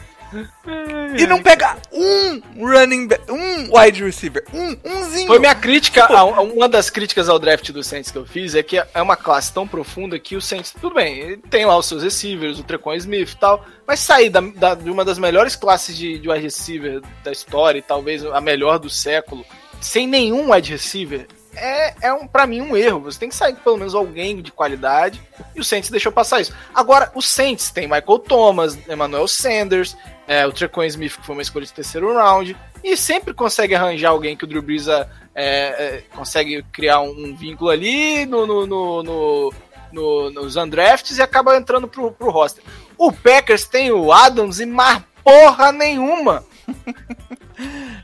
[1.17, 5.27] E não pega um running back, um wide receiver, um, umzinho.
[5.27, 8.55] Foi minha crítica, a- a- uma das críticas ao draft do Saints que eu fiz
[8.55, 11.85] é que é uma classe tão profunda que o Saints, tudo bem, tem lá os
[11.85, 15.55] seus receivers, o Trequan Smith e tal, mas sair da, da- de uma das melhores
[15.55, 19.45] classes de, de wide receiver da história, e talvez a melhor do século,
[19.81, 22.99] sem nenhum wide receiver, é, é um, para mim um erro.
[23.01, 25.21] Você tem que sair com pelo menos alguém de qualidade,
[25.55, 26.53] e o Saints deixou passar isso.
[26.73, 29.95] Agora, o Saints tem Michael Thomas, Emmanuel Sanders,
[30.27, 34.09] é, o Trequan Smith, que foi uma escolha de terceiro round, e sempre consegue arranjar
[34.09, 38.65] alguém que o Drew Brees é, é, consegue criar um, um vínculo ali no, no,
[38.65, 39.53] no, no-
[39.91, 42.63] no- nos undrafts e acaba entrando pro, pro roster.
[42.97, 46.43] O Packers tem o Adams e mais porra nenhuma.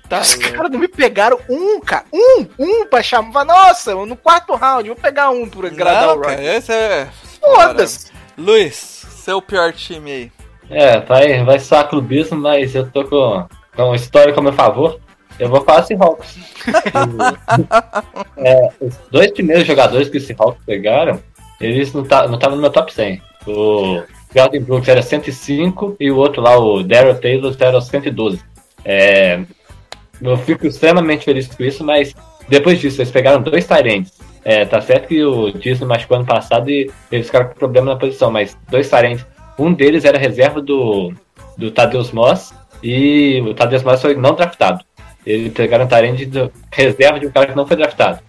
[0.10, 2.06] Tá, Os caras não me pegaram um, cara.
[2.14, 3.44] Um, um pra chamar.
[3.44, 6.42] Nossa, no quarto round, vou pegar um por agradar não, o Rodgers.
[6.42, 7.08] esse é.
[7.42, 8.12] Foda-se.
[8.38, 10.32] Luiz, seu pior time aí.
[10.70, 15.00] É, vai, vai soar clubismo, mas eu tô com, com história a meu favor.
[15.40, 16.38] Eu vou falar Seahawks.
[18.38, 21.22] é, os dois primeiros jogadores que os Seahawks pegaram,
[21.60, 23.22] eles não estavam não tavam no meu top 100.
[23.46, 24.04] O
[24.36, 28.42] Jordan Brooks era 105 e o outro lá, o Daryl Taylor, era 112.
[28.84, 29.42] É,
[30.22, 32.16] eu fico extremamente feliz com isso, mas
[32.48, 34.12] depois disso, eles pegaram dois Tyrants.
[34.44, 38.00] É, tá certo que o Disney machucou ano passado e eles ficaram com problema na
[38.00, 39.26] posição, mas dois Tyrants.
[39.60, 41.12] Um deles era reserva do,
[41.58, 44.84] do Tadeus Moss e o Tadeus Moss foi não draftado.
[45.26, 48.20] Eles pegaram um Tyrant de reserva de um cara que não foi draftado.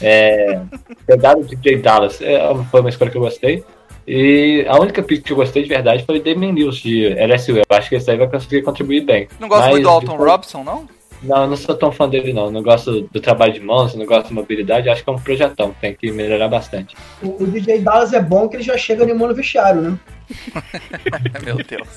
[0.00, 0.60] É,
[1.06, 2.38] pegaram o DJ Dallas, é,
[2.70, 3.64] foi uma escolha que eu gostei.
[4.06, 7.56] E a única pick que eu gostei de verdade foi o Damien Lewis de LSU.
[7.56, 9.28] Eu acho que esse aí vai conseguir contribuir bem.
[9.40, 10.86] Não gosta muito do Alton Robson, não?
[11.24, 12.50] Não, eu não sou tão fã dele não.
[12.50, 14.88] Não gosto do trabalho de mãos, não gosto de mobilidade.
[14.88, 16.94] Acho que é um projetão, tem que melhorar bastante.
[17.22, 19.98] O, o DJ Dallas é bom que ele já chega animando o vestiário, né?
[21.44, 21.88] Meu Deus.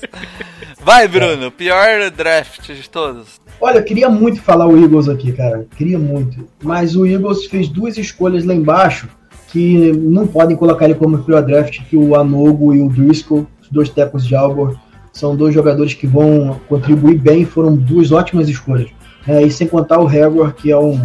[0.80, 3.40] Vai, Bruno, pior draft de todos.
[3.60, 5.66] Olha, eu queria muito falar o Eagles aqui, cara.
[5.76, 6.46] Queria muito.
[6.62, 9.08] Mas o Eagles fez duas escolhas lá embaixo
[9.48, 13.68] que não podem colocar ele como pior draft, que o Anogo e o Driscoll, os
[13.70, 14.78] dois tecos de Albor,
[15.12, 18.90] são dois jogadores que vão contribuir bem, foram duas ótimas escolhas.
[19.28, 21.00] É, e sem contar o Hagor, que é um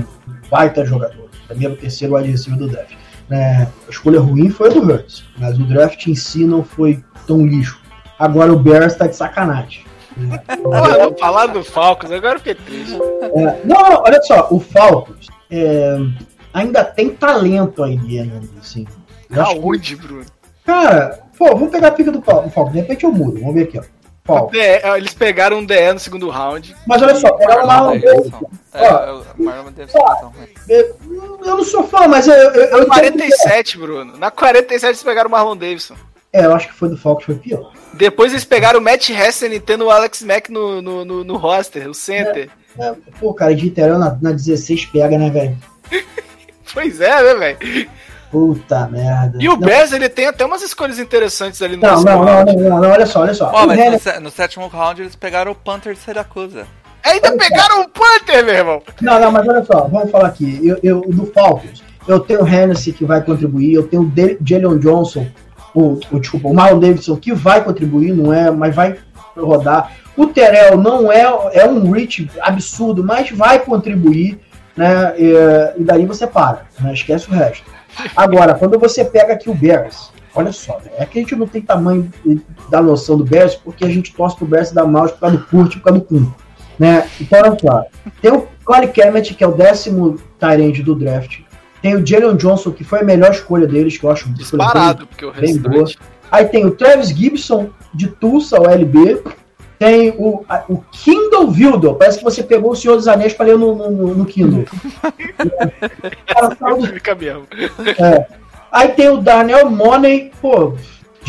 [0.49, 2.93] baita jogador, primeiro, terceiro wide receiver do draft.
[3.29, 7.03] É, a escolha ruim foi a do Hurts, mas o draft em si não foi
[7.27, 7.81] tão lixo.
[8.17, 9.83] Agora o Bears tá de sacanagem.
[10.15, 12.93] Mano, falar do Falcons, agora eu fiquei triste.
[12.93, 15.97] É, não, não, olha só, o Falcons é,
[16.53, 18.85] ainda tem talento aí dentro, assim.
[19.29, 20.25] Eu acho que- Bruno?
[20.63, 22.71] cara, pô, vamos pegar a pica do Falcons.
[22.71, 23.83] De repente eu mudo, vamos ver aqui, ó.
[24.25, 24.51] Falcons.
[24.51, 26.75] DE, eles pegaram um DE no segundo round.
[26.87, 27.67] Mas olha só, pegaram.
[27.99, 28.49] Davidson.
[28.73, 30.33] É, o Marlon Davidson, então.
[30.69, 30.97] Eu,
[31.45, 32.33] não sou fã, mas eu.
[32.33, 34.17] eu, que- 47, Bruno.
[34.17, 35.95] Na 47 eles pegaram o Marlon Davidson.
[36.31, 37.71] É, eu acho que foi do Falcons, foi pior.
[37.93, 41.87] Depois eles pegaram o Matt Hessen tendo o Alex Mack no, no, no, no roster,
[41.89, 42.49] o center.
[42.79, 45.57] É, pô, cara, de Iterel na, na 16 pega, né, velho?
[46.73, 47.89] Pois é, né, velho?
[48.34, 49.38] Puta merda.
[49.39, 52.45] E o não, Bears, ele tem até umas escolhas interessantes ali no não, não, não,
[52.45, 53.51] não, não, não, olha só, olha só.
[53.53, 56.65] Ó, O mas no, sé- no sétimo round eles pegaram o Panther de Siracusa.
[57.03, 58.81] Ainda pegaram um Panther, meu irmão.
[58.99, 60.60] Não, não, mas olha só, vamos falar aqui.
[60.68, 64.39] Eu, eu, do Falcons, eu tenho o Hennessy que vai contribuir, eu tenho o De-
[64.43, 65.27] Jalen Johnson,
[65.76, 68.97] o, o, desculpa, o Marlon Davidson que vai contribuir, não é, mas vai
[69.38, 69.91] rodar.
[70.18, 71.22] O Terrell não é,
[71.53, 74.39] é um reach absurdo, mas vai contribuir,
[74.76, 75.14] né?
[75.18, 75.34] E,
[75.77, 76.93] e daí você para, né?
[76.93, 77.64] esquece o resto.
[78.15, 80.91] Agora, quando você pega aqui o Bears, olha só, né?
[80.98, 82.11] é que a gente não tem tamanho
[82.70, 85.45] da noção do Bears, porque a gente torce pro Bears dar mal por causa do
[85.45, 86.32] Kurt, por causa do Kuhn.
[86.78, 87.07] Né?
[87.22, 87.86] Então, olha só.
[88.22, 91.40] Tem o Corey Kemet, que é o décimo Tyrande do draft.
[91.82, 95.26] Tem o Jalen Johnson, que foi a melhor escolha deles, que eu acho Disparado, porque
[95.26, 95.84] o bem, bem boa.
[95.84, 95.99] restante.
[96.32, 99.22] Aí tem o Travis Gibson, de Tulsa, o LB.
[99.84, 101.95] Tem o, a- o Kindle Vildor.
[101.95, 104.65] Parece que você pegou o Senhor dos Anéis para ler no, no, no Kindle.
[106.27, 106.55] Cara,
[106.93, 107.45] Fica mesmo.
[107.99, 108.26] é.
[108.72, 110.73] Aí tem o Darnell Money, pô.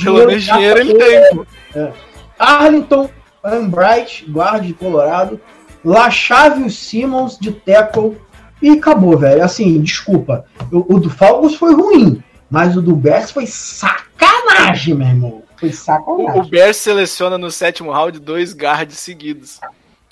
[0.03, 1.45] Pelo menos dinheiro ele tem.
[1.77, 1.93] É.
[2.39, 3.09] Arlington
[3.43, 5.41] Ambright, guarda de Colorado.
[5.85, 8.17] Lachavius Simmons, de Tackle.
[8.63, 9.45] E acabou, velho.
[9.45, 10.45] Assim, desculpa.
[10.73, 12.23] O, o do Falcons foi ruim,
[12.55, 15.43] mas o do Bears foi sacanagem, meu irmão.
[15.57, 16.51] Foi O, o sacanagem.
[16.51, 19.59] Bears seleciona no sétimo round dois guards seguidos.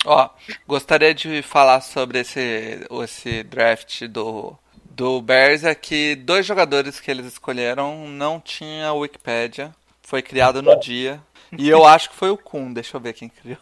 [0.05, 0.29] Ó,
[0.67, 4.53] gostaria de falar sobre esse, esse draft do,
[4.91, 9.71] do Bears é que dois jogadores que eles escolheram não tinha Wikipedia.
[10.01, 11.21] Foi criado no dia.
[11.57, 13.57] E eu acho que foi o Kun, deixa eu ver quem criou.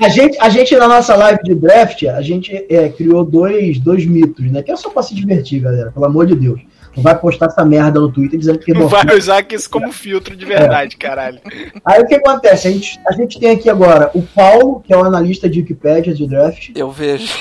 [0.00, 4.06] A gente, a gente, na nossa live de draft, a gente é, criou dois, dois
[4.06, 4.62] mitos, né?
[4.62, 5.90] Que é só pra se divertir, galera.
[5.90, 6.60] Pelo amor de Deus.
[6.96, 10.44] Vai postar essa merda no Twitter dizendo que Não vai usar isso como filtro de
[10.44, 11.40] verdade, caralho.
[11.84, 12.68] Aí o que acontece?
[12.68, 16.14] A gente, a gente tem aqui agora o Paulo, que é o analista de Wikipedia
[16.14, 16.70] de draft.
[16.74, 17.32] Eu vejo.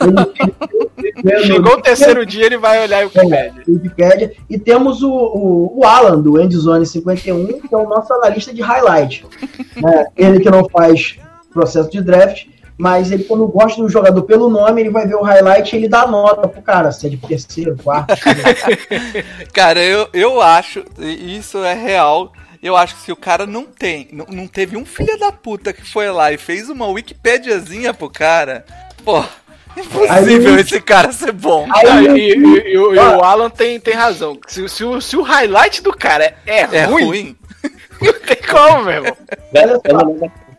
[0.00, 3.62] Ele- Chegou o terceiro dia, ele vai olhar o que pede.
[3.68, 4.32] Wikipedia.
[4.48, 8.62] E temos o, o, o Alan, do Endzone 51, que é o nosso analista de
[8.62, 9.24] highlight.
[9.76, 10.06] né?
[10.16, 11.16] Ele que não faz
[11.52, 12.46] processo de draft,
[12.78, 15.88] mas ele, quando gosta do jogador pelo nome, ele vai ver o highlight e ele
[15.88, 18.14] dá nota pro cara, se é de terceiro, quarto.
[19.52, 22.32] Cara, eu, eu acho, e isso é real.
[22.62, 25.72] Eu acho que se o cara não tem, não, não teve um filho da puta
[25.72, 28.64] que foi lá e fez uma Wikipediazinha pro cara,
[29.04, 29.22] pô,
[29.76, 31.66] impossível Aí- esse cara ser bom.
[31.74, 34.38] Aí- e, e- e o- e o Alan tem, tem razão.
[34.46, 37.36] Se, se o, se o highlight do cara é, É ruim, ruim?
[38.00, 39.16] não tem como, meu irmão.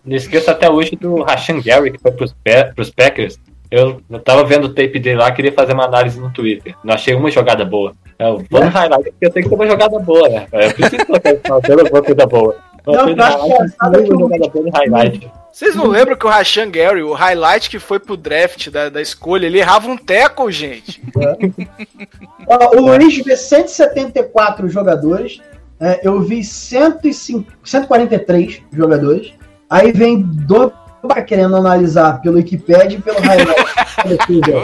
[0.04, 2.36] Não, não esqueço até hoje do Rashan Gary, que foi pros,
[2.76, 3.40] pros Packers.
[3.72, 6.76] Eu, eu tava vendo o tape dele lá, queria fazer uma análise no Twitter.
[6.84, 7.94] Não achei uma jogada boa.
[8.20, 10.46] Eu vou no highlight porque eu tenho que ter uma jogada boa, né?
[10.52, 12.56] Eu preciso colocar isso na tela, ter da boa.
[12.86, 15.32] Não, fiz eu acho highlight, engraçado uma que o- jogada boa no highlight.
[15.52, 19.02] Vocês não lembram que o Rashan Gary, o highlight que foi pro draft da, da
[19.02, 21.02] escolha, ele errava um tackle, gente.
[22.48, 25.42] Ó, o Luiz vê 174 jogadores.
[25.80, 29.34] é, eu vi 105, 143 jogadores.
[29.70, 30.72] Aí vem do
[31.28, 33.64] querendo analisar pelo Wikipedia e pelo highlight.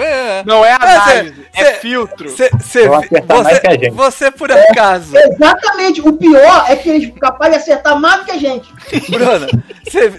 [0.01, 0.43] É.
[0.45, 2.29] Não é cê- análise, é cê- filtro.
[2.29, 6.01] Cê- cê que você, você, por acaso, Exatamente.
[6.01, 8.73] O pior é que eles são capazes de acertar mais do que a gente.
[9.09, 9.47] Bruna,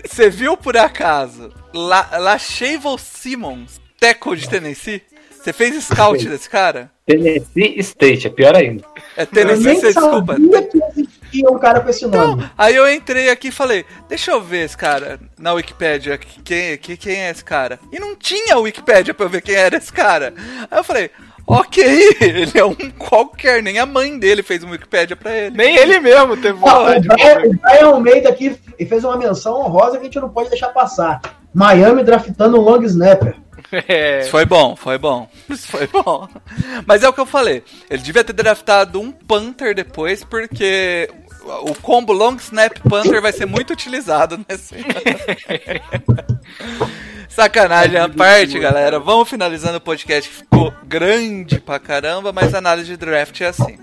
[0.07, 5.03] você viu por acaso La, Lashavel Simmons, tackle de Tennessee?
[5.31, 6.91] Você fez scout desse cara?
[7.07, 8.85] Tennessee State, é pior ainda.
[9.17, 10.35] É Tennessee, cê, desculpa.
[10.35, 10.69] sabia
[11.31, 12.49] que um cara com esse nome.
[12.57, 16.97] Aí eu entrei aqui e falei, deixa eu ver esse cara na Wikipédia, quem, quem,
[16.97, 17.79] quem é esse cara?
[17.93, 20.35] E não tinha Wikipédia pra eu ver quem era esse cara.
[20.71, 21.11] Aí eu falei,
[21.47, 21.85] ok,
[22.21, 25.57] ele é um qualquer, nem a mãe dele fez uma Wikipédia pra ele.
[25.57, 27.09] Nem ele mesmo teve o vontade.
[27.09, 28.57] Brian, o Brian Almeida aqui
[28.89, 31.21] fez uma menção honrosa que a gente não pode deixar passar.
[31.53, 33.37] Miami draftando um long snapper.
[33.89, 34.23] É.
[34.23, 35.29] Isso foi bom, foi bom.
[35.49, 36.29] Isso foi bom.
[36.87, 37.63] Mas é o que eu falei.
[37.89, 41.09] Ele devia ter draftado um Panther depois, porque
[41.63, 44.75] o combo Long Snap Panther vai ser muito utilizado nesse.
[47.29, 48.99] Sacanagem à parte, galera.
[48.99, 53.47] Vamos finalizando o podcast que ficou grande pra caramba, mas a análise de draft é
[53.47, 53.79] assim.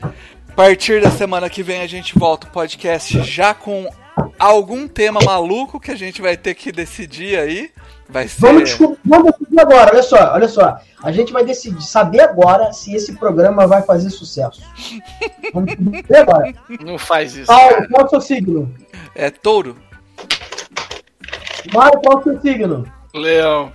[0.00, 3.90] A partir da semana que vem a gente volta o podcast já com
[4.38, 7.70] algum tema maluco que a gente vai ter que decidir aí.
[8.08, 8.40] Vai ser.
[8.40, 10.78] Vamos, descobrir, vamos decidir agora, olha só, olha só.
[11.02, 14.62] A gente vai decidir, saber agora se esse programa vai fazer sucesso.
[15.52, 16.52] Vamos descobrir agora.
[16.84, 17.46] Não faz isso.
[17.46, 18.74] Paulo, qual é o seu signo?
[19.14, 19.76] É touro?
[21.72, 22.86] Mário, qual é o seu signo?
[23.14, 23.72] Leão.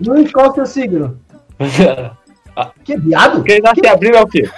[0.00, 1.20] Luiz, qual é o seu signo?
[2.84, 3.42] Que viado?
[3.42, 4.50] Quem nasce em abril é o quê?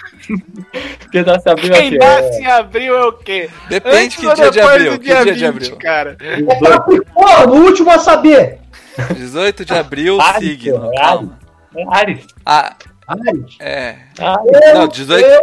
[1.13, 1.99] Quem nasce em abril é o Quem quê?
[1.99, 3.51] nasce em abril é o quê?
[3.69, 4.93] Depende Antes que dia de depois abril.
[4.93, 5.77] do Que dia dia de 20, abril?
[5.77, 6.17] cara.
[6.19, 8.59] É Capricórnio, o último a saber.
[9.15, 10.81] 18 de abril, signo.
[10.81, 11.39] pô, Calma.
[11.77, 12.27] É Ares.
[12.45, 13.57] Ah, Ares.
[13.61, 13.97] é.
[14.19, 14.75] Ares.
[14.75, 15.43] Não, 18 Eu-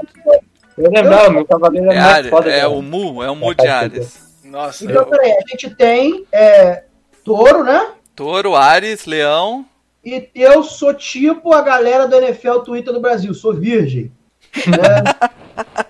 [0.77, 2.29] Eu lembrava, meu cavaleiro é, é mais Ares.
[2.29, 2.49] foda.
[2.51, 2.67] É né?
[2.67, 4.39] o Mu, é o Mu de Ares.
[4.45, 5.05] Nossa, Então, eu...
[5.07, 6.83] peraí, a gente tem é,
[7.25, 7.89] touro, né?
[8.15, 9.65] Touro, Ares, Leão.
[10.05, 14.11] E eu sou tipo a galera do NFL Twitter do Brasil, sou virgem.
[14.55, 15.03] É,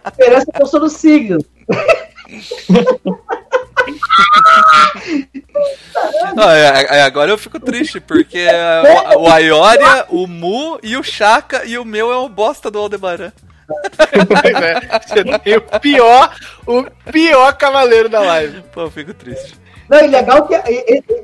[0.05, 1.37] a diferença é que eu sou do signo.
[6.35, 10.95] Não, é- é- agora eu fico triste, porque é, o, o Aioria, o Mu e
[10.97, 13.31] o Chaka e o meu é o bosta do Aldebaran.
[14.27, 16.35] Pois é, você tem o pior,
[16.65, 18.63] o pior cavaleiro da live.
[18.73, 19.55] Pô, eu fico triste.
[19.89, 20.53] Não, e legal que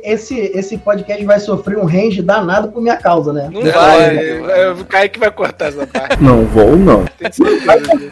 [0.04, 3.48] esse, esse podcast vai sofrer um range danado por minha causa, né?
[3.52, 6.22] Não Não vai, vai, é o Kaique vai cortar essa parte.
[6.22, 7.06] Não vou, não.
[7.20, 8.10] Certeza.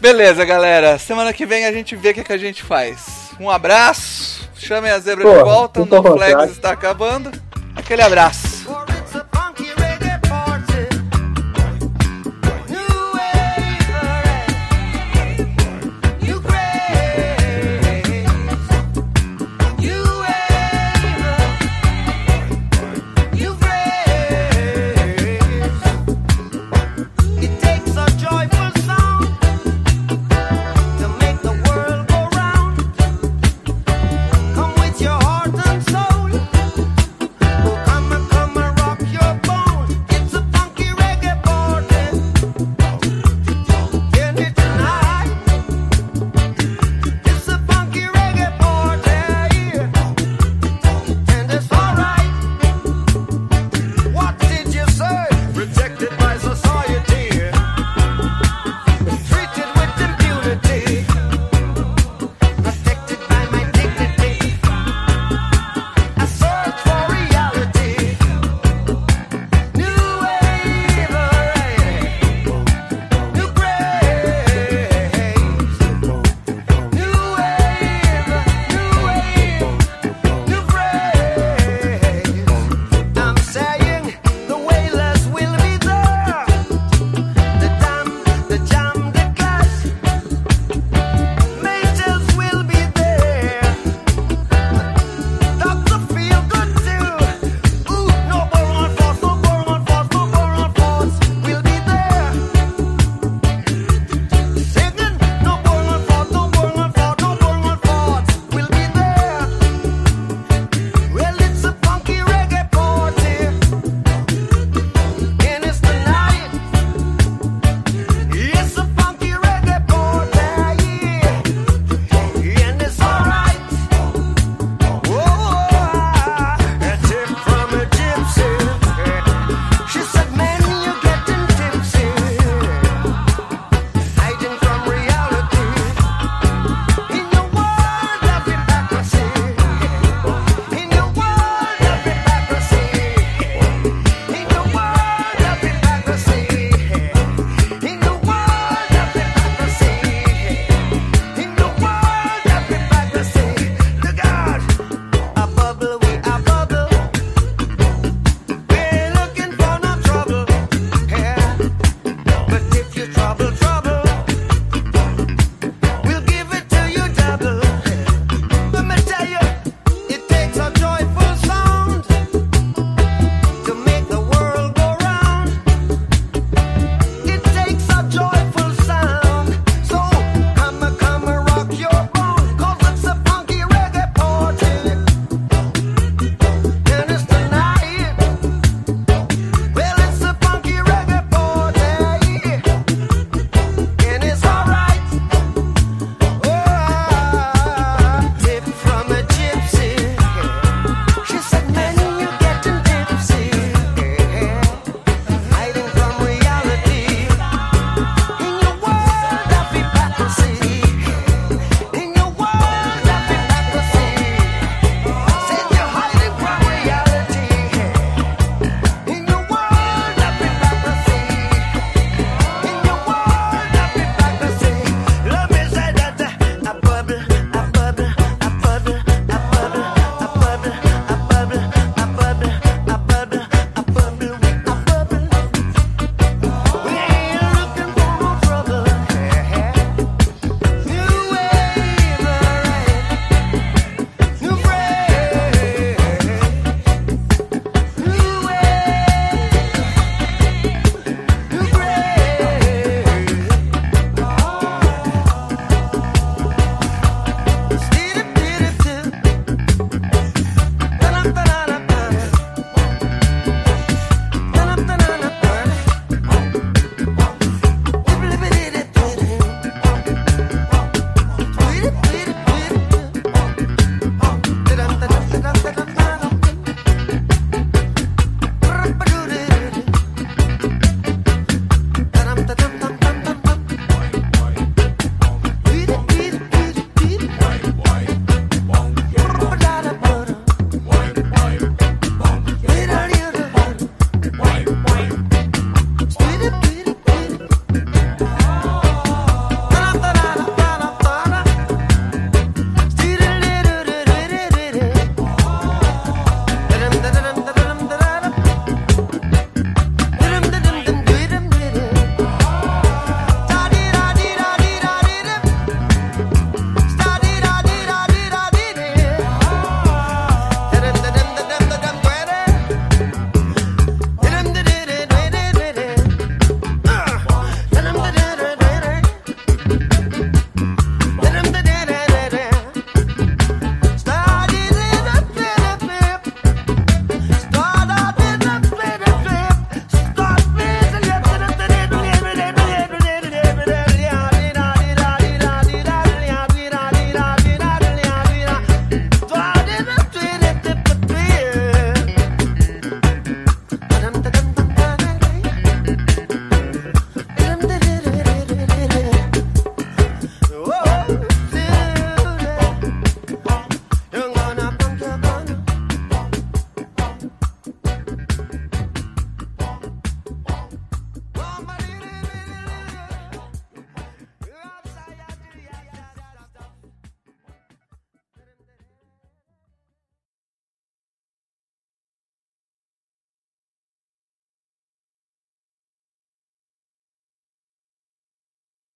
[0.00, 0.98] Beleza, galera.
[0.98, 3.25] Semana que vem a gente vê o que, que a gente faz.
[3.38, 4.48] Um abraço.
[4.56, 5.82] Chamem a zebra de volta.
[5.82, 6.44] O contrário.
[6.50, 7.30] está acabando.
[7.74, 8.55] Aquele abraço.